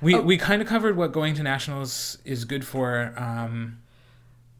we 0.00 0.14
Oh. 0.14 0.22
we 0.22 0.38
kind 0.38 0.62
of 0.62 0.68
covered 0.68 0.96
what 0.96 1.12
going 1.12 1.34
to 1.34 1.42
nationals 1.42 2.16
is 2.24 2.44
good 2.46 2.64
for. 2.64 3.12
Um, 3.18 3.78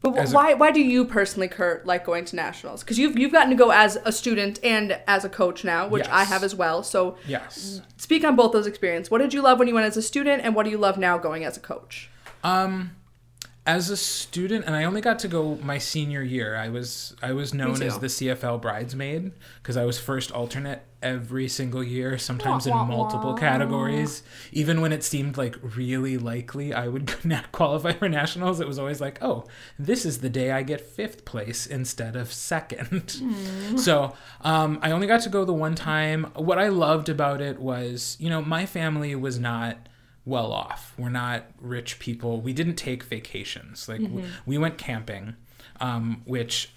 But 0.01 0.17
As 0.17 0.31
wh- 0.31 0.33
a- 0.33 0.35
why 0.35 0.53
why 0.55 0.71
do 0.71 0.81
you 0.81 1.05
personally, 1.05 1.47
Kurt, 1.47 1.85
like 1.85 2.05
going 2.05 2.25
to 2.25 2.35
nationals? 2.35 2.81
Because 2.83 2.97
you've 2.97 3.17
you've 3.17 3.31
gotten 3.31 3.49
to 3.51 3.55
go 3.55 3.71
as 3.71 3.97
a 4.03 4.11
student 4.11 4.59
and 4.63 4.99
as 5.07 5.23
a 5.23 5.29
coach 5.29 5.63
now, 5.63 5.87
which 5.87 6.07
I 6.07 6.23
have 6.23 6.43
as 6.43 6.55
well. 6.55 6.81
So 6.83 7.17
yes. 7.27 7.81
speak 7.97 8.23
on 8.23 8.35
both 8.35 8.51
those 8.51 8.65
experiences. 8.67 9.11
What 9.11 9.19
did 9.19 9.33
you 9.33 9.41
love 9.41 9.59
when 9.59 9.67
you 9.67 9.75
went 9.75 9.85
as 9.87 9.97
a 9.97 10.01
student, 10.01 10.43
and 10.43 10.55
what 10.55 10.63
do 10.63 10.71
you 10.71 10.77
love 10.77 10.97
now 10.97 11.17
going 11.17 11.43
as 11.43 11.55
a 11.55 11.59
coach? 11.59 12.09
Um, 12.43 12.95
as 13.65 13.91
a 13.91 13.97
student, 13.97 14.65
and 14.65 14.75
I 14.75 14.85
only 14.85 15.01
got 15.01 15.19
to 15.19 15.27
go 15.27 15.55
my 15.61 15.77
senior 15.77 16.23
year. 16.23 16.55
I 16.55 16.69
was 16.69 17.15
I 17.21 17.33
was 17.33 17.53
known 17.53 17.81
as 17.83 17.99
the 17.99 18.07
CFL 18.07 18.59
bridesmaid 18.59 19.33
because 19.61 19.77
I 19.77 19.85
was 19.85 19.99
first 19.99 20.31
alternate 20.31 20.81
every 21.03 21.47
single 21.47 21.83
year, 21.83 22.17
sometimes 22.17 22.65
in 22.65 22.73
Wah, 22.73 22.79
wah, 22.79 22.85
multiple 22.85 23.31
wah. 23.33 23.37
categories. 23.37 24.23
Even 24.51 24.81
when 24.81 24.91
it 24.91 25.03
seemed 25.03 25.37
like 25.37 25.55
really 25.61 26.17
likely 26.17 26.73
I 26.73 26.87
would 26.87 27.13
not 27.25 27.51
qualify 27.51 27.93
for 27.93 28.09
nationals, 28.09 28.59
it 28.59 28.67
was 28.67 28.79
always 28.79 28.99
like, 28.99 29.21
oh, 29.21 29.45
this 29.77 30.05
is 30.05 30.19
the 30.19 30.29
day 30.29 30.51
I 30.51 30.63
get 30.63 30.81
fifth 30.81 31.23
place 31.25 31.67
instead 31.67 32.15
of 32.15 32.33
second. 32.33 33.21
So 33.77 34.13
um, 34.41 34.79
I 34.81 34.91
only 34.91 35.07
got 35.07 35.21
to 35.21 35.29
go 35.29 35.45
the 35.45 35.53
one 35.53 35.75
time. 35.75 36.25
What 36.35 36.59
I 36.59 36.67
loved 36.67 37.09
about 37.09 37.41
it 37.41 37.59
was, 37.59 38.17
you 38.19 38.29
know, 38.29 38.41
my 38.41 38.65
family 38.65 39.15
was 39.15 39.39
not 39.39 39.87
well 40.25 40.51
off. 40.53 40.93
We're 40.97 41.09
not 41.09 41.45
rich 41.59 41.99
people. 41.99 42.41
We 42.41 42.53
didn't 42.53 42.75
take 42.75 43.03
vacations. 43.03 43.87
Like 43.89 44.01
w- 44.01 44.27
we 44.45 44.57
went 44.57 44.77
camping, 44.77 45.35
um, 45.79 46.21
which 46.25 46.71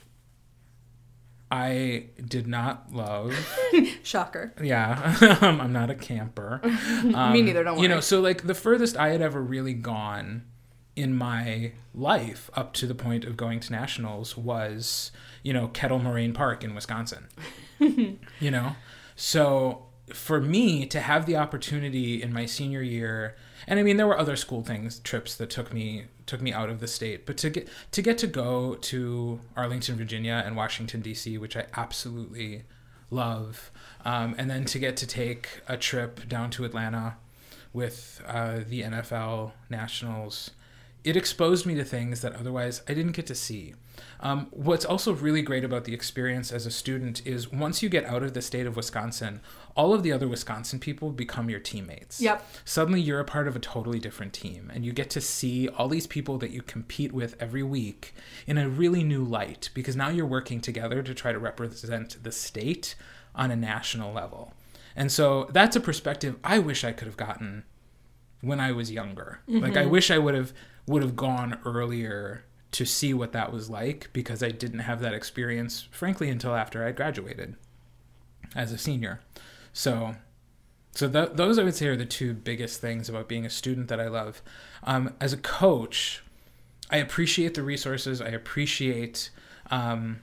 I 1.51 2.07
did 2.27 2.47
not 2.47 2.93
love. 2.93 3.35
Shocker. 4.03 4.55
Yeah, 4.61 5.17
I'm 5.41 5.73
not 5.73 5.91
a 5.91 5.95
camper. 5.95 6.61
Um, 7.15 7.33
Me 7.33 7.43
neither. 7.43 7.63
Don't 7.63 7.75
worry. 7.75 7.83
You 7.83 7.89
know, 7.89 8.01
so 8.01 8.21
like 8.21 8.47
the 8.47 8.55
furthest 8.55 8.97
I 8.97 9.11
had 9.11 9.21
ever 9.21 9.43
really 9.43 9.75
gone 9.75 10.45
in 10.97 11.15
my 11.15 11.73
life 11.95 12.49
up 12.55 12.73
to 12.73 12.87
the 12.87 12.95
point 12.95 13.25
of 13.25 13.37
going 13.37 13.61
to 13.61 13.71
nationals 13.73 14.37
was, 14.39 15.13
you 15.43 15.53
know, 15.53 15.69
Kettle 15.69 15.99
Moraine 15.99 16.33
Park 16.33 16.65
in 16.65 16.75
Wisconsin. 16.75 17.27
you 17.79 18.51
know, 18.51 18.75
so 19.17 19.84
for 20.13 20.41
me 20.41 20.87
to 20.87 21.01
have 21.01 21.27
the 21.27 21.37
opportunity 21.37 22.23
in 22.23 22.33
my 22.33 22.47
senior 22.47 22.83
year, 22.83 23.37
and 23.67 23.79
I 23.79 23.83
mean 23.83 23.97
there 23.97 24.07
were 24.07 24.19
other 24.19 24.37
school 24.37 24.63
things 24.63 24.99
trips 24.99 25.35
that 25.37 25.51
took 25.51 25.73
me 25.73 26.07
took 26.27 26.41
me 26.41 26.53
out 26.53 26.71
of 26.71 26.81
the 26.81 26.87
state, 26.87 27.27
but 27.27 27.37
to 27.39 27.51
get 27.51 27.69
to 27.93 28.03
get 28.03 28.19
to 28.19 28.27
go 28.27 28.75
to 28.75 29.41
Arlington, 29.57 29.97
Virginia, 29.97 30.43
and 30.45 30.57
Washington 30.57 31.01
D.C., 31.01 31.39
which 31.39 31.57
I 31.57 31.67
absolutely 31.75 32.65
love, 33.11 33.71
um, 34.05 34.35
and 34.39 34.51
then 34.51 34.65
to 34.67 34.79
get 34.79 34.97
to 34.99 35.07
take 35.07 35.61
a 35.69 35.77
trip 35.77 36.29
down 36.29 36.51
to 36.51 36.65
Atlanta 36.65 37.17
with 37.73 38.23
uh, 38.27 38.61
the 38.67 38.83
NFL 38.83 39.53
Nationals, 39.69 40.51
it 41.03 41.17
exposed 41.17 41.67
me 41.67 41.75
to 41.75 41.85
things 41.85 42.21
that 42.21 42.35
otherwise 42.35 42.83
I 42.89 42.95
didn't 42.95 43.13
get 43.13 43.27
to 43.27 43.35
see. 43.35 43.75
Um, 44.21 44.49
what's 44.51 44.85
also 44.85 45.13
really 45.13 45.43
great 45.43 45.65
about 45.65 45.85
the 45.85 45.95
experience 45.95 46.51
as 46.51 46.67
a 46.67 46.71
student 46.71 47.27
is 47.27 47.53
once 47.53 47.83
you 47.83 47.89
get 47.89 48.05
out 48.05 48.23
of 48.23 48.35
the 48.35 48.43
state 48.43 48.67
of 48.67 48.77
Wisconsin, 48.77 49.41
all 49.77 49.93
of 49.93 50.03
the 50.03 50.13
other 50.13 50.29
Wisconsin 50.29 50.79
people 50.79 51.11
become 51.11 51.51
your 51.51 51.61
teammates. 51.61 52.21
Yep. 52.21 52.47
Suddenly 52.65 53.01
you're 53.01 53.21
a 53.21 53.25
part 53.25 53.49
of 53.49 53.57
a 53.57 53.61
totally 53.61 53.99
different 53.99 54.33
team 54.33 54.71
and 54.73 54.85
you 54.85 54.93
get 54.93 55.11
to 55.11 55.21
see 55.21 55.69
all 55.69 55.89
these 55.89 56.07
people 56.07 56.39
that 56.39 56.51
you 56.51 56.63
compete 56.63 57.13
with 57.13 57.37
every 57.41 57.63
week 57.63 58.15
in 58.47 58.57
a 58.57 58.69
really 58.69 59.03
new 59.03 59.25
light 59.25 59.71
because 59.75 59.97
now 59.97 60.09
you're 60.09 60.27
working 60.27 60.61
together 60.61 61.03
to 61.03 61.15
try 61.15 61.33
to 61.33 61.39
represent 61.39 62.23
the 62.23 62.33
state 62.33 62.95
on 63.35 63.51
a 63.51 63.57
national 63.57 64.13
level. 64.13 64.55
And 64.97 65.11
so 65.11 65.49
that's 65.53 65.77
a 65.77 65.81
perspective 65.81 66.37
I 66.45 66.61
wish 66.61 66.85
I 66.85 66.93
could 66.93 67.07
have 67.07 67.17
gotten 67.17 67.65
when 68.41 68.61
I 68.61 68.73
was 68.73 68.93
younger. 68.93 69.41
Like 69.49 69.77
I 69.77 69.87
wish 69.87 70.11
I 70.11 70.19
would 70.19 70.35
have 70.35 70.53
would 70.87 71.03
have 71.03 71.17
gone 71.17 71.59
earlier 71.65 72.45
to 72.75 72.85
see 72.85 73.15
what 73.15 73.31
that 73.31 73.53
was 73.53 73.71
like 73.71 74.11
because 74.13 74.43
I 74.43 74.51
didn't 74.51 74.81
have 74.81 74.99
that 75.01 75.15
experience 75.15 75.87
frankly 75.93 76.29
until 76.29 76.57
after 76.57 76.85
I 76.85 76.91
graduated 76.91 77.55
as 78.57 78.73
a 78.73 78.79
senior. 78.79 79.21
So 79.73 80.17
so 80.91 81.09
th- 81.09 81.31
those 81.35 81.57
I 81.57 81.63
would 81.63 81.77
say 81.77 81.87
are 81.87 81.97
the 81.97 82.05
two 82.05 82.35
biggest 82.35 82.81
things 82.81 83.09
about 83.09 83.29
being 83.29 83.47
a 83.47 83.51
student 83.51 83.87
that 83.89 84.01
I 84.01 84.09
love. 84.09 84.43
Um, 84.83 85.15
as 85.21 85.33
a 85.33 85.37
coach, 85.37 86.25
I 86.91 86.97
appreciate 86.97 87.55
the 87.55 87.63
resources. 87.63 88.21
I 88.21 88.29
appreciate, 88.29 89.31
um, 89.71 90.23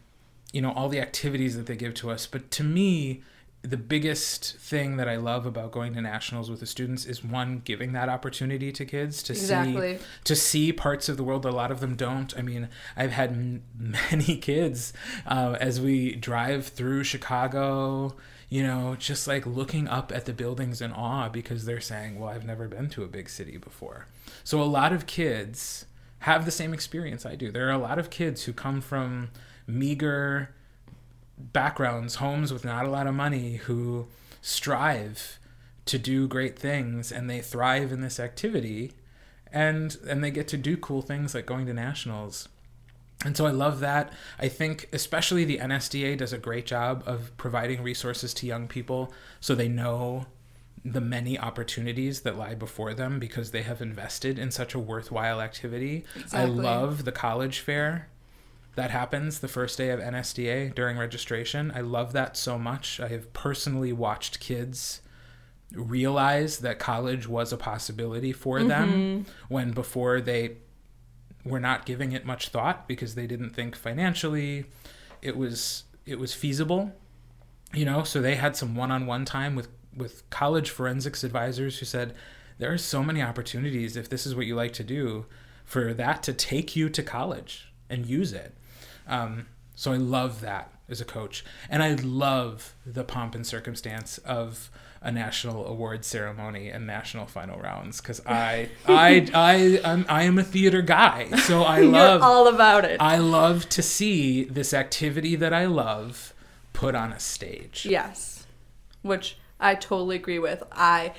you 0.52 0.62
know, 0.62 0.74
all 0.74 0.90
the 0.90 1.00
activities 1.00 1.56
that 1.56 1.68
they 1.68 1.78
give 1.78 1.94
to 1.96 2.12
us. 2.12 2.28
But 2.28 2.52
to 2.52 2.64
me, 2.64 3.24
the 3.64 3.78
biggest 3.78 4.58
thing 4.58 4.98
that 4.98 5.08
I 5.08 5.18
love 5.18 5.46
about 5.46 5.72
going 5.72 5.94
to 5.94 6.02
nationals 6.02 6.50
with 6.50 6.60
the 6.62 6.66
students 6.66 7.06
is 7.06 7.24
one, 7.24 7.62
giving 7.64 7.92
that 7.94 8.10
opportunity 8.10 8.72
to 8.72 8.86
kids 8.86 9.22
to 9.24 9.34
Exactly. 9.34 9.98
see 9.98 10.04
to 10.24 10.36
see 10.36 10.74
parts 10.74 11.08
of 11.10 11.18
the 11.18 11.24
world 11.24 11.44
that 11.44 11.50
a 11.50 11.56
lot 11.56 11.70
of 11.72 11.80
them 11.80 11.96
don't. 11.96 12.36
I 12.38 12.42
mean, 12.42 12.70
I've 12.98 13.12
had 13.12 13.30
m- 13.32 13.62
many 13.78 14.38
kids 14.38 14.94
uh, 15.28 15.58
as 15.60 15.80
we 15.80 16.16
drive 16.16 16.68
through 16.68 17.04
Chicago, 17.04 18.16
you 18.50 18.64
know, 18.64 18.96
just 18.98 19.28
like 19.28 19.46
looking 19.46 19.88
up 19.88 20.12
at 20.12 20.26
the 20.26 20.34
buildings 20.34 20.82
in 20.82 20.92
awe 20.92 21.30
because 21.30 21.66
they're 21.66 21.80
saying, 21.82 22.20
"Well, 22.20 22.30
I've 22.30 22.46
never 22.46 22.68
been 22.68 22.90
to 22.90 23.04
a 23.04 23.08
big 23.08 23.30
city 23.30 23.58
before." 23.58 24.08
So 24.44 24.60
a 24.62 24.66
lot 24.66 24.92
of 24.92 25.06
kids 25.06 25.86
have 26.20 26.46
the 26.46 26.52
same 26.52 26.74
experience 26.74 27.26
I 27.28 27.36
do. 27.36 27.52
There 27.52 27.68
are 27.68 27.72
a 27.72 27.78
lot 27.78 28.00
of 28.00 28.10
kids 28.10 28.44
who 28.46 28.54
come 28.54 28.82
from 28.82 29.30
meager 29.68 30.50
backgrounds, 31.54 32.16
homes 32.16 32.52
with 32.54 32.66
not 32.66 32.86
a 32.86 32.90
lot 32.90 33.08
of 33.08 33.14
money, 33.14 33.56
who 33.56 34.08
strive 34.42 35.40
to 35.86 35.98
do 35.98 36.28
great 36.28 36.58
things 36.58 37.12
and 37.12 37.30
they 37.30 37.42
thrive 37.42 37.92
in 37.92 38.02
this 38.02 38.20
activity 38.20 38.94
and 39.52 39.98
and 40.08 40.24
they 40.24 40.32
get 40.32 40.48
to 40.48 40.58
do 40.58 40.78
cool 40.78 41.02
things 41.02 41.36
like 41.36 41.46
going 41.46 41.66
to 41.66 41.74
nationals. 41.74 42.48
And 43.24 43.38
so 43.38 43.46
I 43.46 43.52
love 43.52 43.82
that. 43.82 44.12
I 44.40 44.48
think 44.48 44.90
especially 44.94 45.46
the 45.46 45.60
NSDA 45.60 46.18
does 46.18 46.34
a 46.34 46.40
great 46.40 46.66
job 46.66 47.04
of 47.06 47.36
providing 47.38 47.84
resources 47.84 48.34
to 48.36 48.48
young 48.48 48.68
people 48.68 49.14
so 49.40 49.54
they 49.54 49.68
know 49.68 50.26
the 50.84 51.02
many 51.02 51.38
opportunities 51.38 52.22
that 52.22 52.38
lie 52.38 52.56
before 52.56 52.96
them 52.96 53.20
because 53.20 53.52
they 53.52 53.62
have 53.62 53.82
invested 53.82 54.40
in 54.40 54.50
such 54.50 54.74
a 54.74 54.80
worthwhile 54.80 55.40
activity. 55.40 56.04
I 56.34 56.46
love 56.46 57.06
the 57.06 57.12
college 57.12 57.60
fair 57.60 58.08
that 58.76 58.92
happens 58.92 59.40
the 59.40 59.48
first 59.48 59.78
day 59.78 59.90
of 59.90 60.00
NSDA 60.00 60.74
during 60.74 60.98
registration. 60.98 61.72
I 61.76 61.82
love 61.82 62.14
that 62.14 62.38
so 62.38 62.58
much. 62.58 63.00
I 63.00 63.08
have 63.10 63.34
personally 63.34 63.92
watched 63.92 64.40
kids 64.40 65.02
realize 65.74 66.60
that 66.60 66.80
college 66.80 67.28
was 67.28 67.54
a 67.54 67.58
possibility 67.58 68.34
for 68.34 68.64
them 68.64 68.90
mm-hmm. 68.92 69.32
when 69.48 69.72
before 69.72 70.20
they 70.20 70.58
were 71.46 71.60
not 71.60 71.86
giving 71.86 72.12
it 72.12 72.26
much 72.26 72.50
thought 72.50 72.88
because 72.88 73.16
they 73.16 73.26
didn't 73.26 73.52
think 73.52 73.76
financially 73.76 74.66
it 75.22 75.36
was 75.36 75.84
it 76.06 76.20
was 76.20 76.34
feasible 76.34 76.92
you 77.74 77.86
know 77.86 78.04
so 78.04 78.22
they 78.22 78.36
had 78.36 78.56
some 78.56 78.76
one-on-one 78.76 79.26
time 79.26 79.56
with 79.56 79.70
with 79.96 80.30
college 80.30 80.70
forensics 80.70 81.24
advisors 81.24 81.80
who 81.80 81.86
said 81.86 82.14
there 82.58 82.72
are 82.72 82.78
so 82.78 83.02
many 83.02 83.22
opportunities 83.22 83.96
if 83.96 84.10
this 84.10 84.26
is 84.26 84.36
what 84.36 84.46
you 84.46 84.56
like 84.56 84.74
to 84.74 84.84
do 84.84 85.26
for 85.64 85.94
that 85.94 86.22
to 86.22 86.34
take 86.34 86.76
you 86.76 86.90
to 86.90 87.02
college 87.02 87.72
and 87.90 88.06
use 88.06 88.34
it 88.34 88.56
um, 89.08 89.48
so 89.76 89.92
i 89.92 89.98
love 89.98 90.42
that 90.42 90.72
as 90.92 91.02
a 91.02 91.06
coach, 91.06 91.44
and 91.70 91.82
I 91.82 91.94
love 91.94 92.76
the 92.86 93.04
pomp 93.04 93.34
and 93.34 93.48
circumstance 93.48 94.18
of 94.20 94.70
a 95.02 95.12
national 95.12 95.66
award 95.66 96.06
ceremony 96.06 96.70
and 96.70 96.86
national 96.86 97.26
final 97.26 97.58
rounds 97.60 98.02
because 98.02 98.22
I 98.28 98.70
I 98.86 99.28
I 99.34 99.82
I'm, 99.84 100.06
I 100.08 100.24
am 100.24 100.38
a 100.38 100.44
theater 100.44 100.82
guy, 100.82 101.32
so 101.38 101.64
I 101.64 101.80
love 101.80 102.22
all 102.22 102.48
about 102.48 102.86
it. 102.86 103.02
I 103.02 103.18
love 103.18 103.68
to 103.70 103.82
see 103.82 104.44
this 104.44 104.74
activity 104.74 105.36
that 105.38 105.54
I 105.54 105.66
love 105.66 106.34
put 106.74 106.94
on 106.94 107.14
a 107.14 107.20
stage. 107.20 107.88
Yes, 107.90 108.46
which 109.02 109.38
I 109.60 109.76
totally 109.76 110.18
agree 110.18 110.40
with. 110.40 110.62
I 110.72 111.14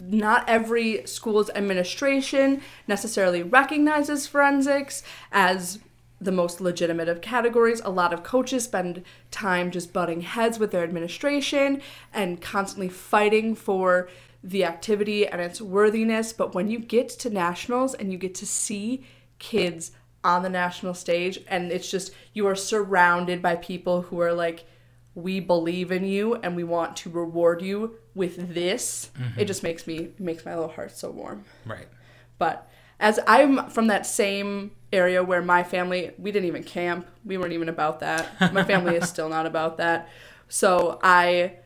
not 0.00 0.48
every 0.48 1.04
school's 1.06 1.50
administration 1.50 2.62
necessarily 2.86 3.42
recognizes 3.42 4.28
forensics 4.28 5.02
as 5.32 5.80
the 6.20 6.32
most 6.32 6.60
legitimate 6.60 7.08
of 7.08 7.20
categories. 7.20 7.80
A 7.84 7.90
lot 7.90 8.12
of 8.12 8.22
coaches 8.22 8.64
spend 8.64 9.04
time 9.30 9.70
just 9.70 9.92
butting 9.92 10.22
heads 10.22 10.58
with 10.58 10.72
their 10.72 10.82
administration 10.82 11.80
and 12.12 12.40
constantly 12.40 12.88
fighting 12.88 13.54
for 13.54 14.08
the 14.42 14.64
activity 14.64 15.26
and 15.26 15.40
its 15.40 15.60
worthiness. 15.60 16.32
But 16.32 16.54
when 16.54 16.68
you 16.68 16.78
get 16.78 17.08
to 17.10 17.30
nationals 17.30 17.94
and 17.94 18.10
you 18.12 18.18
get 18.18 18.34
to 18.36 18.46
see 18.46 19.04
kids 19.38 19.92
on 20.24 20.42
the 20.42 20.48
national 20.48 20.94
stage, 20.94 21.40
and 21.46 21.70
it's 21.70 21.90
just 21.90 22.12
you 22.32 22.46
are 22.46 22.56
surrounded 22.56 23.40
by 23.40 23.56
people 23.56 24.02
who 24.02 24.20
are 24.20 24.32
like, 24.32 24.64
we 25.14 25.40
believe 25.40 25.90
in 25.90 26.04
you 26.04 26.36
and 26.36 26.54
we 26.54 26.62
want 26.62 26.96
to 26.96 27.10
reward 27.10 27.60
you 27.60 27.96
with 28.14 28.54
this 28.54 29.10
mm-hmm. 29.18 29.40
it 29.40 29.46
just 29.46 29.64
makes 29.64 29.84
me 29.84 30.10
makes 30.18 30.44
my 30.44 30.54
little 30.54 30.70
heart 30.70 30.96
so 30.96 31.10
warm 31.10 31.44
Right. 31.66 31.88
but 32.38 32.70
as 33.00 33.20
i'm 33.26 33.68
from 33.70 33.86
that 33.86 34.06
same 34.06 34.70
area 34.92 35.22
where 35.22 35.42
my 35.42 35.62
family 35.62 36.12
we 36.18 36.32
didn't 36.32 36.48
even 36.48 36.62
camp. 36.62 37.06
We 37.24 37.36
weren't 37.36 37.52
even 37.52 37.68
about 37.68 38.00
that. 38.00 38.52
My 38.52 38.64
family 38.64 38.96
is 38.96 39.08
still 39.08 39.28
not 39.28 39.46
about 39.46 39.76
that. 39.78 40.08
So 40.48 40.98
i 41.02 41.56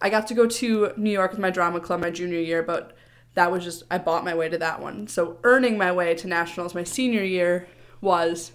i 0.00 0.10
got 0.10 0.26
to 0.26 0.34
go 0.34 0.46
to 0.46 0.92
new 0.96 1.10
york 1.10 1.30
with 1.30 1.38
my 1.38 1.50
drama 1.50 1.78
club 1.78 2.00
my 2.00 2.10
junior 2.10 2.40
year 2.40 2.60
but 2.60 2.96
that 3.34 3.52
was 3.52 3.62
just 3.62 3.84
i 3.88 3.98
bought 3.98 4.24
my 4.24 4.34
way 4.34 4.48
to 4.48 4.58
that 4.58 4.80
one. 4.80 5.06
So 5.06 5.38
earning 5.44 5.78
my 5.78 5.92
way 5.92 6.14
to 6.14 6.26
nationals 6.26 6.74
my 6.74 6.84
senior 6.84 7.22
year 7.22 7.68
was 8.00 8.52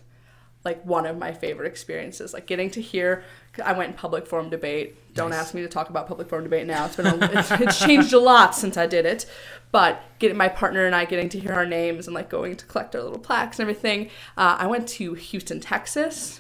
like 0.66 0.84
one 0.84 1.06
of 1.06 1.18
my 1.18 1.32
favorite 1.32 1.68
experiences 1.68 2.34
like 2.34 2.48
getting 2.48 2.70
to 2.72 2.82
hear 2.82 3.24
i 3.66 3.72
went 3.74 3.90
in 3.92 3.96
public 3.96 4.26
forum 4.28 4.50
debate 4.50 4.96
don't 5.14 5.32
Nice. 5.32 5.40
ask 5.40 5.54
me 5.54 5.62
to 5.62 5.68
talk 5.68 5.90
about 5.90 6.08
public 6.08 6.28
forum 6.30 6.44
debate 6.44 6.68
now 6.68 6.86
it's 6.86 6.96
been 6.96 7.08
a, 7.08 7.16
it's, 7.40 7.52
it's 7.52 7.80
changed 7.80 8.14
a 8.14 8.20
lot 8.20 8.56
since 8.56 8.78
i 8.78 8.86
did 8.88 9.06
it 9.06 9.26
but 9.72 10.02
getting 10.20 10.38
my 10.38 10.48
partner 10.48 10.86
and 10.86 10.96
i 10.96 11.06
getting 11.06 11.30
to 11.30 11.40
hear 11.40 11.54
our 11.54 11.66
names 11.66 12.08
and 12.08 12.14
like 12.14 12.30
going 12.30 12.56
to 12.56 12.66
collect 12.66 12.96
our 12.96 13.02
little 13.02 13.20
plaques 13.20 13.60
and 13.60 13.70
everything 13.70 14.06
uh, 14.38 14.56
i 14.60 14.68
went 14.68 14.88
to 14.88 15.14
houston 15.14 15.60
texas 15.60 16.40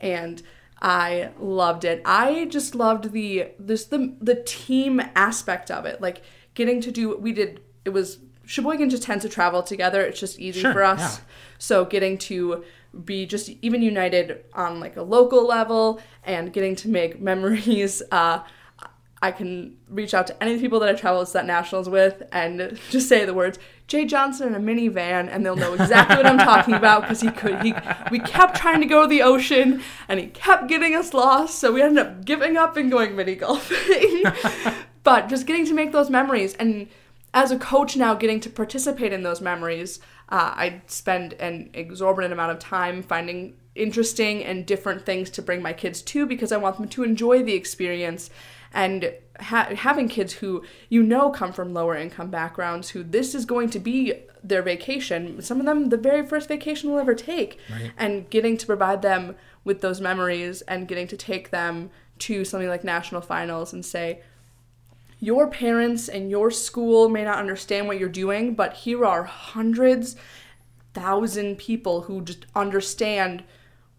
and 0.00 0.42
I 0.82 1.32
loved 1.38 1.84
it. 1.84 2.00
I 2.06 2.46
just 2.46 2.74
loved 2.74 3.12
the 3.12 3.48
this 3.58 3.84
the 3.84 4.14
the 4.18 4.36
team 4.36 4.98
aspect 5.14 5.70
of 5.70 5.84
it. 5.84 6.00
Like 6.00 6.22
getting 6.54 6.80
to 6.80 6.90
do 6.90 7.18
we 7.18 7.32
did 7.32 7.60
it 7.84 7.90
was 7.90 8.16
Sheboygan 8.46 8.88
just 8.88 9.02
tends 9.02 9.22
to 9.24 9.28
travel 9.28 9.62
together. 9.62 10.00
It's 10.00 10.18
just 10.18 10.40
easy 10.40 10.60
Sure, 10.62 10.72
for 10.72 10.82
us. 10.82 11.18
yeah. 11.18 11.24
So 11.58 11.84
getting 11.84 12.16
to 12.18 12.64
be 13.04 13.26
just 13.26 13.50
even 13.62 13.82
united 13.82 14.44
on 14.54 14.80
like 14.80 14.96
a 14.96 15.02
local 15.02 15.46
level 15.46 16.00
and 16.24 16.52
getting 16.52 16.74
to 16.76 16.88
make 16.88 17.20
memories 17.30 18.02
uh 18.10 18.40
I 19.22 19.32
can 19.32 19.76
reach 19.90 20.14
out 20.14 20.26
to 20.28 20.42
any 20.42 20.54
of 20.54 20.58
the 20.58 20.64
people 20.64 20.80
that 20.80 20.88
I 20.88 20.94
traveled 20.94 21.26
to 21.26 21.32
that 21.34 21.44
nationals 21.44 21.90
with 21.90 22.22
and 22.32 22.80
just 22.90 23.08
say 23.08 23.24
the 23.24 23.34
words 23.34 23.58
Jay 23.90 24.04
Johnson 24.04 24.46
in 24.46 24.54
a 24.54 24.60
minivan, 24.60 25.28
and 25.28 25.44
they'll 25.44 25.56
know 25.56 25.74
exactly 25.74 26.16
what 26.16 26.24
I'm 26.24 26.38
talking 26.46 26.74
about 26.74 27.02
because 27.02 27.20
he 27.20 27.28
could. 27.28 27.60
He 27.60 27.74
we 28.12 28.20
kept 28.20 28.56
trying 28.56 28.78
to 28.78 28.86
go 28.86 29.02
to 29.02 29.08
the 29.08 29.20
ocean, 29.20 29.82
and 30.06 30.20
he 30.20 30.28
kept 30.28 30.68
getting 30.68 30.94
us 30.94 31.12
lost, 31.12 31.58
so 31.58 31.72
we 31.72 31.82
ended 31.82 32.06
up 32.06 32.24
giving 32.24 32.56
up 32.56 32.76
and 32.76 32.88
going 32.88 33.16
mini 33.16 33.34
golfing. 33.34 34.22
but 35.02 35.28
just 35.28 35.44
getting 35.44 35.66
to 35.66 35.74
make 35.74 35.90
those 35.90 36.08
memories, 36.08 36.54
and 36.54 36.86
as 37.32 37.50
a 37.50 37.58
coach 37.58 37.96
now, 37.96 38.14
getting 38.14 38.40
to 38.40 38.50
participate 38.50 39.12
in 39.12 39.22
those 39.22 39.40
memories, 39.40 40.00
uh, 40.30 40.52
I 40.56 40.82
spend 40.86 41.34
an 41.34 41.70
exorbitant 41.74 42.32
amount 42.32 42.52
of 42.52 42.58
time 42.58 43.02
finding 43.02 43.54
interesting 43.74 44.42
and 44.44 44.66
different 44.66 45.06
things 45.06 45.30
to 45.30 45.42
bring 45.42 45.62
my 45.62 45.72
kids 45.72 46.02
to 46.02 46.26
because 46.26 46.50
I 46.52 46.56
want 46.56 46.76
them 46.76 46.88
to 46.88 47.02
enjoy 47.04 47.42
the 47.42 47.54
experience 47.54 48.28
and 48.72 49.14
ha- 49.40 49.68
having 49.74 50.08
kids 50.08 50.34
who 50.34 50.64
you 50.88 51.02
know 51.02 51.30
come 51.30 51.52
from 51.52 51.72
lower 51.72 51.96
income 51.96 52.30
backgrounds 52.30 52.90
who 52.90 53.02
this 53.04 53.34
is 53.34 53.44
going 53.44 53.70
to 53.70 53.78
be 53.78 54.12
their 54.42 54.62
vacation 54.62 55.40
some 55.42 55.60
of 55.60 55.66
them 55.66 55.88
the 55.88 55.96
very 55.96 56.24
first 56.26 56.48
vacation 56.48 56.88
they'll 56.90 56.98
ever 56.98 57.14
take 57.14 57.58
Right. 57.70 57.92
and 57.96 58.28
getting 58.30 58.56
to 58.58 58.66
provide 58.66 59.02
them 59.02 59.36
with 59.64 59.80
those 59.80 60.00
memories 60.00 60.62
and 60.62 60.86
getting 60.88 61.06
to 61.08 61.16
take 61.16 61.50
them 61.50 61.90
to 62.20 62.44
something 62.44 62.68
like 62.68 62.84
national 62.84 63.20
finals 63.22 63.72
and 63.72 63.84
say 63.84 64.20
your 65.20 65.46
parents 65.48 66.08
and 66.08 66.30
your 66.30 66.50
school 66.50 67.08
may 67.08 67.22
not 67.24 67.38
understand 67.38 67.86
what 67.86 67.98
you're 67.98 68.08
doing 68.08 68.54
but 68.54 68.72
here 68.74 69.04
are 69.04 69.24
hundreds 69.24 70.16
thousand 70.94 71.56
people 71.58 72.02
who 72.02 72.22
just 72.22 72.46
understand 72.54 73.44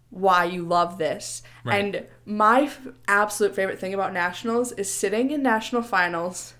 why 0.09 0.43
you 0.43 0.61
love 0.63 0.97
this. 0.97 1.41
Right. 1.63 1.85
And 1.85 2.05
my 2.25 2.63
f- 2.63 2.85
absolute 3.07 3.55
favorite 3.55 3.79
thing 3.79 3.93
about 3.93 4.11
nationals 4.11 4.73
is 4.73 4.93
sitting 4.93 5.31
in 5.31 5.41
national 5.41 5.83
finals 5.83 6.53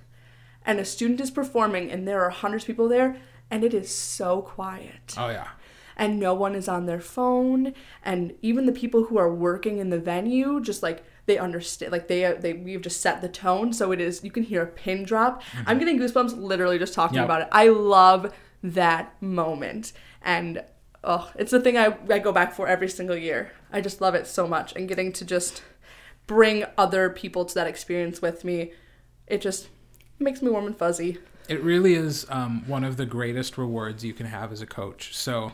and 0.65 0.79
a 0.79 0.85
student 0.85 1.19
is 1.19 1.31
performing 1.31 1.91
and 1.91 2.07
there 2.07 2.23
are 2.23 2.29
hundreds 2.29 2.63
of 2.63 2.67
people 2.67 2.87
there 2.87 3.17
and 3.49 3.65
it 3.65 3.73
is 3.73 3.93
so 3.93 4.41
quiet 4.41 5.15
Oh 5.17 5.27
yeah. 5.29 5.49
and 5.97 6.17
no 6.17 6.33
one 6.33 6.55
is 6.55 6.69
on 6.69 6.85
their 6.85 7.01
phone 7.01 7.73
and 8.05 8.33
even 8.41 8.67
the 8.67 8.71
people 8.71 9.05
who 9.05 9.17
are 9.17 9.33
working 9.33 9.79
in 9.79 9.89
the 9.89 9.99
venue 9.99 10.61
just 10.61 10.81
like 10.81 11.03
they 11.31 11.37
understand 11.37 11.91
like 11.93 12.07
they 12.09 12.33
they 12.39 12.53
we've 12.53 12.81
just 12.81 12.99
set 12.99 13.21
the 13.21 13.29
tone 13.29 13.71
so 13.71 13.91
it 13.93 14.01
is 14.01 14.21
you 14.23 14.31
can 14.31 14.43
hear 14.43 14.61
a 14.63 14.67
pin 14.67 15.03
drop. 15.03 15.41
I'm 15.65 15.79
getting 15.79 15.97
goosebumps 15.97 16.37
literally 16.37 16.77
just 16.77 16.93
talking 16.93 17.15
Yep. 17.15 17.25
about 17.25 17.41
it. 17.43 17.47
I 17.51 17.69
love 17.69 18.33
that 18.61 19.19
moment. 19.21 19.93
And 20.21 20.63
oh 21.03 21.31
it's 21.35 21.51
the 21.51 21.61
thing 21.61 21.77
I, 21.77 21.97
I 22.09 22.19
go 22.19 22.33
back 22.33 22.53
for 22.53 22.67
every 22.67 22.89
single 22.89 23.15
year. 23.15 23.53
I 23.71 23.79
just 23.79 24.01
love 24.01 24.13
it 24.13 24.27
so 24.27 24.45
much. 24.45 24.75
And 24.75 24.89
getting 24.89 25.13
to 25.13 25.23
just 25.25 25.63
bring 26.27 26.65
other 26.77 27.09
people 27.09 27.45
to 27.45 27.53
that 27.55 27.67
experience 27.67 28.21
with 28.21 28.43
me 28.43 28.73
it 29.27 29.39
just 29.39 29.69
makes 30.19 30.41
me 30.41 30.49
warm 30.51 30.65
and 30.67 30.77
fuzzy. 30.77 31.17
It 31.47 31.61
really 31.63 31.93
is 31.93 32.25
um, 32.29 32.63
one 32.67 32.83
of 32.83 32.97
the 32.97 33.05
greatest 33.05 33.57
rewards 33.57 34.03
you 34.03 34.13
can 34.13 34.25
have 34.25 34.51
as 34.51 34.61
a 34.61 34.65
coach. 34.65 35.15
So 35.15 35.53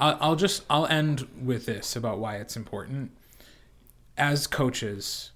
I'll, 0.00 0.18
I'll 0.20 0.36
just 0.36 0.64
I'll 0.68 0.86
end 0.86 1.28
with 1.40 1.66
this 1.66 1.94
about 1.94 2.18
why 2.18 2.36
it's 2.36 2.56
important. 2.56 3.12
As 4.16 4.46
coaches, 4.46 5.30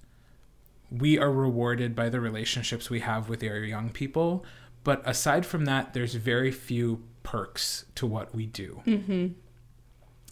we 0.91 1.19
are 1.19 1.33
rewarded 1.33 1.95
by 1.95 2.09
the 2.09 2.21
relationships 2.21 2.91
we 2.91 3.01
have 3.01 3.29
with 3.29 3.43
our 3.43 3.59
young 3.59 3.91
people, 3.91 4.45
but 4.85 5.03
aside 5.05 5.45
from 5.45 5.65
that, 5.65 5.95
there's 5.95 6.15
very 6.15 6.53
few 6.53 7.03
perks 7.23 7.87
to 7.97 8.07
what 8.07 8.35
we 8.35 8.47
do. 8.47 8.83
Mm-hmm. 8.87 9.27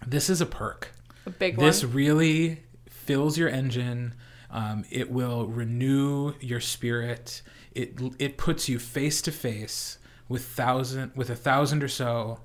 This 0.06 0.30
is 0.30 0.40
a 0.40 0.46
perk. 0.46 0.92
a 1.26 1.30
big 1.30 1.56
one. 1.56 1.66
This 1.66 1.82
really 1.84 2.62
fills 2.88 3.36
your 3.36 3.48
engine. 3.48 4.14
Um, 4.50 4.84
it 4.90 5.10
will 5.10 5.46
renew 5.46 6.34
your 6.40 6.60
spirit. 6.60 7.42
It 7.72 7.98
it 8.18 8.36
puts 8.38 8.68
you 8.68 8.78
face 8.78 9.20
to 9.22 9.32
face 9.32 9.98
with 10.28 10.44
thousand 10.44 11.12
with 11.16 11.30
a 11.30 11.36
thousand 11.36 11.82
or 11.82 11.88
so 11.88 12.40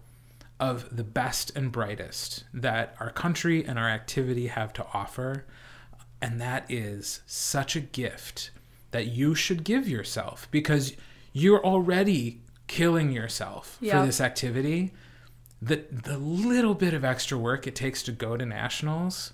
of 0.60 0.96
the 0.96 1.04
best 1.04 1.56
and 1.56 1.72
brightest 1.72 2.44
that 2.54 2.96
our 3.00 3.12
country 3.12 3.64
and 3.64 3.80
our 3.80 3.88
activity 3.88 4.48
have 4.48 4.74
to 4.74 4.86
offer, 4.94 5.46
and 6.22 6.40
that 6.42 6.66
is 6.70 7.22
such 7.26 7.76
a 7.76 7.80
gift 7.82 8.52
that 8.92 9.08
you 9.08 9.36
should 9.36 9.64
give 9.64 9.88
yourself 9.88 10.48
because 10.52 10.96
you're 11.34 11.64
already 11.64 12.42
killing 12.68 13.12
yourself 13.12 13.78
Yeah. 13.80 14.00
for 14.00 14.06
this 14.06 14.20
activity. 14.22 14.92
The 15.62 15.84
the 15.92 16.18
little 16.18 16.74
bit 16.76 16.94
of 16.94 17.04
extra 17.04 17.38
work 17.38 17.68
it 17.68 17.76
takes 17.76 18.02
to 18.04 18.12
go 18.12 18.38
to 18.38 18.46
nationals 18.46 19.34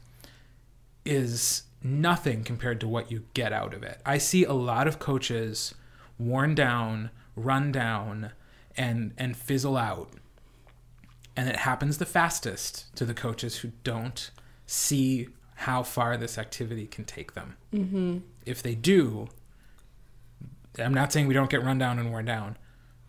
is 1.06 1.64
nothing 1.84 2.44
compared 2.44 2.80
to 2.82 2.88
what 2.88 3.12
you 3.12 3.26
get 3.34 3.54
out 3.54 3.74
of 3.74 3.84
it. 3.84 4.02
I 4.06 4.18
see 4.18 4.44
a 4.44 4.54
lot 4.54 4.88
of 4.88 4.98
coaches 5.00 5.76
worn 6.18 6.56
down, 6.56 7.12
run 7.36 7.72
down, 7.72 8.32
and 8.76 9.14
and 9.18 9.38
fizzle 9.38 9.78
out. 9.78 10.12
And 11.38 11.50
it 11.50 11.58
happens 11.58 11.98
the 11.98 12.06
fastest 12.06 12.96
to 12.96 13.06
the 13.06 13.14
coaches 13.14 13.58
who 13.58 13.72
don't 13.84 14.32
see 14.66 15.28
how 15.56 15.84
far 15.84 16.18
this 16.18 16.38
activity 16.38 16.86
can 16.86 17.06
take 17.06 17.34
them. 17.34 17.56
Mm-hmm. 17.74 18.18
If 18.45 18.62
they 18.62 18.76
do, 18.76 19.30
I'm 20.78 20.93
not 20.93 21.12
saying 21.12 21.28
we 21.28 21.34
don't 21.34 21.49
get 21.49 21.64
run 21.64 21.78
down 21.78 21.97
and 21.97 22.12
worn 22.12 22.26
down, 22.26 22.58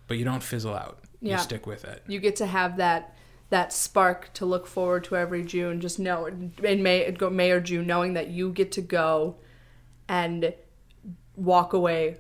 but 0.07 0.16
you 0.16 0.24
don't 0.24 0.42
fizzle 0.42 0.74
out. 0.74 1.01
Yeah. 1.20 1.36
You 1.36 1.42
stick 1.42 1.66
with 1.66 1.84
it. 1.84 2.03
you 2.07 2.20
get 2.20 2.36
to 2.36 2.47
have 2.47 2.76
that 2.76 3.14
that 3.49 3.72
spark 3.72 4.32
to 4.34 4.44
look 4.44 4.66
forward 4.66 5.05
to 5.05 5.16
every 5.16 5.44
June. 5.44 5.80
Just 5.80 5.99
know 5.99 6.26
in 6.26 6.53
May, 6.82 7.14
May 7.30 7.51
or 7.51 7.61
June, 7.61 7.86
knowing 7.86 8.14
that 8.14 8.28
you 8.28 8.51
get 8.51 8.72
to 8.72 8.80
go 8.80 9.36
and 10.09 10.53
walk 11.36 11.72
away 11.72 12.16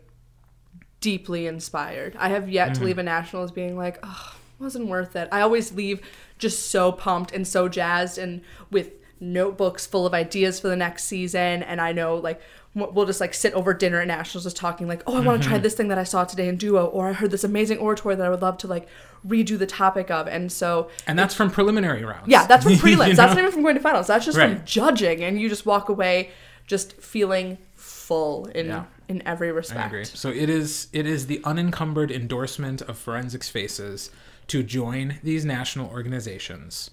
deeply 1.00 1.46
inspired. 1.46 2.16
I 2.18 2.28
have 2.28 2.48
yet 2.48 2.74
to 2.74 2.84
leave 2.84 2.98
a 2.98 3.02
nationals 3.02 3.50
being 3.50 3.76
like, 3.76 3.98
oh, 4.02 4.36
wasn't 4.58 4.86
worth 4.86 5.16
it. 5.16 5.28
I 5.32 5.40
always 5.40 5.72
leave 5.72 6.00
just 6.38 6.70
so 6.70 6.92
pumped 6.92 7.32
and 7.32 7.46
so 7.46 7.68
jazzed 7.68 8.18
and 8.18 8.42
with 8.70 8.92
notebooks 9.20 9.86
full 9.86 10.06
of 10.06 10.14
ideas 10.14 10.60
for 10.60 10.68
the 10.68 10.76
next 10.76 11.04
season. 11.04 11.62
And 11.62 11.80
I 11.80 11.92
know 11.92 12.16
like 12.16 12.40
we'll 12.74 13.06
just 13.06 13.20
like 13.20 13.32
sit 13.32 13.54
over 13.54 13.72
dinner 13.72 14.00
at 14.02 14.06
nationals 14.06 14.44
just 14.44 14.56
talking 14.56 14.86
like, 14.86 15.02
oh, 15.06 15.16
I 15.16 15.20
want 15.20 15.42
to 15.42 15.48
try 15.48 15.56
mm-hmm. 15.56 15.62
this 15.62 15.74
thing 15.74 15.88
that 15.88 15.96
I 15.96 16.04
saw 16.04 16.24
today 16.24 16.46
in 16.46 16.56
duo, 16.56 16.84
or 16.84 17.08
I 17.08 17.14
heard 17.14 17.30
this 17.30 17.42
amazing 17.42 17.78
oratory 17.78 18.14
that 18.16 18.26
I 18.26 18.28
would 18.28 18.42
love 18.42 18.58
to 18.58 18.66
like 18.66 18.86
redo 19.26 19.58
the 19.58 19.66
topic 19.66 20.10
of. 20.10 20.28
And 20.28 20.52
so 20.52 20.90
And 21.06 21.18
that's 21.18 21.34
from 21.34 21.50
preliminary 21.50 22.04
rounds. 22.04 22.28
yeah, 22.28 22.46
that's 22.46 22.64
from 22.64 22.72
You 22.74 22.78
prelims. 22.78 23.16
That's 23.16 23.34
not 23.34 23.38
even 23.38 23.50
from 23.50 23.62
going 23.62 23.76
to 23.76 23.80
finals. 23.80 24.08
That's 24.08 24.26
just 24.26 24.36
Right. 24.36 24.56
from 24.58 24.66
judging, 24.66 25.24
and 25.24 25.40
you 25.40 25.48
just 25.48 25.64
walk 25.64 25.88
away 25.88 26.30
just 26.66 27.00
feeling 27.00 27.56
full 27.74 28.46
in 28.46 28.66
Yeah. 28.66 28.84
in 29.08 29.22
every 29.26 29.48
I 29.48 29.52
respect. 29.52 29.86
agree. 29.86 30.04
So 30.04 30.28
it 30.28 30.50
is 30.50 30.88
it 30.92 31.06
is 31.06 31.28
the 31.28 31.40
unencumbered 31.44 32.10
endorsement 32.10 32.82
of 32.82 32.98
Forensics 32.98 33.48
Faces 33.48 34.10
to 34.48 34.62
join 34.62 35.18
these 35.22 35.44
national 35.46 35.88
organizations. 35.90 36.90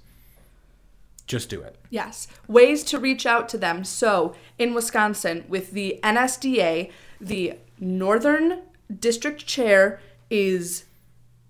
Just 1.26 1.50
do 1.50 1.62
it. 1.62 1.78
Yes. 1.90 2.28
Ways 2.48 2.84
to 2.86 3.00
reach 3.00 3.26
out 3.26 3.48
to 3.50 3.58
them. 3.58 3.84
So, 3.84 4.36
in 4.58 4.74
Wisconsin, 4.74 5.46
with 5.48 5.72
the 5.72 6.00
NSDA, 6.04 6.92
the 7.22 7.58
Northern 7.80 8.62
District 9.00 9.46
Chair 9.46 10.02
is 10.30 10.86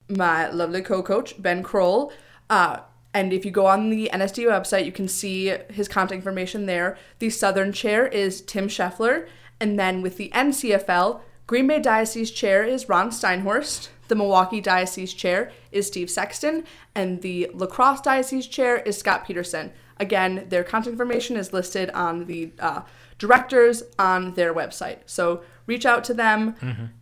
my 0.10 0.50
lovely 0.50 0.82
co 0.82 1.02
coach, 1.02 1.42
Ben 1.42 1.64
Kroll. 1.64 2.12
Uh, 2.50 2.80
and 3.14 3.32
if 3.32 3.46
you 3.46 3.52
go 3.52 3.68
on 3.68 3.90
the 3.90 4.10
NSDA 4.12 4.48
website, 4.48 4.86
you 4.86 4.92
can 4.92 5.08
see 5.08 5.56
his 5.70 5.88
contact 5.88 6.18
information 6.18 6.66
there. 6.66 6.98
The 7.20 7.30
Southern 7.30 7.72
Chair 7.72 8.08
is 8.08 8.42
Tim 8.42 8.68
Scheffler. 8.68 9.28
And 9.60 9.80
then 9.80 10.02
with 10.02 10.18
the 10.18 10.30
NCFL, 10.34 11.22
Green 11.46 11.68
Bay 11.68 11.80
Diocese 11.80 12.32
Chair 12.32 12.64
is 12.64 12.90
Ron 12.90 13.10
Steinhorst. 13.10 13.90
The 14.08 14.16
Milwaukee 14.16 14.62
Diocese 14.62 15.14
Chair 15.14 15.52
is 15.72 15.88
Steve 15.88 16.10
Sexton. 16.10 16.64
And 16.96 17.22
the 17.22 17.50
La 17.54 17.68
Crosse 17.68 18.02
Diocese 18.02 18.48
Chair 18.48 18.78
is 18.78 18.98
Scott 18.98 19.26
Peterson. 19.26 19.72
Again, 19.98 20.46
their 20.50 20.64
contact 20.64 20.92
information 20.92 21.38
is 21.38 21.54
listed 21.54 21.90
on 21.92 22.26
the 22.26 22.52
uh, 22.60 22.82
directors 23.20 23.84
on 24.00 24.34
their 24.34 24.54
website. 24.54 25.00
So 25.06 25.44
reach 25.68 25.86
out 25.86 26.04
to 26.06 26.14
them. 26.14 26.56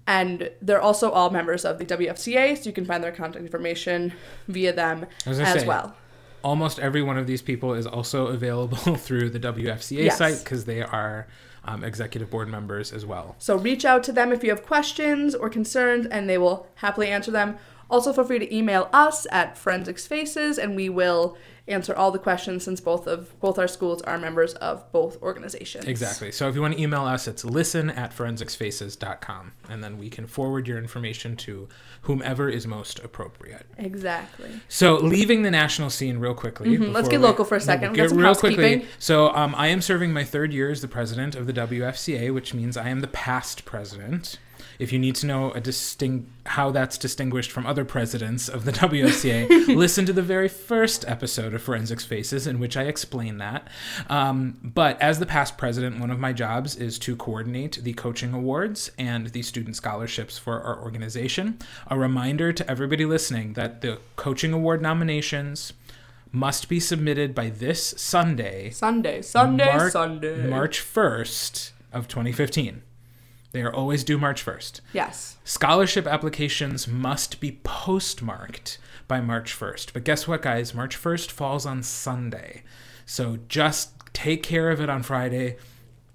And 0.06 0.52
they're 0.62 0.82
also 0.82 1.10
all 1.10 1.30
members 1.30 1.64
of 1.66 1.78
the 1.80 1.86
WFCA, 1.86 2.58
so 2.58 2.64
you 2.66 2.74
can 2.74 2.86
find 2.86 3.04
their 3.04 3.12
contact 3.12 3.44
information 3.44 4.14
via 4.48 4.74
them 4.74 5.06
I 5.26 5.30
was 5.30 5.38
gonna 5.40 5.50
as 5.50 5.62
say, 5.62 5.68
well. 5.68 5.96
Almost 6.44 6.80
every 6.80 7.02
one 7.02 7.18
of 7.18 7.28
these 7.28 7.42
people 7.42 7.74
is 7.74 7.86
also 7.88 8.28
available 8.38 8.78
through 8.96 9.30
the 9.30 9.40
WFCA 9.40 10.06
Yes. 10.06 10.18
site 10.18 10.40
because 10.44 10.66
they 10.66 10.82
are 10.82 11.28
um, 11.64 11.84
executive 11.84 12.30
board 12.30 12.50
members 12.50 12.92
as 12.92 13.06
well. 13.06 13.36
So 13.40 13.56
reach 13.58 13.86
out 13.86 14.04
to 14.06 14.12
them 14.12 14.32
if 14.32 14.44
you 14.44 14.50
have 14.50 14.66
questions 14.66 15.36
or 15.36 15.50
concerns, 15.50 16.06
and 16.08 16.28
they 16.30 16.38
will 16.38 16.68
happily 16.76 17.08
answer 17.10 17.32
them. 17.32 17.58
Also, 17.92 18.14
feel 18.14 18.24
free 18.24 18.40
to 18.40 18.56
email 18.56 18.90
us 18.94 19.28
at 19.32 19.56
forensicsfaces, 19.56 20.58
and 20.58 20.76
we 20.76 20.88
will 20.90 21.38
answer 21.68 21.96
all 21.96 22.12
the 22.12 22.20
questions 22.20 22.64
since 22.64 22.82
both 22.82 23.08
of 23.08 23.40
both 23.40 23.60
our 23.60 23.68
schools 23.68 24.02
are 24.04 24.18
members 24.18 24.54
of 24.56 24.92
both 24.92 25.22
organizations. 25.22 25.86
Exactly. 25.86 26.32
So 26.32 26.48
if 26.50 26.56
you 26.56 26.62
want 26.62 26.76
to 26.76 26.82
email 26.82 27.04
us, 27.04 27.28
it's 27.28 27.46
listen 27.46 27.90
at 27.90 28.16
forensicsfaces.com. 28.16 29.54
And 29.70 29.84
then 29.84 29.98
we 29.98 30.10
can 30.10 30.26
forward 30.26 30.68
your 30.68 30.78
information 30.78 31.36
to 31.38 31.68
whomever 32.04 32.50
is 32.50 32.66
most 32.66 33.00
appropriate. 33.00 33.66
Exactly. 33.78 34.50
So 34.68 34.96
leaving 34.96 35.44
the 35.44 35.52
national 35.52 35.90
scene 35.90 36.18
real 36.18 36.34
quickly. 36.34 36.78
Mhm. 36.78 36.94
Let's 36.94 37.10
get 37.10 37.20
we- 37.20 37.28
local 37.28 37.46
for 37.46 37.56
a 37.56 37.62
second. 37.62 37.94
Get 37.94 38.12
real 38.12 38.36
quickly. 38.36 38.86
So 39.00 39.34
um, 39.36 39.54
I 39.56 39.68
am 39.68 39.82
serving 39.82 40.14
my 40.14 40.24
third 40.24 40.54
year 40.54 40.72
as 40.72 40.82
the 40.82 40.88
president 40.88 41.36
of 41.36 41.46
the 41.46 41.54
WFCA, 41.54 42.34
which 42.34 42.54
means 42.54 42.76
I 42.78 42.90
am 42.90 43.02
the 43.02 43.08
past 43.08 43.66
president. 43.66 44.40
If 44.82 44.92
you 44.92 44.98
need 44.98 45.14
to 45.18 45.28
know 45.28 45.52
a 45.52 45.62
distinct 45.62 46.28
how 46.48 46.72
that's 46.72 46.98
distinguished 46.98 47.52
from 47.52 47.68
other 47.68 47.86
presidents 47.86 48.50
of 48.50 48.66
the 48.66 48.72
WFCA, 48.88 49.68
listen 49.76 50.08
to 50.08 50.14
the 50.14 50.24
very 50.24 50.48
first 50.48 51.08
episode 51.08 51.54
of 51.54 51.62
Forensics 51.62 52.04
Faces 52.04 52.48
in 52.48 52.58
which 52.58 52.76
I 52.76 52.86
explain 52.86 53.38
that. 53.38 53.68
Um, 54.10 54.58
but 54.64 55.00
as 55.00 55.20
the 55.20 55.28
past 55.28 55.56
president, 55.56 56.00
one 56.00 56.10
of 56.10 56.18
my 56.18 56.34
jobs 56.34 56.76
is 56.76 56.98
to 57.00 57.16
coordinate 57.16 57.84
the 57.84 57.94
coaching 57.94 58.34
awards 58.34 58.90
and 58.98 59.28
the 59.28 59.44
student 59.44 59.76
scholarships 59.76 60.40
for 60.40 60.60
our 60.60 60.82
organization. 60.82 61.60
A 61.86 62.00
reminder 62.00 62.52
to 62.52 62.68
everybody 62.70 63.06
listening 63.06 63.54
that 63.54 63.82
the 63.82 64.00
coaching 64.16 64.52
award 64.52 64.82
nominations 64.82 65.74
must 66.32 66.70
be 66.70 66.80
submitted 66.80 67.36
by 67.36 67.52
this 67.52 67.94
Sunday, 67.98 68.72
Sunday, 68.72 69.22
Sunday, 69.22 69.66
Mar- 69.66 69.92
Sunday. 69.92 70.48
March 70.48 70.80
1st 70.82 71.72
of 71.94 72.08
2015. 72.08 72.82
They 73.52 73.62
are 73.62 73.74
always 73.74 74.04
due 74.04 74.18
March 74.18 74.46
1st. 74.46 74.82
Yes. 74.94 75.38
Scholarship 75.44 76.08
applications 76.08 76.88
must 76.88 77.40
be 77.40 77.60
postmarked 77.64 78.78
by 79.08 79.20
March 79.22 79.58
1st. 79.58 79.94
But 79.94 80.06
guess 80.06 80.28
what, 80.28 80.42
guys? 80.42 80.74
March 80.74 80.98
1st 80.98 81.32
falls 81.32 81.66
on 81.66 81.84
Sunday. 81.84 82.64
So 83.06 83.40
just 83.50 83.92
take 84.14 84.44
care 84.44 84.70
of 84.70 84.80
it 84.80 84.90
on 84.90 85.04
Friday. 85.04 85.58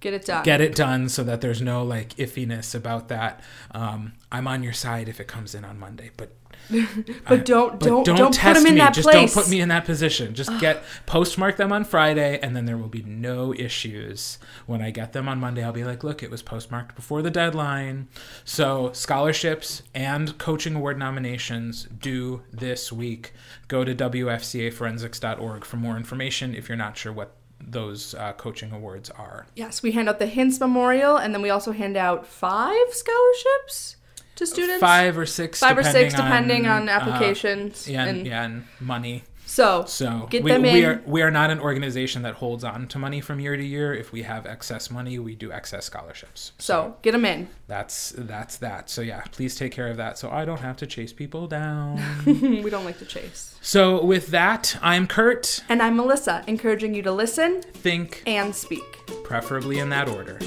Get 0.00 0.12
it 0.12 0.26
done. 0.26 0.44
Get 0.44 0.60
it 0.60 0.74
done 0.74 1.08
so 1.08 1.24
that 1.24 1.40
there's 1.40 1.62
no 1.62 1.82
like 1.82 2.14
iffiness 2.16 2.74
about 2.74 3.08
that. 3.08 3.40
Um, 3.72 4.12
I'm 4.30 4.46
on 4.46 4.62
your 4.62 4.74
side 4.74 5.08
if 5.08 5.20
it 5.20 5.26
comes 5.26 5.54
in 5.54 5.64
on 5.64 5.78
Monday, 5.78 6.10
but 6.16 6.36
but 7.28 7.44
don't 7.44 7.78
but 7.78 7.86
don't 7.86 8.04
don't, 8.04 8.16
don't, 8.16 8.34
test 8.34 8.56
put 8.56 8.60
them 8.60 8.66
in 8.66 8.74
me. 8.74 8.80
that 8.80 8.92
Just 8.92 9.08
place. 9.08 9.32
don't 9.34 9.42
put 9.44 9.50
me 9.50 9.60
in 9.60 9.68
that 9.68 9.84
position. 9.84 10.34
Just 10.34 10.58
get 10.60 10.82
postmark 11.06 11.56
them 11.56 11.72
on 11.72 11.84
Friday, 11.84 12.38
and 12.40 12.54
then 12.54 12.66
there 12.66 12.76
will 12.76 12.88
be 12.88 13.02
no 13.02 13.54
issues. 13.54 14.38
When 14.66 14.82
I 14.82 14.90
get 14.90 15.12
them 15.12 15.28
on 15.28 15.38
Monday, 15.38 15.64
I'll 15.64 15.72
be 15.72 15.84
like, 15.84 16.04
"Look, 16.04 16.22
it 16.22 16.30
was 16.30 16.42
postmarked 16.42 16.94
before 16.94 17.22
the 17.22 17.30
deadline." 17.30 18.08
So 18.44 18.92
scholarships 18.92 19.82
and 19.94 20.36
coaching 20.38 20.74
award 20.74 20.98
nominations 20.98 21.84
due 21.84 22.42
this 22.52 22.92
week. 22.92 23.32
Go 23.68 23.84
to 23.84 23.94
wfcaforensics.org 23.94 25.64
for 25.64 25.76
more 25.76 25.96
information 25.96 26.54
if 26.54 26.68
you're 26.68 26.76
not 26.76 26.96
sure 26.96 27.12
what 27.12 27.36
those 27.66 28.14
uh, 28.14 28.32
coaching 28.34 28.72
awards 28.72 29.10
are. 29.10 29.46
Yes, 29.54 29.82
we 29.82 29.92
hand 29.92 30.08
out 30.08 30.18
the 30.18 30.26
Hints 30.26 30.60
Memorial, 30.60 31.16
and 31.16 31.34
then 31.34 31.42
we 31.42 31.50
also 31.50 31.72
hand 31.72 31.96
out 31.96 32.26
five 32.26 32.92
scholarships 32.92 33.96
to 34.36 34.46
students. 34.46 34.80
Five 34.80 35.18
or 35.18 35.26
six, 35.26 35.60
Five 35.60 35.78
or 35.78 35.82
six, 35.82 36.14
depending 36.14 36.62
depending 36.62 36.66
on, 36.66 36.88
uh, 36.88 36.92
applications. 36.92 37.88
yeah, 37.88 38.04
and, 38.04 38.18
and 38.18 38.26
yeah, 38.26 38.44
and 38.44 38.64
money. 38.80 39.24
So, 39.56 39.84
So 39.86 40.26
get 40.28 40.42
we, 40.44 40.50
them 40.50 40.62
we 40.64 40.84
in. 40.84 40.84
are 40.84 41.02
we 41.06 41.22
are 41.22 41.30
not 41.30 41.50
an 41.50 41.60
organization 41.60 42.20
that 42.22 42.34
holds 42.34 42.62
on 42.62 42.88
to 42.88 42.98
money 42.98 43.22
from 43.22 43.40
year 43.40 43.56
to 43.56 43.64
year. 43.64 43.94
If 43.94 44.12
we 44.12 44.20
have 44.24 44.44
excess 44.44 44.90
money, 44.90 45.18
we 45.18 45.34
do 45.34 45.50
excess 45.50 45.86
scholarships. 45.86 46.52
so 46.58 46.94
get 47.00 47.12
them 47.12 47.24
in. 47.24 47.48
That's 47.66 48.12
that's 48.18 48.58
that. 48.58 48.90
So 48.90 49.00
yeah, 49.00 49.22
please 49.32 49.56
take 49.56 49.72
care 49.72 49.88
of 49.88 49.96
that 49.96 50.18
so 50.18 50.28
I 50.30 50.44
don't 50.44 50.60
have 50.60 50.76
to 50.76 50.86
chase 50.86 51.14
people 51.14 51.46
down. 51.46 52.02
we 52.26 52.68
don't 52.68 52.84
like 52.84 52.98
to 52.98 53.06
chase. 53.06 53.56
so 53.62 54.04
with 54.04 54.26
that, 54.28 54.76
I'm 54.82 55.06
Kurt. 55.06 55.64
And 55.70 55.80
I'm 55.80 55.96
Melissa, 55.96 56.44
encouraging 56.46 56.92
you 56.94 57.00
to 57.04 57.12
listen 57.12 57.62
Think 57.62 58.22
and 58.26 58.54
speak. 58.54 58.84
preferably 59.24 59.78
in 59.78 59.88
that 59.88 60.06
order. 60.06 60.38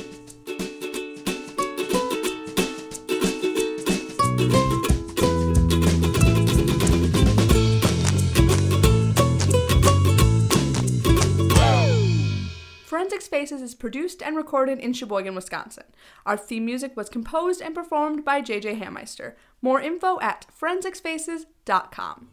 Forensics 13.09 13.27
Faces 13.27 13.63
is 13.63 13.73
produced 13.73 14.21
and 14.21 14.37
recorded 14.37 14.77
in 14.77 14.93
Sheboygan, 14.93 15.33
Wisconsin. 15.33 15.85
Our 16.27 16.37
theme 16.37 16.63
music 16.63 16.95
was 16.95 17.09
composed 17.09 17.59
and 17.59 17.73
performed 17.73 18.23
by 18.23 18.39
JJ 18.39 18.79
Hammeister. 18.79 19.33
More 19.63 19.81
info 19.81 20.19
at 20.21 20.45
forensicsfaces.com. 20.55 22.29